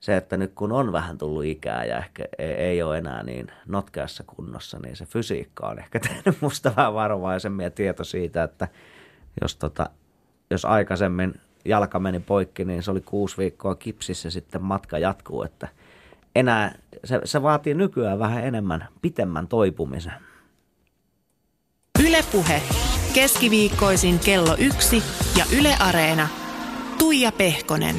se, 0.00 0.16
että 0.16 0.36
nyt 0.36 0.52
kun 0.54 0.72
on 0.72 0.92
vähän 0.92 1.18
tullut 1.18 1.44
ikää 1.44 1.84
ja 1.84 1.98
ehkä 1.98 2.24
ei, 2.38 2.52
ei 2.52 2.82
ole 2.82 2.98
enää 2.98 3.22
niin 3.22 3.46
notkeassa 3.66 4.24
kunnossa, 4.26 4.78
niin 4.78 4.96
se 4.96 5.06
fysiikka 5.06 5.68
on 5.68 5.78
ehkä 5.78 6.00
tehnyt 6.08 6.40
musta 6.40 6.72
vähän 6.76 6.94
varovaisemmin 6.94 7.64
ja 7.64 7.70
tieto 7.70 8.04
siitä, 8.04 8.42
että 8.42 8.68
jos, 9.42 9.56
tota, 9.56 9.90
jos 10.50 10.64
aikaisemmin 10.64 11.34
jalka 11.68 11.98
meni 11.98 12.20
poikki, 12.20 12.64
niin 12.64 12.82
se 12.82 12.90
oli 12.90 13.00
kuusi 13.00 13.36
viikkoa 13.36 13.74
kipsissä 13.74 14.30
sitten 14.30 14.62
matka 14.62 14.98
jatkuu, 14.98 15.42
että 15.42 15.68
enää 16.34 16.74
se, 17.04 17.20
se 17.24 17.42
vaatii 17.42 17.74
nykyään 17.74 18.18
vähän 18.18 18.44
enemmän 18.44 18.88
pitemmän 19.02 19.48
toipumisen. 19.48 20.12
Ylepuhe 22.06 22.62
keskiviikkoisin 23.14 24.18
kello 24.18 24.56
yksi 24.58 25.02
ja 25.38 25.44
Yle 25.58 25.74
Areena. 25.80 26.28
Tuija 26.98 27.32
Pehkonen. 27.32 27.96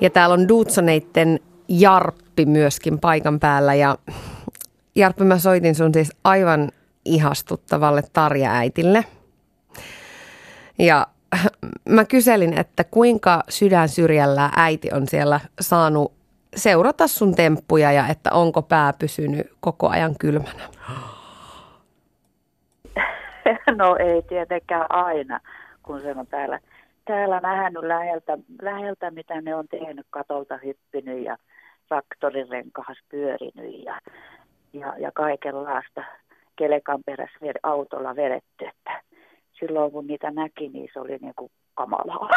Ja 0.00 0.10
täällä 0.10 0.32
on 0.32 0.48
Dudsoneitten 0.48 1.40
Jarppi 1.68 2.46
myöskin 2.46 2.98
paikan 2.98 3.40
päällä 3.40 3.74
ja 3.74 3.98
Jarppi 4.94 5.24
mä 5.24 5.38
soitin 5.38 5.74
sun 5.74 5.94
siis 5.94 6.12
aivan 6.24 6.72
ihastuttavalle 7.04 8.02
Tarja-äitille. 8.12 9.04
Ja 10.78 11.06
mä 11.88 12.04
kyselin, 12.04 12.58
että 12.58 12.84
kuinka 12.84 13.42
sydän 13.48 13.88
syrjällä 13.88 14.50
äiti 14.56 14.88
on 14.92 15.08
siellä 15.08 15.40
saanut 15.60 16.12
seurata 16.56 17.08
sun 17.08 17.34
temppuja 17.34 17.92
ja 17.92 18.06
että 18.08 18.30
onko 18.32 18.62
pää 18.62 18.92
pysynyt 18.98 19.46
koko 19.60 19.88
ajan 19.88 20.14
kylmänä? 20.18 20.62
No 23.76 23.96
ei 23.96 24.22
tietenkään 24.22 24.86
aina, 24.88 25.40
kun 25.82 26.00
se 26.00 26.14
on 26.16 26.26
täällä, 26.26 26.60
täällä 27.04 27.40
nähnyt 27.40 27.82
läheltä, 27.82 28.38
läheltä, 28.62 29.10
mitä 29.10 29.40
ne 29.40 29.54
on 29.54 29.68
tehnyt, 29.68 30.06
katolta 30.10 30.58
hyppinyt 30.64 31.24
ja 31.24 31.36
traktorin 31.88 32.48
renkaas 32.48 32.98
pyörinyt 33.08 33.84
ja, 33.84 34.00
ja, 34.72 34.94
ja 34.98 35.10
kaikenlaista 35.14 36.04
kelekan 36.56 37.00
perässä 37.06 37.38
autolla 37.62 38.16
vedetty. 38.16 38.66
Että 38.66 39.02
silloin 39.60 39.92
kun 39.92 40.06
niitä 40.06 40.30
näki, 40.30 40.68
niin 40.68 40.88
se 40.92 41.00
oli 41.00 41.18
niin 41.20 41.34
kuin 41.36 41.50
kamalaa. 41.74 42.28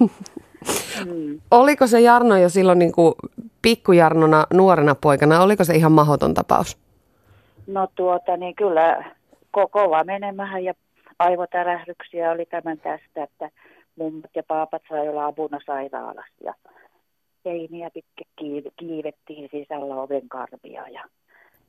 mm. 1.06 1.40
Oliko 1.50 1.86
se 1.86 2.00
Jarno 2.00 2.36
jo 2.36 2.48
silloin 2.48 2.78
niin 2.78 2.92
kuin 2.92 3.14
pikkujarnona, 3.62 4.46
nuorena 4.54 4.94
poikana, 4.94 5.42
oliko 5.42 5.64
se 5.64 5.74
ihan 5.74 5.92
mahdoton 5.92 6.34
tapaus? 6.34 6.78
No 7.66 7.88
tuota, 7.94 8.36
niin 8.36 8.54
kyllä 8.54 9.04
ko- 9.56 9.68
kova 9.70 10.04
menemähän 10.04 10.64
ja 10.64 10.74
aivotärähdyksiä 11.18 12.30
oli 12.30 12.46
tämän 12.46 12.78
tästä, 12.78 13.22
että 13.22 13.50
mummat 13.96 14.30
ja 14.34 14.42
paapat 14.48 14.82
sai 14.88 15.08
olla 15.08 15.26
apuna 15.26 15.58
sairaalassa 15.66 16.44
ja 16.44 16.54
seiniä 17.42 17.90
pitkä 17.90 18.24
kiivettiin 18.76 19.48
sisällä 19.50 19.94
oven 19.94 20.28
karvia 20.28 20.88
ja 20.88 21.04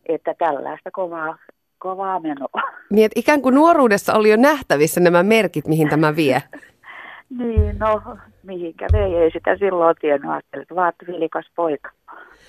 että 0.06 0.34
tällaista 0.38 0.92
kovaa 0.92 1.38
kovaa 1.80 2.20
menoa. 2.20 2.62
Niin, 2.90 3.06
että 3.06 3.20
ikään 3.20 3.42
kuin 3.42 3.56
nuoruudessa 3.56 4.14
oli 4.14 4.30
jo 4.30 4.38
nähtävissä 4.38 5.00
nämä 5.00 5.24
merkit, 5.24 5.68
mihin 5.68 5.90
tämä 5.90 6.16
vie. 6.16 6.44
niin, 7.40 7.80
no 7.80 8.02
mihinkä 8.44 8.88
vei, 8.94 9.16
ei 9.16 9.32
sitä 9.32 9.58
silloin 9.58 9.96
tiennyt, 10.02 10.32
ajattelin, 10.32 10.62
että 10.62 10.76
vaat 10.76 10.96
vilikas 11.08 11.46
poika. 11.56 11.90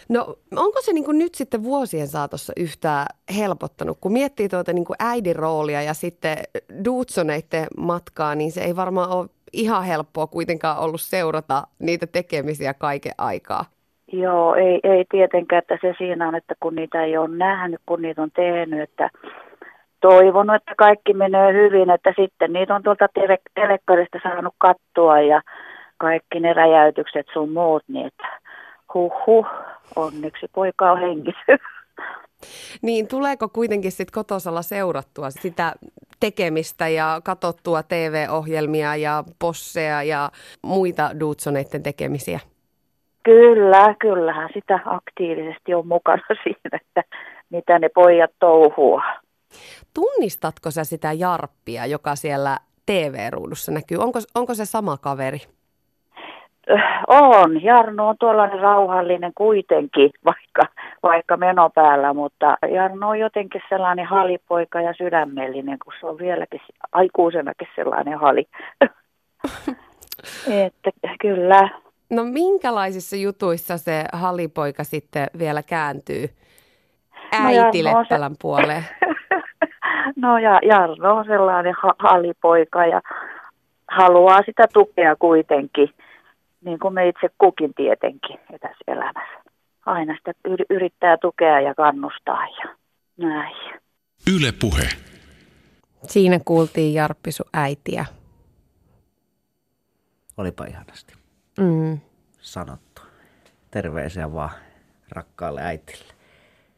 No 0.08 0.36
onko 0.56 0.80
se 0.82 0.92
niin 0.92 1.04
kuin 1.04 1.18
nyt 1.18 1.34
sitten 1.34 1.62
vuosien 1.62 2.08
saatossa 2.08 2.52
yhtään 2.56 3.06
helpottanut, 3.36 3.98
kun 4.00 4.12
miettii 4.12 4.48
tuota 4.48 4.72
niin 4.72 4.84
kuin 4.84 4.96
äidin 4.98 5.36
roolia 5.36 5.82
ja 5.82 5.94
sitten 5.94 6.36
Duutsoneiden 6.84 7.66
matkaa, 7.76 8.34
niin 8.34 8.52
se 8.52 8.60
ei 8.60 8.76
varmaan 8.76 9.10
ole 9.10 9.28
ihan 9.52 9.84
helppoa 9.84 10.26
kuitenkaan 10.26 10.78
ollut 10.78 11.00
seurata 11.00 11.66
niitä 11.78 12.06
tekemisiä 12.06 12.74
kaiken 12.74 13.14
aikaa. 13.18 13.64
Joo, 14.12 14.54
ei, 14.54 14.80
ei 14.82 15.04
tietenkään, 15.11 15.59
että 15.59 15.78
se 15.80 15.94
siinä 15.98 16.28
on, 16.28 16.34
että 16.34 16.54
kun 16.61 16.74
niitä 16.74 17.04
ei 17.04 17.16
ole 17.16 17.36
nähnyt, 17.36 17.80
kun 17.86 18.02
niitä 18.02 18.22
on 18.22 18.30
tehnyt, 18.30 18.80
että 18.80 19.11
toivonut, 20.00 20.56
että 20.56 20.74
kaikki 20.78 21.14
menee 21.14 21.52
hyvin, 21.52 21.90
että 21.90 22.14
sitten 22.16 22.52
niitä 22.52 22.74
on 22.74 22.82
tuolta 22.82 23.06
tele- 23.14 23.50
telekkarista 23.54 24.18
saanut 24.22 24.54
kattua 24.59 25.20
ja 25.20 25.42
kaikki 25.98 26.40
ne 26.40 26.52
räjäytykset 26.52 27.26
sun 27.32 27.52
muut, 27.52 27.82
niin 27.88 28.06
että 28.06 28.40
huh 28.94 29.12
huh, 29.26 29.46
onneksi 29.96 30.46
poika 30.54 30.92
on 30.92 31.00
hengissä. 31.00 31.59
Niin, 32.82 33.09
tuleeko 33.09 33.48
kuitenkin 33.48 33.92
sitten 33.92 34.12
kotosalla 34.14 34.62
seurattua 34.62 35.30
sitä 35.30 35.72
tekemistä 36.20 36.88
ja 36.88 37.20
katsottua 37.24 37.82
TV-ohjelmia 37.82 38.96
ja 38.96 39.24
posseja 39.38 40.02
ja 40.02 40.30
muita 40.62 41.11
Dudsoneiden 41.20 41.82
tekemisiä? 41.82 42.40
Kyllä, 43.28 43.94
kyllähän 43.98 44.48
sitä 44.54 44.80
aktiivisesti 44.84 45.74
on 45.74 45.86
mukana 45.86 46.22
siinä, 46.42 46.70
että 46.72 47.02
mitä 47.50 47.78
ne 47.78 47.88
pojat 47.88 48.30
touhua. 48.38 49.02
Tunnistatko 49.94 50.70
sä 50.70 50.84
sitä 50.84 51.12
Jarppia, 51.12 51.86
joka 51.86 52.16
siellä 52.16 52.56
TV-ruudussa 52.86 53.72
näkyy? 53.72 53.98
Onko, 53.98 54.18
onko 54.34 54.54
se 54.54 54.64
sama 54.64 54.96
kaveri? 54.96 55.38
On. 57.08 57.62
Jarno 57.62 58.08
on 58.08 58.16
tuollainen 58.20 58.60
rauhallinen 58.60 59.32
kuitenkin, 59.34 60.10
vaikka, 60.24 60.62
vaikka 61.02 61.36
meno 61.36 61.70
päällä, 61.70 62.14
mutta 62.14 62.56
Jarno 62.74 63.08
on 63.08 63.18
jotenkin 63.18 63.62
sellainen 63.68 64.06
halipoika 64.06 64.80
ja 64.80 64.94
sydämellinen, 64.98 65.78
kun 65.84 65.92
se 66.00 66.06
on 66.06 66.18
vieläkin 66.18 66.60
aikuisenakin 66.92 67.68
sellainen 67.76 68.18
hali. 68.18 68.46
että 70.64 70.90
kyllä. 71.20 71.68
No 72.11 72.24
minkälaisissa 72.24 73.16
jutuissa 73.16 73.78
se 73.78 74.04
halipoika 74.12 74.84
sitten 74.84 75.26
vielä 75.38 75.62
kääntyy 75.62 76.28
äiti 77.32 77.82
no 77.82 77.98
Leppälän 77.98 78.32
se... 78.32 78.38
puoleen? 78.40 78.84
no 80.22 80.38
ja 80.38 80.59
Jarno 80.62 81.14
on 81.14 81.24
sellainen 81.24 81.74
ha- 81.82 81.94
halipoika 81.98 82.86
ja 82.86 83.00
haluaa 83.90 84.40
sitä 84.46 84.66
tukea 84.72 85.16
kuitenkin 85.16 85.88
niin 86.64 86.78
kuin 86.78 86.94
me 86.94 87.09
itse 87.09 87.28
kukin 87.38 87.74
tietenkin 87.74 88.38
tässä 88.61 88.84
elämässä. 88.86 89.50
Aina 89.86 90.16
sitä 90.16 90.32
yrittää 90.70 91.16
tukea 91.16 91.61
ja 91.61 91.74
kannustaa 91.74 92.46
ja 92.46 92.74
näin. 93.16 93.80
Yle 94.36 94.52
puhe. 94.61 94.88
Siinä 96.02 96.40
kuultiin 96.44 96.94
Jarppi 96.94 97.32
sun 97.32 97.46
äitiä. 97.54 98.06
Olipa 100.36 100.64
ihanasti 100.64 101.17
mm. 101.59 101.98
sanottu. 102.40 103.02
Terveisiä 103.70 104.32
vaan 104.32 104.50
rakkaalle 105.11 105.62
äitille. 105.62 106.14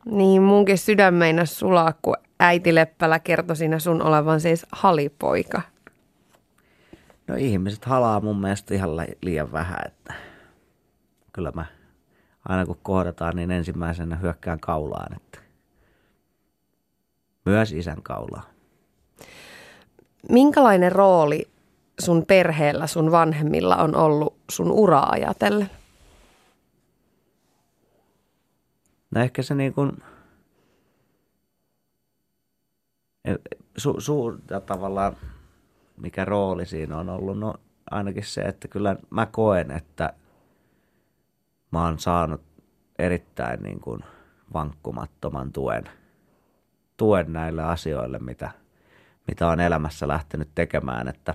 Niin, 0.05 0.43
munkin 0.43 0.79
sydämeinä 0.79 1.45
sulaa, 1.45 1.93
kun 2.03 2.17
äiti 2.41 2.75
Leppälä 2.75 3.19
kertoi 3.19 3.57
siinä 3.57 3.79
sun 3.79 4.03
olevan 4.03 4.41
siis 4.41 4.67
halipoika. 4.73 5.63
No 7.27 7.35
ihmiset 7.39 7.85
halaa 7.85 8.21
mun 8.21 8.41
mielestä 8.41 8.75
ihan 8.75 8.91
liian 9.23 9.53
vähän, 9.53 9.79
että 9.87 10.15
kyllä 11.33 11.53
mä 11.55 11.65
aina 12.49 12.67
kun 12.67 12.79
kohdataan, 12.83 13.37
niin 13.37 13.51
ensimmäisenä 13.51 14.17
hyökkään 14.17 14.61
kaulaan, 14.61 15.17
että 15.17 15.39
myös 17.45 17.73
isän 17.73 18.03
kaulaa. 18.03 18.43
Minkälainen 20.29 20.93
rooli 20.93 21.49
sun 22.01 22.27
perheellä, 22.27 22.87
sun 22.87 23.11
vanhemmilla 23.11 23.77
on 23.77 23.97
ollut 23.97 24.37
sun 24.51 24.71
uraa 24.71 25.11
ajatellen? 25.11 25.71
No 29.11 29.21
ehkä 29.21 29.43
se 29.43 29.55
niin 29.55 29.75
kuin, 29.75 29.93
su, 33.77 34.01
su, 34.01 34.39
tavallaan 34.67 35.17
mikä 35.97 36.25
rooli 36.25 36.67
siinä 36.67 36.99
on 36.99 37.09
ollut? 37.09 37.39
No 37.39 37.55
ainakin 37.91 38.25
se, 38.25 38.41
että 38.41 38.69
kyllä 38.69 38.97
mä 39.11 39.27
koen, 39.27 39.71
että 39.71 40.13
mä 41.71 41.85
oon 41.85 41.99
saanut 41.99 42.41
erittäin 42.99 43.63
niin 43.63 43.81
kuin 43.81 44.01
vankkumattoman 44.53 45.53
tuen, 45.53 45.85
tuen 46.97 47.33
näille 47.33 47.63
asioille, 47.63 48.19
mitä, 48.19 48.51
mitä 49.27 49.49
on 49.49 49.61
elämässä 49.61 50.09
lähtenyt 50.09 50.49
tekemään, 50.55 51.09
että, 51.09 51.35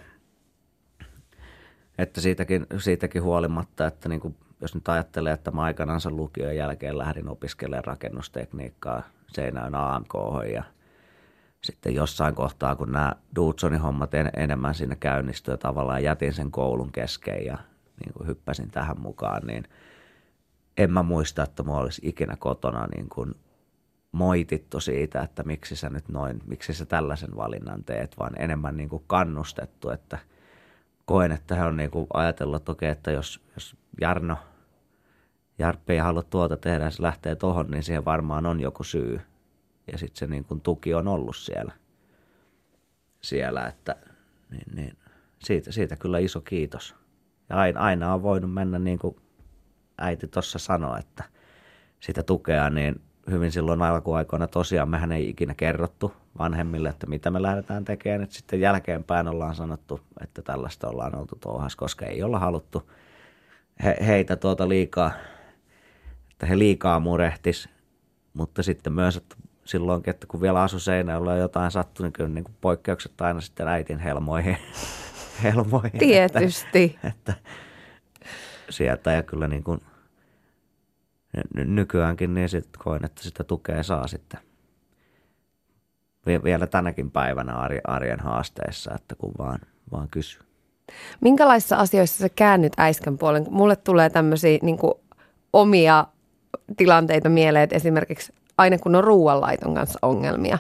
että 1.98 2.22
siitäkin, 2.22 2.66
siitäkin 2.78 3.24
huolimatta, 3.24 3.88
että 3.88 4.10
niin 4.10 4.22
kuin, 4.22 4.36
jos 4.62 4.76
nyt 4.76 4.90
ajattelee, 4.90 5.34
että 5.34 5.52
mä 5.52 5.62
aikanaan 5.62 6.02
lukion 6.10 6.56
jälkeen 6.56 6.98
lähdin 6.98 7.30
opiskelemaan 7.30 7.86
rakennustekniikkaa 7.86 9.04
Seinäön 9.28 9.76
AMK 9.76 10.14
ja– 10.54 10.64
sitten 11.66 11.96
jossain 11.96 12.36
kohtaa, 12.36 12.76
kun 12.76 12.92
nämä 12.92 13.14
Dudsonin 13.36 13.82
hommat 13.82 14.14
en, 14.14 14.30
enemmän 14.36 14.76
siinä 14.76 14.96
käynnistyi 14.96 15.54
ja 15.54 15.58
tavallaan 15.58 16.04
jätin 16.04 16.34
sen 16.34 16.52
koulun 16.52 16.92
kesken 16.92 17.46
ja 17.46 17.58
niin 18.04 18.14
kuin 18.14 18.28
hyppäsin 18.28 18.72
tähän 18.72 19.00
mukaan, 19.00 19.48
niin 19.48 19.64
en 20.78 20.92
mä 20.92 21.04
muista, 21.04 21.44
että 21.44 21.64
mulla 21.64 21.80
olisi 21.80 22.02
ikinä 22.06 22.36
kotona 22.40 22.88
niin 22.96 23.10
kuin 23.10 23.36
moitittu 24.12 24.80
siitä, 24.80 25.22
että 25.22 25.44
miksi 25.44 25.76
sä 25.76 25.90
nyt 25.90 26.10
noin, 26.10 26.42
miksi 26.46 26.74
sä 26.74 26.86
tällaisen 26.86 27.36
valinnan 27.36 27.84
teet, 27.84 28.20
vaan 28.20 28.42
enemmän 28.42 28.78
niin 28.78 28.90
kuin 28.90 29.04
kannustettu, 29.08 29.90
että 29.90 30.18
koen, 31.06 31.32
että 31.32 31.56
he 31.56 31.64
on 31.64 31.78
niin 31.78 31.92
kuin 31.92 32.08
ajatellut, 32.14 32.56
että 32.56 32.72
okei, 32.72 32.90
että 32.90 33.12
jos, 33.12 33.42
jos 33.54 33.76
Jarno, 34.02 34.38
Jarppi 35.60 35.94
ei 35.94 36.00
halua 36.00 36.24
tuota 36.24 36.58
tehdä 36.58 36.90
se 36.90 37.04
lähtee 37.04 37.36
tohon, 37.36 37.72
niin 37.72 37.84
siihen 37.84 38.06
varmaan 38.06 38.46
on 38.46 38.60
joku 38.60 38.84
syy– 38.84 39.22
ja 39.92 39.98
sitten 39.98 40.20
se 40.20 40.28
niin 40.28 40.46
kuin 40.46 40.62
tuki 40.62 40.94
on 40.94 41.08
ollut 41.08 41.36
siellä, 41.36 41.74
siellä 43.22 43.68
että 43.68 43.96
niin, 44.52 44.76
niin, 44.76 44.98
siitä, 45.44 45.72
siitä 45.72 45.96
kyllä 45.96 46.20
iso 46.20 46.42
kiitos. 46.42 46.96
Ja 47.50 47.58
aina, 47.58 47.80
aina 47.80 48.14
on 48.14 48.24
voinut 48.24 48.54
mennä 48.54 48.80
niin 48.80 49.00
kuin 49.00 49.16
äiti 49.98 50.28
tuossa 50.28 50.60
sanoi, 50.60 51.00
että 51.00 51.24
sitä 52.00 52.24
tukea, 52.24 52.70
niin 52.70 53.02
hyvin 53.30 53.52
silloin 53.52 53.82
alkuaikoina 53.82 54.48
tosiaan 54.48 54.90
mehän 54.90 55.12
ei 55.12 55.30
ikinä 55.30 55.54
kerrottu 55.54 56.14
vanhemmille, 56.38 56.90
että 56.90 57.08
mitä 57.08 57.32
me 57.32 57.42
lähdetään 57.42 57.86
tekemään. 57.86 58.24
Että 58.24 58.36
sitten 58.36 58.62
jälkeenpäin 58.62 59.28
ollaan 59.28 59.56
sanottu, 59.56 60.00
että 60.24 60.42
tällaista 60.42 60.88
ollaan 60.88 61.16
oltu 61.16 61.36
touhas, 61.36 61.76
koska 61.76 62.06
ei 62.06 62.24
olla 62.24 62.40
haluttu 62.40 62.92
he, 63.84 63.98
heitä 64.08 64.36
tuota 64.36 64.70
liikaa, 64.70 65.12
että 66.32 66.46
he 66.46 66.60
liikaa 66.60 67.00
murehtis. 67.00 67.70
Mutta 68.34 68.64
sitten 68.64 68.94
myös, 68.94 69.18
että 69.18 69.36
silloinkin, 69.66 70.12
että 70.12 70.28
kun 70.28 70.42
vielä 70.42 70.62
asu 70.62 70.80
Seinäjoella 70.80 71.34
ja 71.34 71.40
jotain 71.40 71.72
sattui, 71.72 72.04
niin 72.04 72.14
kyllä 72.14 72.30
niin 72.30 72.44
kuin 72.44 72.56
poikkeukset 72.62 73.22
aina 73.22 73.42
sitten 73.42 73.68
äitin 73.68 74.00
helmoihin. 74.00 74.58
helmoihin 75.44 76.00
Tietysti. 76.00 77.00
Että, 77.04 77.08
että 77.08 77.36
sieltä 78.70 79.12
ja 79.12 79.24
kyllä 79.24 79.48
niin 79.48 79.64
kuin 79.64 79.82
nykyäänkin 81.54 82.34
niin 82.34 82.50
sitten 82.50 82.82
koen, 82.84 83.06
että 83.06 83.24
sitä 83.24 83.44
tukea 83.44 83.84
saa 83.84 84.08
sitten 84.08 84.40
vielä 86.26 86.68
tänäkin 86.68 87.12
päivänä 87.12 87.54
arjen 87.84 88.20
haasteissa, 88.20 88.92
että 88.96 89.16
kun 89.16 89.32
vaan, 89.38 89.60
vaan 89.92 90.08
kysyy. 90.12 90.42
Minkälaisissa 91.22 91.76
asioissa 91.76 92.18
sä 92.18 92.30
käännyt 92.30 92.74
äiskän 92.78 93.18
puolen? 93.18 93.46
Mulle 93.50 93.76
tulee 93.76 94.10
tämmöisiä 94.10 94.60
niin 94.62 94.78
omia 95.54 96.06
tilanteita 96.78 97.30
mieleen, 97.30 97.64
että 97.64 97.76
esimerkiksi 97.76 98.34
aina 98.58 98.78
kun 98.78 98.96
on 98.96 99.04
ruoanlaiton 99.04 99.74
kanssa 99.74 100.00
ongelmia, 100.02 100.58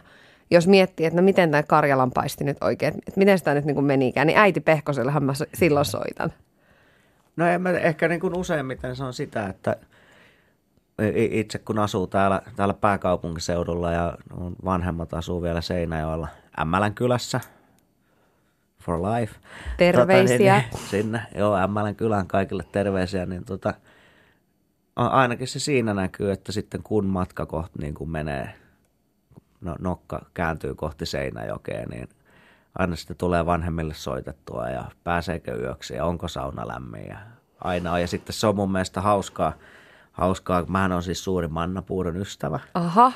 jos 0.52 0.68
miettii, 0.68 1.06
että 1.06 1.22
no 1.22 1.26
miten 1.26 1.52
tämä 1.52 1.64
Karjalan 1.64 2.12
paisti 2.12 2.44
nyt 2.44 2.58
oikein, 2.62 2.94
että 2.94 3.20
miten 3.20 3.38
sitä 3.38 3.54
nyt 3.54 3.66
niin 3.66 3.76
kuin 3.76 3.86
menikään, 3.86 4.28
niin 4.28 4.40
äiti 4.40 4.60
Pehkosellehan 4.60 5.24
mä 5.24 5.34
silloin 5.54 5.86
soitan. 5.86 6.34
No 7.36 7.48
en 7.48 7.62
mä 7.62 7.70
ehkä 7.70 8.08
niin 8.08 8.20
kuin 8.22 8.38
useimmiten 8.38 8.96
se 8.96 9.04
on 9.04 9.14
sitä, 9.14 9.48
että 9.48 9.76
itse 11.16 11.60
kun 11.60 11.80
asuu 11.80 12.08
täällä, 12.08 12.42
täällä 12.56 12.74
pääkaupunkiseudulla 12.74 13.92
ja 13.92 14.18
vanhemmat 14.66 15.14
asuu 15.14 15.42
vielä 15.42 15.62
Seinäjoella 15.62 16.28
Ämmälän 16.60 16.94
kylässä, 16.94 17.40
for 18.82 19.00
life. 19.02 19.36
Terveisiä. 19.78 20.38
Tota, 20.38 20.38
niin, 20.38 20.80
niin, 20.80 20.90
sinne, 20.90 21.22
joo, 21.36 21.58
Ämmälän 21.58 21.96
kylään 21.96 22.28
kaikille 22.28 22.66
terveisiä, 22.72 23.26
niin 23.26 23.46
tota, 23.46 23.74
ainakin 24.96 25.48
se 25.48 25.60
siinä 25.60 25.94
näkyy, 25.94 26.32
että 26.32 26.52
sitten 26.52 26.84
kun 26.84 27.06
matka 27.06 27.46
kohti 27.46 27.80
niin 27.80 27.94
kuin 27.94 28.10
menee, 28.10 28.56
no, 29.62 29.76
nokka 29.80 30.26
kääntyy 30.34 30.76
kohti 30.76 31.06
Seinäjokea, 31.06 31.86
niin 31.86 32.10
aina 32.80 32.96
sitten 32.96 33.18
tulee 33.18 33.46
vanhemmille 33.46 33.94
soitettua 33.94 34.70
ja 34.70 34.86
pääseekö 35.04 35.56
yöksi 35.56 35.94
ja 35.94 36.06
onko 36.06 36.28
sauna 36.28 36.68
lämmin 36.68 37.08
ja 37.08 37.18
aina 37.64 37.92
on. 37.92 38.02
Ja 38.02 38.08
sitten 38.08 38.34
se 38.34 38.48
on 38.48 38.56
mun 38.56 38.72
mielestä 38.72 39.02
hauskaa, 39.02 39.54
hauskaa. 40.16 40.66
Mähän 40.68 40.92
on 40.92 41.04
siis 41.04 41.24
suuri 41.24 41.48
mannapuuron 41.48 42.18
ystävä. 42.18 42.60
Aha. 42.74 43.12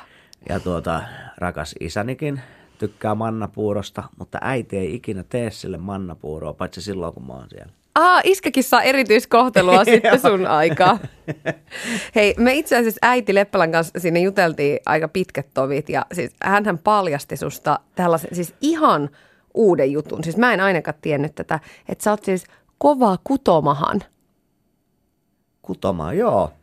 Ja 0.50 0.60
tuota, 0.60 1.02
rakas 1.38 1.76
isänikin 1.80 2.41
tykkää 2.78 3.16
mannapuurosta, 3.16 4.04
mutta 4.18 4.38
äiti 4.41 4.78
ei 4.78 4.95
ikinä 4.95 5.24
tee 5.30 5.52
sille 5.52 5.78
mannapuuroa, 5.78 6.54
paitsi 6.54 6.82
silloin 6.82 7.14
kun 7.14 7.28
mä 7.28 7.34
oon 7.34 7.50
siellä. 7.50 7.72
Ah, 7.95 8.22
iskäkin 8.24 8.64
saa 8.64 8.82
erityiskohtelua 8.82 9.86
sitten 9.91 10.22
sun 10.22 10.47
aikaa. 10.47 11.00
Hei, 12.16 12.36
me 12.38 12.54
itse 12.54 12.78
asiassa 12.78 13.00
äiti 13.02 13.36
Leppälän 13.36 13.72
kanssa 13.72 14.00
sinne 14.00 14.20
juteltiin 14.20 14.80
aika 14.86 15.08
pitkät 15.08 15.47
tovit 15.54 15.89
ja 15.89 16.06
siis 16.14 16.36
hän 16.43 16.78
paljasti 16.84 17.38
susta 17.38 17.80
tällaisen 17.95 18.36
siis 18.36 18.56
ihan 18.62 19.10
uuden 19.54 19.91
jutun. 19.91 20.24
Siis 20.24 20.38
mä 20.38 20.54
en 20.54 20.60
ainakaan 20.60 20.97
tiennyt 21.02 21.36
tätä, 21.36 21.60
että 21.89 22.04
sä 22.04 22.12
oot 22.12 22.24
siis 22.24 22.45
kova 22.78 23.18
kutomahan. 23.24 24.04
Kutoma, 25.62 26.14
joo. 26.14 26.54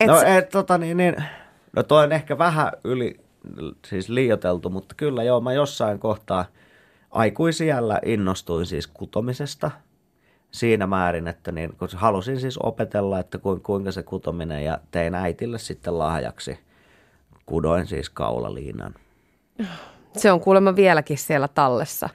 Et 0.00 0.06
no, 0.06 0.20
et, 0.20 0.48
tota, 0.48 0.78
niin, 0.78 0.96
niin, 0.96 1.16
no 1.76 1.82
toi 1.82 2.04
on 2.04 2.12
ehkä 2.12 2.38
vähän 2.38 2.72
yli, 2.84 3.20
siis 3.86 4.08
liioteltu, 4.08 4.70
mutta 4.70 4.94
kyllä 4.94 5.22
joo, 5.22 5.40
mä 5.40 5.52
jossain 5.52 5.98
kohtaa 5.98 6.44
aikuisiellä 7.10 8.00
innostuin 8.04 8.66
siis 8.66 8.86
kutomisesta– 8.86 9.70
siinä 10.56 10.86
määrin, 10.86 11.28
että 11.28 11.52
niin, 11.52 11.76
kun 11.78 11.88
halusin 11.94 12.40
siis 12.40 12.58
opetella, 12.58 13.18
että 13.18 13.38
kuinka 13.62 13.92
se 13.92 14.02
kutominen 14.02 14.64
ja 14.64 14.78
tein 14.90 15.14
äitille 15.14 15.58
sitten 15.58 15.98
lahjaksi 15.98 16.58
kudoin 17.46 17.86
siis 17.86 18.10
kaulaliinan. 18.10 18.94
Se 20.16 20.32
on 20.32 20.40
kuulemma 20.40 20.76
vieläkin 20.76 21.18
siellä 21.18 21.48
tallessa. 21.48 22.08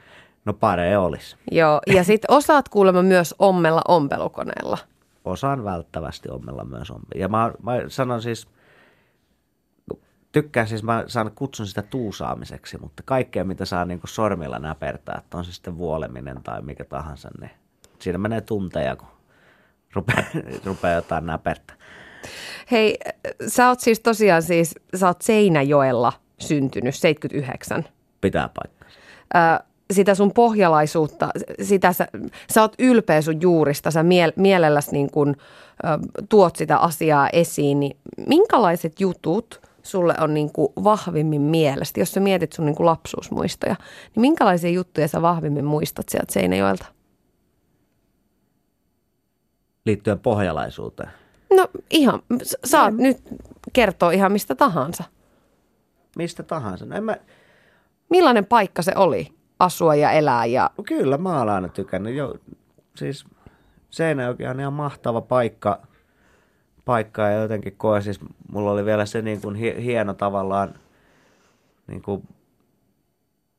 No 0.45 0.53
pare 0.53 0.97
olisi. 0.97 1.35
Joo, 1.51 1.81
ja 1.87 2.03
sitten 2.03 2.35
osaat 2.35 2.69
kuulemma 2.69 3.01
myös 3.01 3.35
ommella 3.39 3.81
ompelukoneella. 3.87 4.77
Osaan 5.25 5.63
välttävästi 5.63 6.29
ommella 6.29 6.65
myös 6.65 6.91
ompe. 6.91 7.19
Ja 7.19 7.27
mä, 7.27 7.51
mä 7.63 7.71
sanon 7.87 8.21
siis, 8.21 8.47
tykkään 10.31 10.67
siis, 10.67 10.83
mä 10.83 11.03
saan 11.07 11.31
kutsun 11.35 11.67
sitä 11.67 11.81
tuusaamiseksi, 11.81 12.77
mutta 12.77 13.03
kaikkea 13.05 13.43
mitä 13.43 13.65
saa 13.65 13.85
niin 13.85 13.99
sormilla 14.05 14.59
näpertää, 14.59 15.21
että 15.23 15.37
on 15.37 15.45
se 15.45 15.53
sitten 15.53 15.77
vuoleminen 15.77 16.43
tai 16.43 16.61
mikä 16.61 16.85
tahansa, 16.85 17.29
niin 17.41 17.51
siinä 17.99 18.17
menee 18.17 18.41
tunteja, 18.41 18.95
kun 18.95 19.07
rupeaa, 19.93 20.23
rupeaa 20.65 20.95
jotain 20.95 21.25
näpertää. 21.25 21.75
Hei, 22.71 22.97
sä 23.47 23.67
oot 23.67 23.79
siis 23.79 23.99
tosiaan 23.99 24.43
siis, 24.43 24.75
sä 24.95 25.07
oot 25.07 25.21
Seinäjoella 25.21 26.13
syntynyt 26.39 26.95
79. 26.95 27.85
Pitää 28.21 28.49
paikkaa. 28.53 28.89
Sitä 29.91 30.15
sun 30.15 30.31
pohjalaisuutta, 30.31 31.29
sitä 31.61 31.93
sä, 31.93 32.07
sä 32.53 32.61
oot 32.61 32.75
ylpeä 32.79 33.21
sun 33.21 33.41
juurista, 33.41 33.91
sä 33.91 34.03
miel, 34.03 34.31
mielelläsi 34.35 34.91
niin 34.91 35.11
kun, 35.11 35.35
ö, 35.83 35.87
tuot 36.29 36.55
sitä 36.55 36.77
asiaa 36.77 37.29
esiin, 37.33 37.79
niin 37.79 37.97
minkälaiset 38.27 38.99
jutut 38.99 39.61
sulle 39.83 40.15
on 40.19 40.33
niin 40.33 40.51
kuin 40.51 40.73
vahvimmin 40.83 41.41
mielestä, 41.41 41.99
jos 41.99 42.11
sä 42.11 42.19
mietit 42.19 42.53
sun 42.53 42.65
niin 42.65 42.75
kuin 42.75 42.85
lapsuusmuistoja, 42.85 43.75
niin 44.15 44.21
minkälaisia 44.21 44.71
juttuja 44.71 45.07
sä 45.07 45.21
vahvimmin 45.21 45.65
muistat 45.65 46.09
sieltä 46.09 46.33
Seinäjoelta? 46.33 46.85
Liittyen 49.85 50.19
pohjalaisuuteen. 50.19 51.09
No 51.57 51.67
ihan, 51.89 52.21
saat 52.65 52.93
nyt 52.93 53.17
kertoa 53.73 54.11
ihan 54.11 54.31
mistä 54.31 54.55
tahansa. 54.55 55.03
Mistä 56.15 56.43
tahansa. 56.43 56.85
No 56.85 56.95
en 56.95 57.03
mä... 57.03 57.17
Millainen 58.09 58.45
paikka 58.45 58.81
se 58.81 58.91
oli 58.95 59.27
asua 59.61 59.95
ja 59.95 60.11
elää? 60.11 60.45
Ja... 60.45 60.69
No 60.77 60.83
kyllä, 60.83 61.17
mä 61.17 61.39
oon 61.39 61.49
aina 61.49 61.67
tykännyt. 61.67 62.15
Jo, 62.15 62.35
siis 62.95 63.25
Seinäjoki 63.89 64.47
on 64.47 64.59
ihan 64.59 64.73
mahtava 64.73 65.21
paikka, 65.21 65.81
paikka 66.85 67.21
ja 67.21 67.41
jotenkin 67.41 67.75
koe, 67.77 68.01
siis 68.01 68.19
mulla 68.51 68.71
oli 68.71 68.85
vielä 68.85 69.05
se 69.05 69.21
niin 69.21 69.41
kuin 69.41 69.55
hieno 69.55 70.13
tavallaan 70.13 70.73
niin 71.87 72.01
kuin 72.01 72.27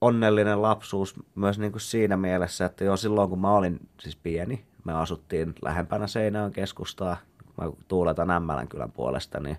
onnellinen 0.01 0.63
lapsuus 0.63 1.15
myös 1.35 1.59
niin 1.59 1.73
kuin 1.73 1.81
siinä 1.81 2.17
mielessä, 2.17 2.65
että 2.65 2.85
jo 2.85 2.97
silloin 2.97 3.29
kun 3.29 3.41
mä 3.41 3.53
olin 3.53 3.81
siis 4.01 4.17
pieni, 4.17 4.65
me 4.85 4.93
asuttiin 4.93 5.55
lähempänä 5.63 6.07
Seinäjoen 6.07 6.53
keskustaa, 6.53 7.17
mä 7.59 7.71
tuuletan 7.89 8.31
Ämmälän 8.31 8.69
kylän 8.69 8.93
puolesta, 8.93 9.41
niin 9.41 9.57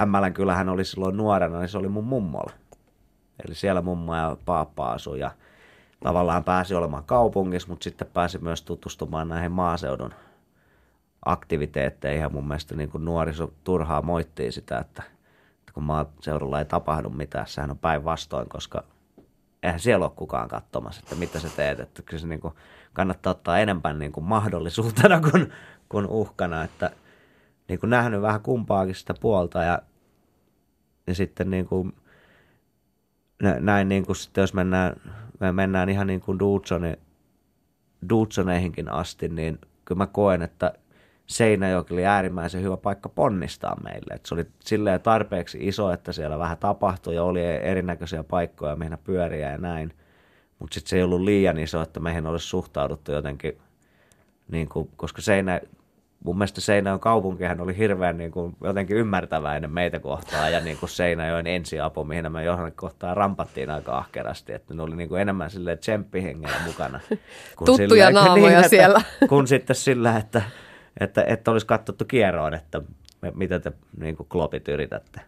Ämmälän 0.00 0.34
kylähän 0.34 0.68
oli 0.68 0.84
silloin 0.84 1.16
nuorena, 1.16 1.58
niin 1.58 1.68
se 1.68 1.78
oli 1.78 1.88
mun 1.88 2.04
mummolla. 2.04 2.52
Eli 3.46 3.54
siellä 3.54 3.82
mummo 3.82 4.16
ja 4.16 4.36
paappa 4.44 4.92
asui 4.92 5.20
ja 5.20 5.30
tavallaan 6.00 6.44
pääsi 6.44 6.74
olemaan 6.74 7.04
kaupungissa, 7.04 7.68
mutta 7.68 7.84
sitten 7.84 8.08
pääsi 8.14 8.38
myös 8.38 8.62
tutustumaan 8.62 9.28
näihin 9.28 9.52
maaseudun 9.52 10.14
aktiviteetteihin. 11.24 12.20
Ja 12.20 12.28
mun 12.28 12.48
mielestä 12.48 12.76
niin 12.76 12.90
kuin 12.90 13.04
nuoriso 13.04 13.52
turhaa 13.64 14.02
moittii 14.02 14.52
sitä, 14.52 14.78
että, 14.78 15.02
että 15.58 15.72
kun 15.72 15.82
maaseudulla 15.82 16.58
ei 16.58 16.64
tapahdu 16.64 17.10
mitään, 17.10 17.46
sehän 17.46 17.70
on 17.70 17.78
päinvastoin, 17.78 18.48
koska 18.48 18.84
eihän 19.62 19.80
siellä 19.80 20.06
ole 20.06 20.12
kukaan 20.16 20.48
katsomassa, 20.48 21.00
että 21.04 21.14
mitä 21.14 21.40
sä 21.40 21.48
teet. 21.56 21.80
Että 21.80 22.02
kyllä 22.02 22.20
se 22.20 22.26
niin 22.26 22.40
kuin 22.40 22.54
kannattaa 22.92 23.30
ottaa 23.30 23.58
enemmän 23.58 23.98
niin 23.98 24.12
kuin 24.12 24.24
mahdollisuutena 24.24 25.20
kuin, 25.20 25.52
kuin 25.88 26.06
uhkana, 26.06 26.64
että 26.64 26.90
niin 27.68 27.80
kuin 27.80 27.90
nähnyt 27.90 28.22
vähän 28.22 28.40
kumpaakin 28.40 28.94
sitä 28.94 29.14
puolta 29.20 29.62
ja, 29.62 29.82
ja 31.06 31.14
sitten 31.14 31.50
niin 31.50 31.66
kuin, 31.66 31.92
näin 33.60 33.88
niin 33.88 34.06
kuin 34.06 34.16
sitten 34.16 34.42
jos 34.42 34.54
mennään, 34.54 34.96
me 35.40 35.52
mennään 35.52 35.88
ihan 35.88 36.06
niin 36.06 36.20
kuin 36.20 36.38
Dudsoneihinkin 38.08 38.88
asti, 38.88 39.28
niin 39.28 39.58
kyllä 39.84 39.98
mä 39.98 40.06
koen, 40.06 40.42
että 40.42 40.72
Seinäjoki 41.26 41.94
oli 41.94 42.06
äärimmäisen 42.06 42.62
hyvä 42.62 42.76
paikka 42.76 43.08
ponnistaa 43.08 43.80
meille. 43.84 44.14
Et 44.14 44.26
se 44.26 44.34
oli 44.34 44.46
silleen 44.60 45.00
tarpeeksi 45.00 45.58
iso, 45.60 45.92
että 45.92 46.12
siellä 46.12 46.38
vähän 46.38 46.58
tapahtui 46.58 47.14
ja 47.14 47.24
oli 47.24 47.44
erinäköisiä 47.44 48.24
paikkoja, 48.24 48.76
mihin 48.76 48.98
pyöriä 49.04 49.50
ja 49.50 49.58
näin. 49.58 49.94
Mutta 50.58 50.74
sitten 50.74 50.90
se 50.90 50.96
ei 50.96 51.02
ollut 51.02 51.20
liian 51.20 51.58
iso, 51.58 51.82
että 51.82 52.00
meihin 52.00 52.26
olisi 52.26 52.46
suhtauduttu 52.46 53.12
jotenkin, 53.12 53.58
niin 54.48 54.68
kuin, 54.68 54.90
koska 54.96 55.22
Seinä, 55.22 55.60
mun 56.24 56.38
mielestä 56.38 56.60
Seinäjoen 56.60 57.00
kaupunkihan 57.00 57.60
oli 57.60 57.76
hirveän 57.76 58.18
niin 58.18 58.30
kuin, 58.30 58.56
jotenkin 58.64 58.96
ymmärtäväinen 58.96 59.70
meitä 59.70 60.00
kohtaan 60.00 60.52
ja 60.52 60.60
niin 60.60 60.76
kuin 60.78 60.90
Seinäjoen 60.90 61.46
ensiapu, 61.46 62.04
mihin 62.04 62.32
me 62.32 62.44
johonkin 62.44 62.76
kohtaan 62.76 63.16
rampattiin 63.16 63.70
aika 63.70 63.98
ahkerasti, 63.98 64.52
että 64.52 64.74
ne 64.74 64.82
oli 64.82 64.96
niin 64.96 65.08
kuin 65.08 65.20
enemmän 65.20 65.50
silleen 65.50 65.78
tsemppihengellä 65.78 66.56
mukana. 66.66 67.00
Kun 67.56 67.66
Tuttuja 67.66 67.88
silleen, 67.88 68.14
naamoja 68.26 68.60
niin, 68.60 68.70
siellä. 68.70 69.02
Että, 69.12 69.26
kun 69.34 69.48
sitten 69.48 69.76
sillä, 69.76 70.16
että, 70.16 70.42
että, 71.00 71.24
että 71.24 71.50
olisi 71.50 71.66
katsottu 71.66 72.04
kierroon, 72.04 72.54
että 72.54 72.82
mitä 73.34 73.60
te 73.60 73.72
niin 74.00 74.16
kuin 74.16 74.28
klopit 74.28 74.68
yritätte. 74.68 75.20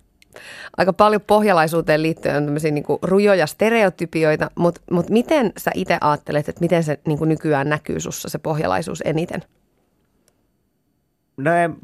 Aika 0.77 0.93
paljon 0.93 1.21
pohjalaisuuteen 1.27 2.03
liittyen 2.03 2.37
on 2.37 2.45
tämmöisiä 2.45 2.71
niin 2.71 2.85
rujoja 3.03 3.47
stereotypioita, 3.47 4.51
mutta, 4.55 4.81
mutta 4.91 5.13
miten 5.13 5.53
sä 5.59 5.71
itse 5.75 5.99
ajattelet, 6.01 6.49
että 6.49 6.61
miten 6.61 6.83
se 6.83 6.99
niin 7.07 7.19
kuin 7.19 7.29
nykyään 7.29 7.69
näkyy 7.69 8.01
sussa 8.01 8.29
se 8.29 8.39
pohjalaisuus 8.39 9.03
eniten? 9.05 9.43
No, 11.45 11.53
en, 11.53 11.77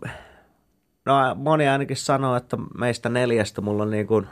no 1.04 1.34
moni 1.34 1.68
ainakin 1.68 1.96
sanoo, 1.96 2.36
että 2.36 2.56
meistä 2.78 3.08
neljästä 3.08 3.60
mulla 3.60 3.82
on 3.82 3.90
niin 3.90 4.06
kuin 4.06 4.26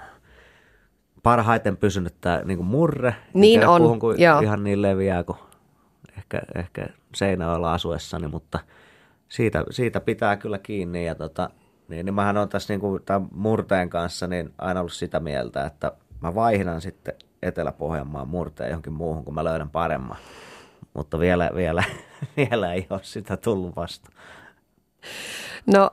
parhaiten 1.22 1.76
pysynyt 1.76 2.14
tämä 2.20 2.42
niin 2.44 2.58
kuin 2.58 2.66
murre. 2.66 3.14
Niin 3.34 3.68
on, 3.68 3.82
puhun 3.82 3.98
kuin 3.98 4.18
ihan 4.42 4.64
niin 4.64 4.82
leviää 4.82 5.24
kuin 5.24 5.38
ehkä, 6.18 6.42
ehkä 6.54 6.86
Seinäjoella 7.14 7.74
asuessani, 7.74 8.28
mutta 8.28 8.58
siitä, 9.28 9.64
siitä 9.70 10.00
pitää 10.00 10.36
kyllä 10.36 10.58
kiinni. 10.58 11.06
Ja 11.06 11.14
tota, 11.14 11.50
niin, 11.88 12.06
niin 12.06 12.14
mähän 12.14 12.36
on 12.36 12.48
tässä 12.48 12.72
niin 12.72 12.80
kuin 12.80 13.02
tämän 13.02 13.28
murteen 13.34 13.90
kanssa 13.90 14.26
niin 14.26 14.52
aina 14.58 14.80
ollut 14.80 14.92
sitä 14.92 15.20
mieltä, 15.20 15.66
että 15.66 15.92
mä 16.20 16.34
vaihdan 16.34 16.80
sitten 16.80 17.14
Etelä-Pohjanmaan 17.42 18.28
murteen 18.28 18.70
johonkin 18.70 18.92
muuhun, 18.92 19.24
kun 19.24 19.34
mä 19.34 19.44
löydän 19.44 19.70
paremman. 19.70 20.16
Mutta 20.94 21.18
vielä, 21.18 21.50
vielä, 21.54 21.84
vielä 22.36 22.72
ei 22.72 22.86
ole 22.90 23.00
sitä 23.02 23.36
tullut 23.36 23.76
vasta. 23.76 24.10
No 25.66 25.90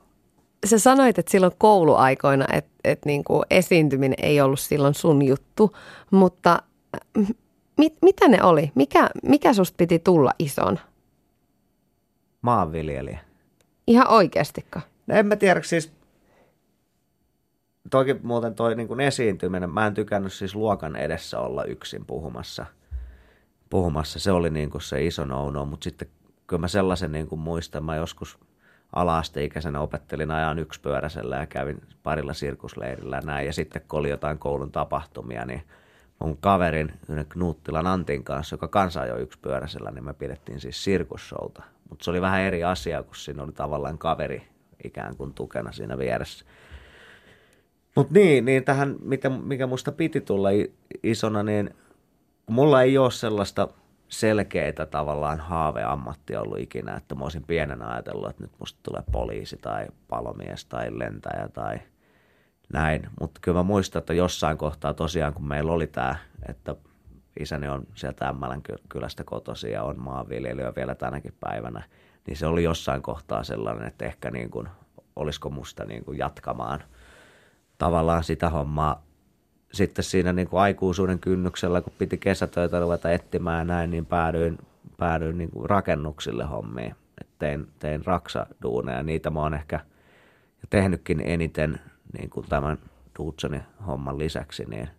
sä 0.65 0.79
sanoit, 0.79 1.19
että 1.19 1.31
silloin 1.31 1.53
kouluaikoina, 1.57 2.45
että, 2.53 2.71
että 2.83 3.09
niin 3.09 3.23
kuin 3.23 3.43
esiintyminen 3.49 4.17
ei 4.21 4.41
ollut 4.41 4.59
silloin 4.59 4.93
sun 4.93 5.21
juttu, 5.21 5.75
mutta 6.11 6.63
mit, 7.77 7.93
mitä 8.01 8.27
ne 8.27 8.43
oli? 8.43 8.71
Mikä, 8.75 9.09
mikä 9.23 9.53
susta 9.53 9.75
piti 9.77 9.99
tulla 9.99 10.31
ison? 10.39 10.79
Maanviljelijä. 12.41 13.19
Ihan 13.87 14.07
oikeastikka? 14.09 14.81
No 15.07 15.15
en 15.15 15.25
mä 15.25 15.35
tiedä, 15.35 15.61
siis 15.61 15.91
toki 17.89 18.13
muuten 18.23 18.55
toi 18.55 18.75
niin 18.75 18.87
kuin 18.87 18.99
esiintyminen, 18.99 19.69
mä 19.69 19.87
en 19.87 19.93
tykännyt 19.93 20.33
siis 20.33 20.55
luokan 20.55 20.95
edessä 20.95 21.39
olla 21.39 21.63
yksin 21.63 22.05
puhumassa. 22.05 22.65
Puhumassa, 23.69 24.19
se 24.19 24.31
oli 24.31 24.49
niin 24.49 24.69
kuin 24.69 24.81
se 24.81 25.05
iso 25.05 25.25
no, 25.25 25.65
mutta 25.65 25.83
sitten 25.83 26.07
kyllä 26.47 26.59
mä 26.59 26.67
sellaisen 26.67 27.11
niin 27.11 27.27
kuin 27.27 27.39
muistan, 27.39 27.83
mä 27.83 27.95
joskus– 27.95 28.37
ala-asteikäisenä 28.93 29.79
opettelin 29.79 30.31
ajan 30.31 30.59
yksipyöräisellä 30.59 31.35
ja 31.35 31.45
kävin 31.45 31.81
parilla 32.03 32.33
sirkusleirillä 32.33 33.15
ja 33.15 33.21
näin. 33.21 33.45
Ja 33.45 33.53
sitten 33.53 33.81
kun 33.87 33.99
oli 33.99 34.09
jotain 34.09 34.37
koulun 34.37 34.71
tapahtumia, 34.71 35.45
niin 35.45 35.63
mun 36.19 36.37
kaverin 36.37 36.93
Knuttilan 37.29 37.87
Antin 37.87 38.23
kanssa, 38.23 38.53
joka 38.53 38.67
kanssa 38.67 39.01
ajoi 39.01 39.21
yksipyöräisellä, 39.21 39.91
niin 39.91 40.05
me 40.05 40.13
pidettiin 40.13 40.59
siis 40.59 40.83
sirkussouta. 40.83 41.63
Mutta 41.89 42.03
se 42.03 42.11
oli 42.11 42.21
vähän 42.21 42.41
eri 42.41 42.63
asia, 42.63 43.03
kun 43.03 43.15
siinä 43.15 43.43
oli 43.43 43.51
tavallaan 43.51 43.97
kaveri 43.97 44.47
ikään 44.83 45.15
kuin 45.15 45.33
tukena 45.33 45.71
siinä 45.71 45.97
vieressä. 45.97 46.45
Mutta 47.95 48.13
niin, 48.13 48.45
niin 48.45 48.63
tähän, 48.63 48.95
mikä, 49.01 49.29
mikä 49.29 49.67
musta 49.67 49.91
piti 49.91 50.21
tulla 50.21 50.49
isona, 51.03 51.43
niin 51.43 51.75
mulla 52.49 52.81
ei 52.81 52.97
ole 52.97 53.11
sellaista– 53.11 53.67
selkeitä 54.11 54.85
tavallaan 54.85 55.39
haaveammattia 55.39 56.41
ollut 56.41 56.59
ikinä, 56.59 56.95
että 56.95 57.15
mä 57.15 57.23
olisin 57.23 57.43
pienen 57.47 57.81
ajatellut, 57.81 58.29
että 58.29 58.43
nyt 58.43 58.51
musta 58.59 58.79
tulee 58.83 59.03
poliisi 59.11 59.57
tai 59.57 59.87
palomies 60.07 60.65
tai 60.65 60.99
lentäjä 60.99 61.47
tai 61.53 61.79
näin. 62.73 63.09
Mutta 63.19 63.39
kyllä 63.43 63.57
mä 63.57 63.63
muistan, 63.63 63.99
että 63.99 64.13
jossain 64.13 64.57
kohtaa 64.57 64.93
tosiaan, 64.93 65.33
kun 65.33 65.47
meillä 65.47 65.71
oli 65.71 65.87
tämä, 65.87 66.15
että 66.49 66.75
isäni 67.39 67.67
on 67.67 67.87
sieltä 67.95 68.27
Ämmälän 68.27 68.61
kylästä 68.89 69.23
kotosi 69.23 69.71
ja 69.71 69.83
on 69.83 69.99
maanviljelijä 69.99 70.73
vielä 70.75 70.95
tänäkin 70.95 71.33
päivänä, 71.39 71.83
niin 72.27 72.37
se 72.37 72.47
oli 72.47 72.63
jossain 72.63 73.01
kohtaa 73.01 73.43
sellainen, 73.43 73.87
että 73.87 74.05
ehkä 74.05 74.31
niin 74.31 74.49
kuin, 74.49 74.67
olisiko 75.15 75.49
musta 75.49 75.85
niin 75.85 76.05
kuin 76.05 76.17
jatkamaan 76.17 76.83
tavallaan 77.77 78.23
sitä 78.23 78.49
hommaa 78.49 79.03
sitten 79.71 80.03
siinä 80.03 80.33
niin 80.33 80.47
kuin 80.47 80.61
aikuisuuden 80.61 81.19
kynnyksellä, 81.19 81.81
kun 81.81 81.93
piti 81.97 82.17
kesätöitä 82.17 82.79
ruveta 82.79 83.11
etsimään 83.11 83.59
ja 83.59 83.65
näin, 83.73 83.91
niin 83.91 84.05
päädyin, 84.05 84.57
päädyin 84.97 85.37
niin 85.37 85.51
kuin 85.51 85.69
rakennuksille 85.69 86.43
hommiin. 86.45 86.95
Et 87.21 87.27
tein, 87.39 87.67
tein 87.79 88.05
raksaduuneja, 88.05 89.03
niitä 89.03 89.29
mä 89.29 89.39
oon 89.39 89.53
ehkä 89.53 89.79
tehnytkin 90.69 91.21
eniten 91.25 91.79
niin 92.17 92.29
kuin 92.29 92.45
tämän 92.49 92.77
Dudsonin 93.19 93.63
homman 93.87 94.17
lisäksi, 94.19 94.65
niin 94.65 94.89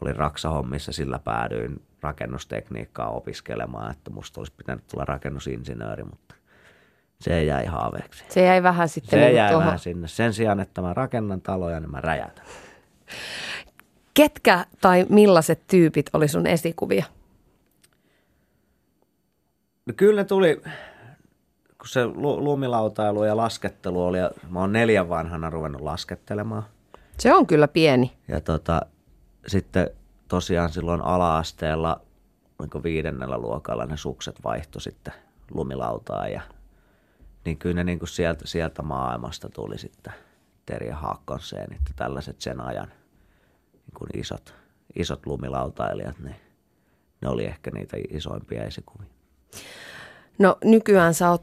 olin 0.00 0.16
Raksa-hommissa, 0.16 0.92
sillä 0.92 1.18
päädyin 1.18 1.82
rakennustekniikkaa 2.02 3.10
opiskelemaan, 3.10 3.90
että 3.90 4.10
musta 4.10 4.40
olisi 4.40 4.52
pitänyt 4.56 4.86
tulla 4.86 5.04
rakennusinsinööri, 5.04 6.04
mutta 6.04 6.34
se 7.20 7.44
jäi 7.44 7.66
haaveeksi. 7.66 8.24
Se 8.28 8.44
jäi 8.44 8.62
vähän 8.62 8.88
sitten 8.88 9.18
Se 9.18 9.24
niin 9.24 9.36
jäi 9.36 9.50
tuohon. 9.50 9.66
vähän 9.66 9.78
sinne. 9.78 10.08
Sen 10.08 10.32
sijaan, 10.32 10.60
että 10.60 10.82
mä 10.82 10.94
rakennan 10.94 11.40
taloja, 11.40 11.80
niin 11.80 11.90
mä 11.90 12.00
räjätän. 12.00 12.44
Ketkä 14.16 14.66
tai 14.80 15.06
millaiset 15.08 15.66
tyypit 15.66 16.10
oli 16.12 16.28
sun 16.28 16.46
esikuvia? 16.46 17.04
No 19.86 19.92
kyllä 19.96 20.20
ne 20.20 20.24
tuli, 20.24 20.60
kun 21.78 21.88
se 21.88 22.06
lu- 22.06 22.44
lumilautailu 22.44 23.24
ja 23.24 23.36
laskettelu 23.36 24.04
oli, 24.04 24.18
ja 24.18 24.30
mä 24.48 24.60
oon 24.60 24.72
neljän 24.72 25.08
vanhana 25.08 25.50
ruvennut 25.50 25.80
laskettelemaan. 25.80 26.64
Se 27.18 27.34
on 27.34 27.46
kyllä 27.46 27.68
pieni. 27.68 28.12
Ja 28.28 28.40
tota, 28.40 28.80
sitten 29.46 29.90
tosiaan 30.28 30.72
silloin 30.72 31.02
ala-asteella, 31.02 32.00
oliko 32.58 32.82
viidennellä 32.82 33.38
luokalla, 33.38 33.86
ne 33.86 33.96
sukset 33.96 34.44
vaihtoi 34.44 34.82
sitten 34.82 35.14
lumilautaan. 35.54 36.32
Ja, 36.32 36.40
niin 37.44 37.58
kyllä 37.58 37.74
ne 37.74 37.84
niin 37.84 37.98
kuin 37.98 38.08
sieltä, 38.08 38.46
sieltä 38.46 38.82
maailmasta 38.82 39.48
tuli 39.48 39.78
sitten 39.78 40.12
Terje 40.66 40.92
Haakkonseen, 40.92 41.72
että 41.72 41.92
tällaiset 41.96 42.40
sen 42.40 42.60
ajan 42.60 42.88
niin 42.88 43.05
kuin 43.98 44.10
isot, 44.14 44.54
isot 44.96 45.26
lumilautailijat, 45.26 46.18
niin 46.18 46.36
ne 47.20 47.28
oli 47.28 47.44
ehkä 47.44 47.70
niitä 47.70 47.96
isoimpia 48.10 48.64
esikuvia. 48.64 49.08
No 50.38 50.56
nykyään 50.64 51.14
sä 51.14 51.30
oot, 51.30 51.42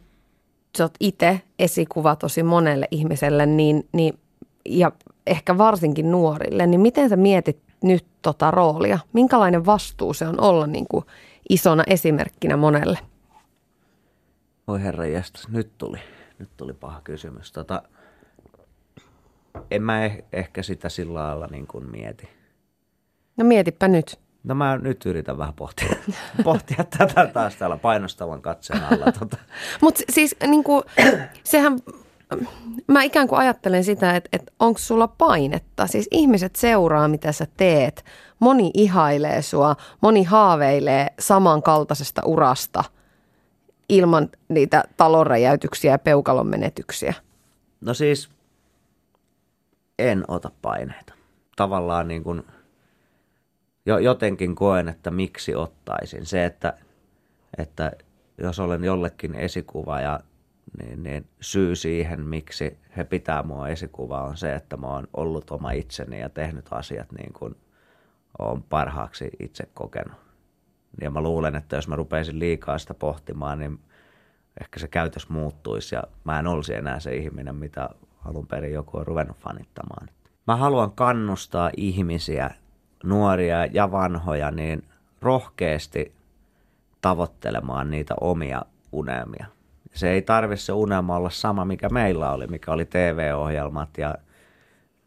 sä 0.77 0.83
oot 0.83 0.93
itse 0.99 1.41
esikuva 1.59 2.15
tosi 2.15 2.43
monelle 2.43 2.87
ihmiselle 2.91 3.45
niin, 3.45 3.89
niin, 3.91 4.19
ja 4.65 4.91
ehkä 5.27 5.57
varsinkin 5.57 6.11
nuorille, 6.11 6.67
niin 6.67 6.81
miten 6.81 7.09
sä 7.09 7.15
mietit 7.15 7.59
nyt 7.83 8.05
tota 8.21 8.51
roolia? 8.51 8.99
Minkälainen 9.13 9.65
vastuu 9.65 10.13
se 10.13 10.27
on 10.27 10.39
olla 10.41 10.67
niin 10.67 10.85
kuin 10.89 11.05
isona 11.49 11.83
esimerkkinä 11.87 12.57
monelle? 12.57 12.99
Oi 14.67 14.83
herra 14.83 15.05
jästäs, 15.05 15.47
nyt 15.47 15.77
tuli, 15.77 15.97
nyt 16.39 16.49
tuli 16.57 16.73
paha 16.73 17.01
kysymys. 17.03 17.51
Tota, 17.51 17.83
en 19.71 19.83
mä 19.83 20.07
eh- 20.07 20.23
ehkä 20.33 20.63
sitä 20.63 20.89
sillä 20.89 21.19
lailla 21.19 21.47
niin 21.51 21.67
kuin 21.67 21.91
mieti. 21.91 22.29
No 23.37 23.45
mietipä 23.45 23.87
nyt. 23.87 24.19
No 24.43 24.55
mä 24.55 24.77
nyt 24.77 25.05
yritän 25.05 25.37
vähän 25.37 25.53
pohtia, 25.53 25.95
pohtia 26.43 26.83
tätä 26.97 27.27
taas 27.33 27.55
täällä 27.55 27.77
painostavan 27.77 28.41
katseen 28.41 28.83
alla. 28.83 29.11
Tota. 29.19 29.37
Mutta 29.81 30.01
siis 30.09 30.35
niin 30.47 30.63
kuin, 30.63 30.83
sehän, 31.43 31.79
mä 32.87 33.03
ikään 33.03 33.27
kuin 33.27 33.39
ajattelen 33.39 33.83
sitä, 33.83 34.15
että, 34.15 34.29
että 34.33 34.51
onko 34.59 34.79
sulla 34.79 35.07
painetta. 35.07 35.87
Siis 35.87 36.07
ihmiset 36.11 36.55
seuraa, 36.55 37.07
mitä 37.07 37.31
sä 37.31 37.47
teet. 37.57 38.05
Moni 38.39 38.71
ihailee 38.73 39.41
sua, 39.41 39.75
moni 40.01 40.23
haaveilee 40.23 41.07
samankaltaisesta 41.19 42.21
urasta 42.25 42.83
ilman 43.89 44.29
niitä 44.49 44.83
talonräjäytyksiä 44.97 45.91
ja 45.91 45.99
peukalon 45.99 46.47
menetyksiä. 46.47 47.13
No 47.81 47.93
siis 47.93 48.29
en 49.99 50.23
ota 50.27 50.51
paineita. 50.61 51.13
Tavallaan 51.55 52.07
niin 52.07 52.23
kuin, 52.23 52.43
jo, 53.85 53.97
jotenkin 53.97 54.55
koen, 54.55 54.87
että 54.87 55.11
miksi 55.11 55.55
ottaisin. 55.55 56.25
Se, 56.25 56.45
että, 56.45 56.73
että 57.57 57.91
jos 58.37 58.59
olen 58.59 58.83
jollekin 58.83 59.35
esikuva 59.35 60.01
ja 60.01 60.19
niin, 60.77 61.03
niin 61.03 61.27
syy 61.41 61.75
siihen, 61.75 62.21
miksi 62.21 62.77
he 62.97 63.03
pitää 63.03 63.43
mua 63.43 63.67
esikuvaa, 63.67 64.23
on 64.23 64.37
se, 64.37 64.55
että 64.55 64.77
mä 64.77 64.87
oon 64.87 65.07
ollut 65.13 65.51
oma 65.51 65.71
itseni 65.71 66.19
ja 66.19 66.29
tehnyt 66.29 66.65
asiat 66.71 67.11
niin 67.11 67.33
kuin 67.33 67.55
olen 68.39 68.63
parhaaksi 68.63 69.29
itse 69.39 69.69
kokenut. 69.73 70.17
Ja 71.01 71.11
mä 71.11 71.21
luulen, 71.21 71.55
että 71.55 71.75
jos 71.75 71.87
mä 71.87 71.95
rupeisin 71.95 72.39
liikaa 72.39 72.77
sitä 72.77 72.93
pohtimaan, 72.93 73.59
niin 73.59 73.79
ehkä 74.61 74.79
se 74.79 74.87
käytös 74.87 75.29
muuttuisi 75.29 75.95
ja 75.95 76.03
mä 76.23 76.39
en 76.39 76.47
olisi 76.47 76.73
enää 76.73 76.99
se 76.99 77.15
ihminen, 77.15 77.55
mitä 77.55 77.89
alun 78.25 78.47
perin 78.47 78.73
joku 78.73 78.97
on 78.97 79.07
ruvennut 79.07 79.37
fanittamaan. 79.37 80.09
Mä 80.47 80.55
haluan 80.55 80.91
kannustaa 80.91 81.71
ihmisiä, 81.77 82.49
nuoria 83.03 83.65
ja 83.65 83.91
vanhoja, 83.91 84.51
niin 84.51 84.83
rohkeasti 85.21 86.15
tavoittelemaan 87.01 87.91
niitä 87.91 88.15
omia 88.21 88.61
unelmia. 88.91 89.45
Se 89.93 90.09
ei 90.09 90.21
tarvi 90.21 90.57
se 90.57 90.73
unelma 90.73 91.15
olla 91.15 91.29
sama, 91.29 91.65
mikä 91.65 91.89
meillä 91.89 92.31
oli, 92.31 92.47
mikä 92.47 92.71
oli 92.71 92.85
TV-ohjelmat 92.85 93.97
ja 93.97 94.15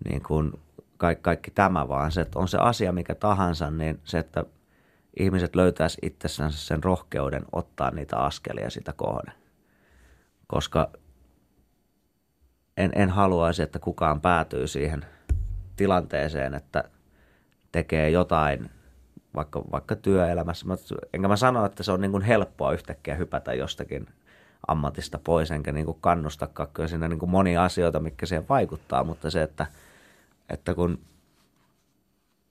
niin 0.09 0.23
kuin 0.23 0.53
kaikki, 0.97 1.23
kaikki 1.23 1.51
tämä, 1.51 1.89
vaan 1.89 2.13
se, 2.13 2.21
että 2.21 2.39
on 2.39 2.49
se 2.49 2.59
asia 2.59 2.93
mikä 2.93 3.15
tahansa, 3.15 3.71
niin 3.71 4.01
se, 4.05 4.19
että 4.19 4.45
ihmiset 5.21 5.57
löytäisi 5.57 5.99
itsessänsä 6.03 6.59
sen 6.59 6.85
rohkeuden 6.85 7.45
ottaa 7.53 7.91
niitä 7.91 8.17
askelia 8.17 8.71
sitä 8.71 8.93
kohden. 8.93 9.35
Koska 10.47 10.91
en, 12.77 12.93
en 12.95 13.11
haluaisi, 13.11 13.63
että 13.63 13.79
kukaan 13.79 14.21
päätyy 14.21 14.67
siihen 14.67 15.05
tilanteeseen, 15.77 16.55
että 16.55 16.85
tekee 17.77 18.11
jotain 18.11 18.71
vaikka, 19.35 19.63
vaikka 19.73 19.97
työelämässä. 19.97 20.67
Mä, 20.67 20.75
enkä 21.13 21.29
mä 21.29 21.37
sano, 21.37 21.65
että 21.65 21.83
se 21.83 21.93
on 21.93 22.01
niin 22.01 22.11
kuin 22.11 22.23
helppoa 22.23 22.73
yhtäkkiä 22.73 23.15
hypätä 23.15 23.55
jostakin 23.55 24.07
ammatista 24.69 25.19
pois, 25.19 25.51
enkä 25.51 25.73
niin 25.73 25.87
kuin 25.87 25.99
kannustakaan. 26.01 26.69
Kyllä 26.73 26.89
siinä 26.89 27.09
niin 27.09 27.19
kuin 27.19 27.31
monia 27.31 27.65
asioita, 27.65 28.01
mitkä 28.01 28.27
siihen 28.27 28.49
vaikuttaa, 28.49 29.05
mutta 29.05 29.31
se, 29.31 29.43
että, 29.43 29.67
että 30.49 30.75
kun 30.75 30.99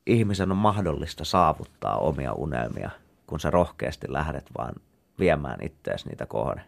ihmisen 0.05 0.51
on 0.51 0.57
mahdollista 0.57 1.25
saavuttaa 1.25 1.97
omia 1.97 2.33
unelmia, 2.33 2.89
kun 3.27 3.39
sä 3.39 3.49
rohkeasti 3.49 4.13
lähdet 4.13 4.45
vaan 4.57 4.75
viemään 5.19 5.59
ittees 5.61 6.05
niitä 6.05 6.25
kohde. 6.25 6.61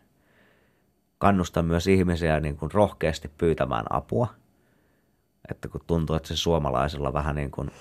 Kannustan 1.17 1.65
myös 1.65 1.87
ihmisiä 1.87 2.39
niin 2.39 2.57
kuin 2.57 2.71
rohkeasti 2.71 3.31
pyytämään 3.37 3.85
apua. 3.89 4.27
Että 5.51 5.67
kun 5.67 5.81
tuntuu, 5.87 6.15
että 6.15 6.27
se 6.27 6.35
suomalaisella 6.35 7.13
vähän 7.13 7.35
niin 7.35 7.51
kuin, 7.51 7.71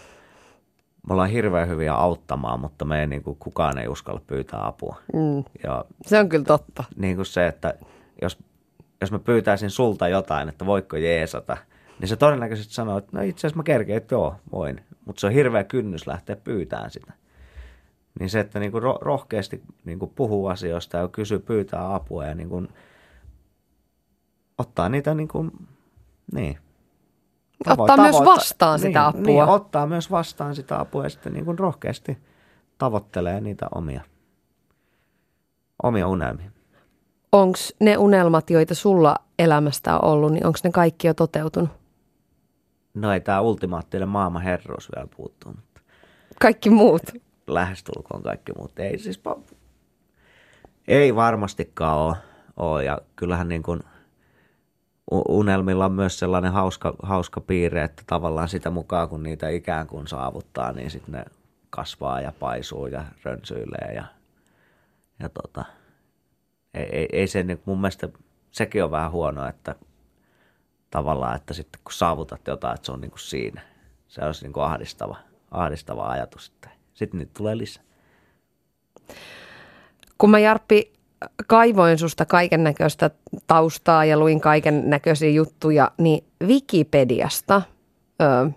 me 1.06 1.12
ollaan 1.12 1.30
hirveän 1.30 1.68
hyviä 1.68 1.94
auttamaan, 1.94 2.60
mutta 2.60 2.84
me 2.84 3.00
ei 3.00 3.06
niin 3.06 3.22
kuin, 3.22 3.36
kukaan 3.40 3.78
ei 3.78 3.88
uskalla 3.88 4.20
pyytää 4.26 4.66
apua. 4.66 4.96
Mm. 5.12 5.44
Ja 5.64 5.84
Se 6.06 6.18
on 6.18 6.28
kyllä 6.28 6.44
totta. 6.44 6.84
niin 6.96 7.16
kuin 7.16 7.26
se, 7.26 7.46
että 7.46 7.74
jos, 8.22 8.38
jos 9.00 9.12
mä 9.12 9.18
pyytäisin 9.18 9.70
sulta 9.70 10.08
jotain, 10.08 10.48
että 10.48 10.66
voiko 10.66 10.96
jeesata, 10.96 11.56
niin 12.00 12.08
se 12.08 12.16
todennäköisesti 12.16 12.74
sanoo, 12.74 12.98
että 12.98 13.16
no 13.16 13.22
itse 13.22 13.40
asiassa 13.46 13.56
mä 13.56 13.62
kerkeen, 13.62 13.96
että 13.96 14.14
joo, 14.14 14.34
voin. 14.52 14.80
Mutta 15.04 15.20
se 15.20 15.26
on 15.26 15.32
hirveä 15.32 15.64
kynnys 15.64 16.06
lähteä 16.06 16.36
pyytämään 16.36 16.90
sitä. 16.90 17.12
Niin 18.20 18.30
se, 18.30 18.40
että 18.40 18.60
niinku 18.60 18.80
ro- 18.80 18.98
rohkeasti 19.00 19.62
niinku 19.84 20.06
puhuu 20.06 20.46
asioista 20.46 20.96
ja 20.96 21.08
kysyy, 21.08 21.38
pyytää 21.38 21.94
apua 21.94 22.24
ja 22.26 22.34
niinku 22.34 22.66
ottaa 24.58 24.88
niitä 24.88 25.14
niinku, 25.14 25.46
niin. 26.32 26.58
Ottaa 27.66 27.96
myös 27.96 28.16
vastaan 28.24 28.78
sitä 28.78 28.88
niin, 28.88 29.18
apua. 29.18 29.22
Niin, 29.22 29.42
ottaa 29.42 29.86
myös 29.86 30.10
vastaan 30.10 30.54
sitä 30.54 30.80
apua 30.80 31.04
ja 31.04 31.08
sitten 31.10 31.32
niinku 31.32 31.56
rohkeasti 31.56 32.18
tavoittelee 32.78 33.40
niitä 33.40 33.66
omia, 33.74 34.00
omia 35.82 36.08
unelmia. 36.08 36.50
Onko 37.32 37.58
ne 37.80 37.96
unelmat, 37.96 38.50
joita 38.50 38.74
sulla 38.74 39.16
elämästä 39.38 39.98
on 39.98 40.04
ollut, 40.04 40.32
niin 40.32 40.46
onko 40.46 40.58
ne 40.64 40.70
kaikki 40.70 41.06
jo 41.06 41.14
toteutunut? 41.14 41.70
No 42.94 43.12
ei 43.12 43.20
tämä 43.20 43.40
ultimaattinen 43.40 44.08
maailman 44.08 44.42
herruus 44.42 44.90
vielä 44.96 45.08
puuttuu, 45.16 45.52
mutta 45.52 45.80
Kaikki 46.40 46.70
muut. 46.70 47.02
lähestulkoon 47.46 48.22
kaikki 48.22 48.52
muut. 48.58 48.78
Ei 48.78 48.98
siis 48.98 49.22
ei 50.88 51.14
varmastikaan 51.14 51.98
ole, 51.98 52.16
ole. 52.56 52.84
ja 52.84 52.98
kyllähän 53.16 53.48
niin 53.48 53.62
kuin 53.62 53.80
unelmilla 55.10 55.84
on 55.84 55.92
myös 55.92 56.18
sellainen 56.18 56.52
hauska, 56.52 56.94
hauska 57.02 57.40
piirre, 57.40 57.84
että 57.84 58.02
tavallaan 58.06 58.48
sitä 58.48 58.70
mukaan 58.70 59.08
kun 59.08 59.22
niitä 59.22 59.48
ikään 59.48 59.86
kuin 59.86 60.06
saavuttaa, 60.06 60.72
niin 60.72 60.90
sitten 60.90 61.12
ne 61.12 61.24
kasvaa 61.70 62.20
ja 62.20 62.32
paisuu 62.40 62.86
ja 62.86 63.04
rönsyilee 63.24 63.92
ja, 63.94 64.04
ja 65.20 65.28
tota, 65.28 65.64
ei, 66.74 66.88
ei, 66.92 67.08
ei 67.12 67.26
se 67.26 67.42
niin, 67.42 67.62
mun 67.64 67.80
mielestä 67.80 68.08
sekin 68.50 68.84
on 68.84 68.90
vähän 68.90 69.12
huono, 69.12 69.48
että 69.48 69.74
tavallaan, 70.90 71.36
että 71.36 71.54
sitten 71.54 71.80
kun 71.84 71.92
saavutat 71.92 72.46
jotain, 72.46 72.74
että 72.74 72.86
se 72.86 72.92
on 72.92 73.00
niin 73.00 73.10
kuin 73.10 73.20
siinä. 73.20 73.60
Se 74.08 74.24
olisi 74.24 74.44
niin 74.44 74.52
kuin 74.52 74.64
ahdistava, 74.64 75.16
ahdistava 75.50 76.08
ajatus. 76.08 76.52
Sitten 76.94 77.18
niitä 77.18 77.32
tulee 77.36 77.58
lisää. 77.58 77.82
Kun 80.18 80.30
mä 80.30 80.38
Jarppi 80.38 80.92
kaivoin 81.46 81.98
susta 81.98 82.24
kaiken 82.24 82.64
näköistä 82.64 83.10
taustaa 83.46 84.04
ja 84.04 84.18
luin 84.18 84.40
kaiken 84.40 84.90
näköisiä 84.90 85.30
juttuja, 85.30 85.90
niin 85.98 86.24
Wikipediasta, 86.46 87.62
ö, 88.22 88.50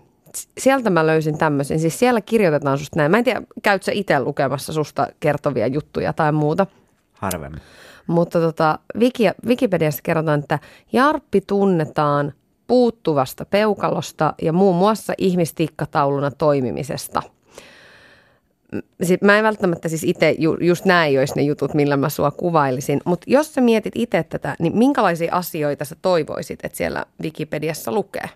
sieltä 0.58 0.90
mä 0.90 1.06
löysin 1.06 1.38
tämmöisen. 1.38 1.80
Siis 1.80 1.98
siellä 1.98 2.20
kirjoitetaan 2.20 2.78
susta 2.78 2.96
näin. 2.96 3.10
Mä 3.10 3.18
en 3.18 3.24
tiedä, 3.24 3.42
käyt 3.62 3.82
sä 3.82 3.92
itse 3.92 4.20
lukemassa 4.20 4.72
susta 4.72 5.06
kertovia 5.20 5.66
juttuja 5.66 6.12
tai 6.12 6.32
muuta. 6.32 6.66
Harvemmin. 7.12 7.60
Mutta 8.06 8.40
tota, 8.40 8.78
Wiki, 8.98 9.24
Wikipediassa 9.46 10.00
kerrotaan, 10.02 10.40
että 10.40 10.58
Jarppi 10.92 11.40
tunnetaan 11.40 12.32
puuttuvasta 12.66 13.44
peukalosta 13.44 14.34
ja 14.42 14.52
muun 14.52 14.76
muassa 14.76 15.12
ihmistikkatauluna 15.18 16.30
toimimisesta. 16.30 17.22
Mä 19.20 19.38
en 19.38 19.44
välttämättä 19.44 19.88
siis 19.88 20.04
itse 20.04 20.34
ju, 20.38 20.56
just 20.60 20.84
näin 20.84 21.18
olisi 21.18 21.34
ne 21.36 21.42
jutut, 21.42 21.74
millä 21.74 21.96
mä 21.96 22.08
sua 22.08 22.30
kuvailisin, 22.30 23.00
mutta 23.04 23.24
jos 23.30 23.54
sä 23.54 23.60
mietit 23.60 23.92
itse 23.96 24.22
tätä, 24.22 24.56
niin 24.58 24.78
minkälaisia 24.78 25.34
asioita 25.34 25.84
sä 25.84 25.96
toivoisit, 26.02 26.60
että 26.64 26.76
siellä 26.76 27.06
Wikipediassa 27.22 27.92
lukee? 27.92 28.28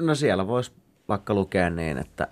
No 0.00 0.14
siellä 0.14 0.46
voisi 0.46 0.72
vaikka 1.08 1.34
lukea 1.34 1.70
niin, 1.70 1.98
että 1.98 2.28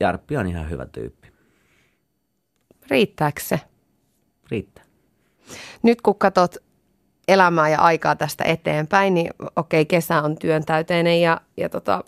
Jarppi 0.00 0.36
on 0.36 0.46
ihan 0.46 0.70
hyvä 0.70 0.86
tyyppi. 0.86 1.28
Riittääkö 2.90 3.40
se? 3.40 3.60
Riittää. 4.50 4.84
Nyt 5.82 6.00
kun 6.00 6.18
katsot 6.18 6.56
elämää 7.28 7.68
ja 7.68 7.78
aikaa 7.78 8.16
tästä 8.16 8.44
eteenpäin, 8.44 9.14
niin 9.14 9.30
okei, 9.56 9.86
kesä 9.86 10.22
on 10.22 10.38
työntäyteinen 10.38 11.20
ja, 11.20 11.40
ja 11.56 11.68
tota, 11.68 12.04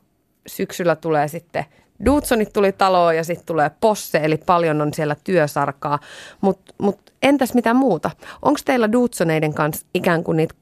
syksyllä 0.46 0.96
tulee 0.96 1.28
sitten 1.28 1.64
Dudsonit 2.04 2.52
tuli 2.52 2.72
taloon 2.72 3.16
ja 3.16 3.24
sitten 3.24 3.46
tulee 3.46 3.70
posse, 3.80 4.20
eli 4.22 4.36
paljon 4.36 4.80
on 4.80 4.94
siellä 4.94 5.16
työsarkaa. 5.24 5.98
Mutta 6.40 6.74
mut 6.78 7.12
entäs 7.22 7.54
mitä 7.54 7.74
muuta? 7.74 8.10
Onko 8.42 8.60
teillä 8.64 8.92
Dudsoneiden 8.92 9.54
kanssa 9.54 9.86
ikään 9.94 10.24
kuin 10.24 10.36
niitä, 10.36 10.54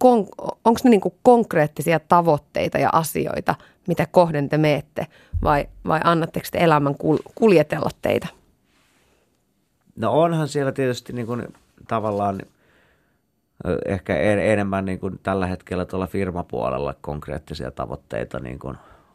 onko 0.64 0.80
ne 0.84 0.90
niinku 0.90 1.14
konkreettisia 1.22 2.00
tavoitteita 2.00 2.78
ja 2.78 2.90
asioita, 2.92 3.54
mitä 3.86 4.06
kohden 4.10 4.48
te 4.48 4.58
meette? 4.58 5.06
Vai, 5.42 5.68
vai 5.86 6.00
annatteko 6.04 6.46
te 6.52 6.58
elämän 6.58 6.94
kuljetella 7.34 7.90
teitä? 8.02 8.26
No 9.96 10.12
onhan 10.12 10.48
siellä 10.48 10.72
tietysti 10.72 11.12
niin 11.12 11.54
tavallaan 11.88 12.42
ehkä 13.86 14.16
enemmän 14.16 14.84
niin 14.84 15.00
tällä 15.22 15.46
hetkellä 15.46 15.84
tuolla 15.84 16.06
firmapuolella 16.06 16.94
konkreettisia 17.00 17.70
tavoitteita 17.70 18.40
niin 18.40 18.58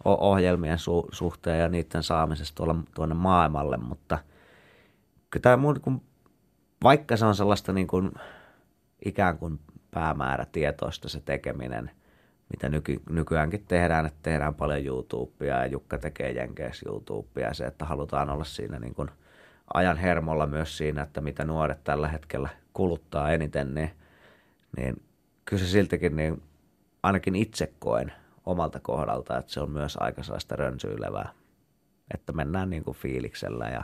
ohjelmien 0.06 0.78
su- 0.78 1.10
suhteen 1.12 1.60
ja 1.60 1.70
niiden 1.70 2.04
saamisesta 2.04 2.56
tuolla, 2.56 2.76
tuonne 2.96 3.16
maailmalle, 3.16 3.78
mutta 3.78 4.18
kyllä 5.30 5.42
tämä 5.42 5.58
muu, 5.58 5.76
kun, 5.82 6.02
vaikka 6.84 7.18
se 7.18 7.26
on 7.26 7.36
sellaista 7.36 7.74
niin 7.74 7.88
kuin, 7.88 8.12
ikään 9.06 9.38
kuin 9.38 9.60
päämäärätietoista 9.92 11.10
se 11.10 11.20
tekeminen, 11.20 11.92
mitä 12.50 12.70
nyky, 12.70 13.02
nykyäänkin 13.10 13.66
tehdään, 13.68 14.06
että 14.06 14.20
tehdään 14.22 14.56
paljon 14.56 14.86
YouTubea 14.86 15.60
ja 15.60 15.66
Jukka 15.66 15.98
tekee 15.98 16.32
Jenkeissä 16.32 16.90
YouTubea 16.90 17.48
ja 17.48 17.54
se, 17.54 17.66
että 17.66 17.86
halutaan 17.86 18.30
olla 18.30 18.44
siinä 18.44 18.80
niin 18.80 18.96
kuin– 18.96 19.10
ajan 19.74 19.98
hermolla 19.98 20.48
myös 20.48 20.78
siinä, 20.78 21.02
että 21.02 21.22
mitä 21.22 21.46
nuoret 21.46 21.84
tällä 21.84 22.08
hetkellä 22.08 22.50
kuluttaa 22.74 23.32
eniten, 23.32 23.76
niin, 23.76 23.92
niin 24.78 25.02
kyllä 25.46 25.64
se 25.64 25.70
siltikin 25.70 26.16
niin 26.16 26.44
ainakin 27.04 27.36
itse 27.36 27.74
koen 27.80 28.14
omalta 28.46 28.80
kohdalta, 28.80 29.38
että 29.38 29.52
se 29.52 29.60
on 29.60 29.72
myös 29.72 29.98
aika 30.00 30.24
sellaista 30.24 30.56
rönsyilevää, 30.56 31.30
että 32.14 32.34
mennään 32.34 32.70
niin 32.70 32.84
kuin 32.84 32.98
fiiliksellä 32.98 33.66
ja 33.66 33.84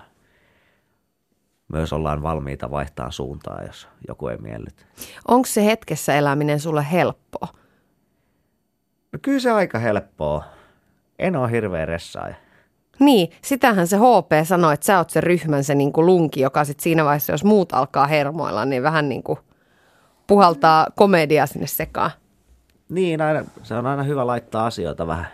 myös 1.74 1.93
ollaan 1.93 2.24
valmiita 2.24 2.72
vaihtaa 2.72 3.12
suuntaa, 3.12 3.64
jos 3.64 3.88
joku 4.07 4.28
ei 4.28 4.38
miellytä. 4.38 4.86
Onko 5.28 5.45
se 5.45 5.66
hetkessä 5.66 6.16
eläminen 6.16 6.59
sulle 6.59 6.86
helppoa? 6.91 7.47
No 9.12 9.20
kyllä 9.22 9.39
se 9.39 9.51
aika 9.51 9.80
helppoa. 9.80 10.43
En 11.20 11.36
ole 11.36 11.51
hirveä 11.51 11.86
ressaaja. 11.86 12.36
Niin, 12.99 13.32
sitähän 13.43 13.88
se 13.88 13.97
HP 13.97 14.32
sanoi, 14.43 14.74
että 14.74 14.86
sä 14.86 14.97
oot 14.97 15.09
se 15.09 15.22
ryhmän 15.22 15.64
se 15.64 15.76
niin 15.76 15.93
kuin 15.93 16.05
lunki, 16.05 16.41
joka 16.41 16.66
sitten 16.66 16.84
siinä 16.84 17.05
vaiheessa, 17.05 17.32
jos 17.32 17.43
muut 17.43 17.74
alkaa 17.74 18.07
hermoilla, 18.07 18.66
niin 18.66 18.84
vähän 18.84 19.09
niin 19.09 19.24
kuin 19.24 19.39
puhaltaa 20.28 20.88
komedia 20.95 21.45
sinne 21.45 21.68
sekaan. 21.68 22.12
Niin, 22.92 23.22
aina, 23.22 23.46
se 23.64 23.76
on 23.76 23.88
aina 23.88 24.04
hyvä 24.04 24.28
laittaa 24.28 24.66
asioita 24.66 25.08
vähän 25.08 25.28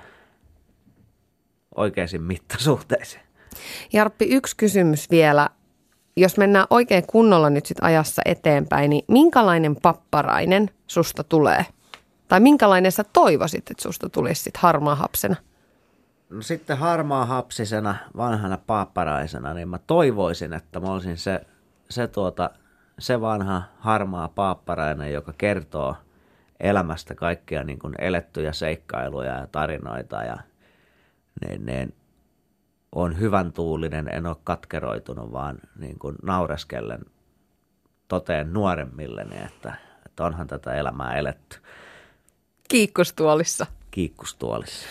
oikeisiin 1.75 2.21
mittasuhteisiin. 2.21 3.21
Jarppi, 3.93 4.25
yksi 4.25 4.57
kysymys 4.57 5.09
vielä. 5.11 5.49
Jos 6.17 6.37
mennään 6.37 6.67
oikein 6.69 7.07
kunnolla 7.07 7.49
nyt 7.49 7.65
sit 7.65 7.77
ajassa 7.81 8.21
eteenpäin, 8.25 8.89
niin 8.89 9.05
minkälainen 9.07 9.75
papparainen 9.75 10.69
susta 10.87 11.23
tulee? 11.23 11.65
Tai 12.27 12.39
minkälainen 12.39 12.91
sä 12.91 13.03
toivoisit, 13.13 13.71
että 13.71 13.83
susta 13.83 14.09
tulisi 14.09 14.43
sit 14.43 14.57
harmaa 14.57 14.95
hapsena? 14.95 15.35
No 16.29 16.41
sitten 16.41 16.77
harmaa 16.77 17.25
hapsisena, 17.25 17.95
vanhana 18.17 18.57
paapparaisena, 18.67 19.53
niin 19.53 19.69
mä 19.69 19.79
toivoisin, 19.87 20.53
että 20.53 20.79
mä 20.79 20.87
olisin 20.87 21.17
se, 21.17 21.41
se, 21.89 22.07
tuota, 22.07 22.49
se 22.99 23.21
vanha 23.21 23.63
harmaa 23.79 24.27
paapparainen, 24.27 25.13
joka 25.13 25.33
kertoo 25.37 25.95
elämästä 26.59 27.15
kaikkia 27.15 27.63
niin 27.63 27.79
kuin 27.79 27.95
elettyjä 27.99 28.53
seikkailuja 28.53 29.33
ja 29.33 29.47
tarinoita 29.47 30.23
ja 30.23 30.37
niin, 31.41 31.65
niin, 31.65 31.95
on 32.91 33.19
hyvän 33.19 33.53
tuulinen, 33.53 34.07
en 34.13 34.25
ole 34.25 34.35
katkeroitunut, 34.43 35.31
vaan 35.31 35.57
niin 35.79 35.99
kuin 35.99 36.15
naureskellen 36.23 37.01
toteen 38.07 38.53
nuoremmilleni, 38.53 39.35
että, 39.45 39.73
että 40.05 40.25
onhan 40.25 40.47
tätä 40.47 40.73
elämää 40.73 41.17
eletty. 41.17 41.57
Kiikkustuolissa. 42.69 43.65
Kiikkustuolissa. 43.91 44.87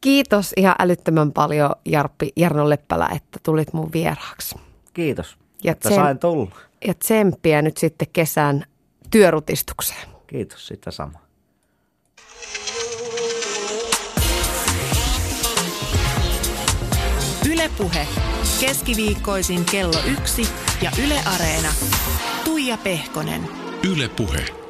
Kiitos 0.00 0.52
ihan 0.56 0.74
älyttömän 0.78 1.32
paljon 1.32 1.70
Jarppi 1.84 2.32
Jarno 2.36 2.68
Leppälä, 2.68 3.08
että 3.16 3.38
tulit 3.42 3.72
mun 3.72 3.92
vieraaksi. 3.92 4.56
Kiitos, 4.94 5.38
ja 5.64 5.72
että 5.72 5.88
tsem- 5.88 5.94
sain 5.94 6.18
tulla. 6.18 6.56
Ja 6.86 6.94
tsemppiä 6.94 7.62
nyt 7.62 7.76
sitten 7.76 8.08
kesän 8.12 8.64
työrutistukseen. 9.10 10.15
Kiitos, 10.26 10.66
sitä 10.66 10.90
sama. 10.90 11.18
Ylepuhe 17.50 18.06
keskiviikkoisin 18.60 19.64
kello 19.64 19.98
yksi 20.06 20.42
ja 20.82 20.90
Yle 21.06 21.20
Areena. 21.34 21.68
Tuija 22.44 22.76
Pehkonen. 22.76 23.48
Ylepuhe. 23.92 24.65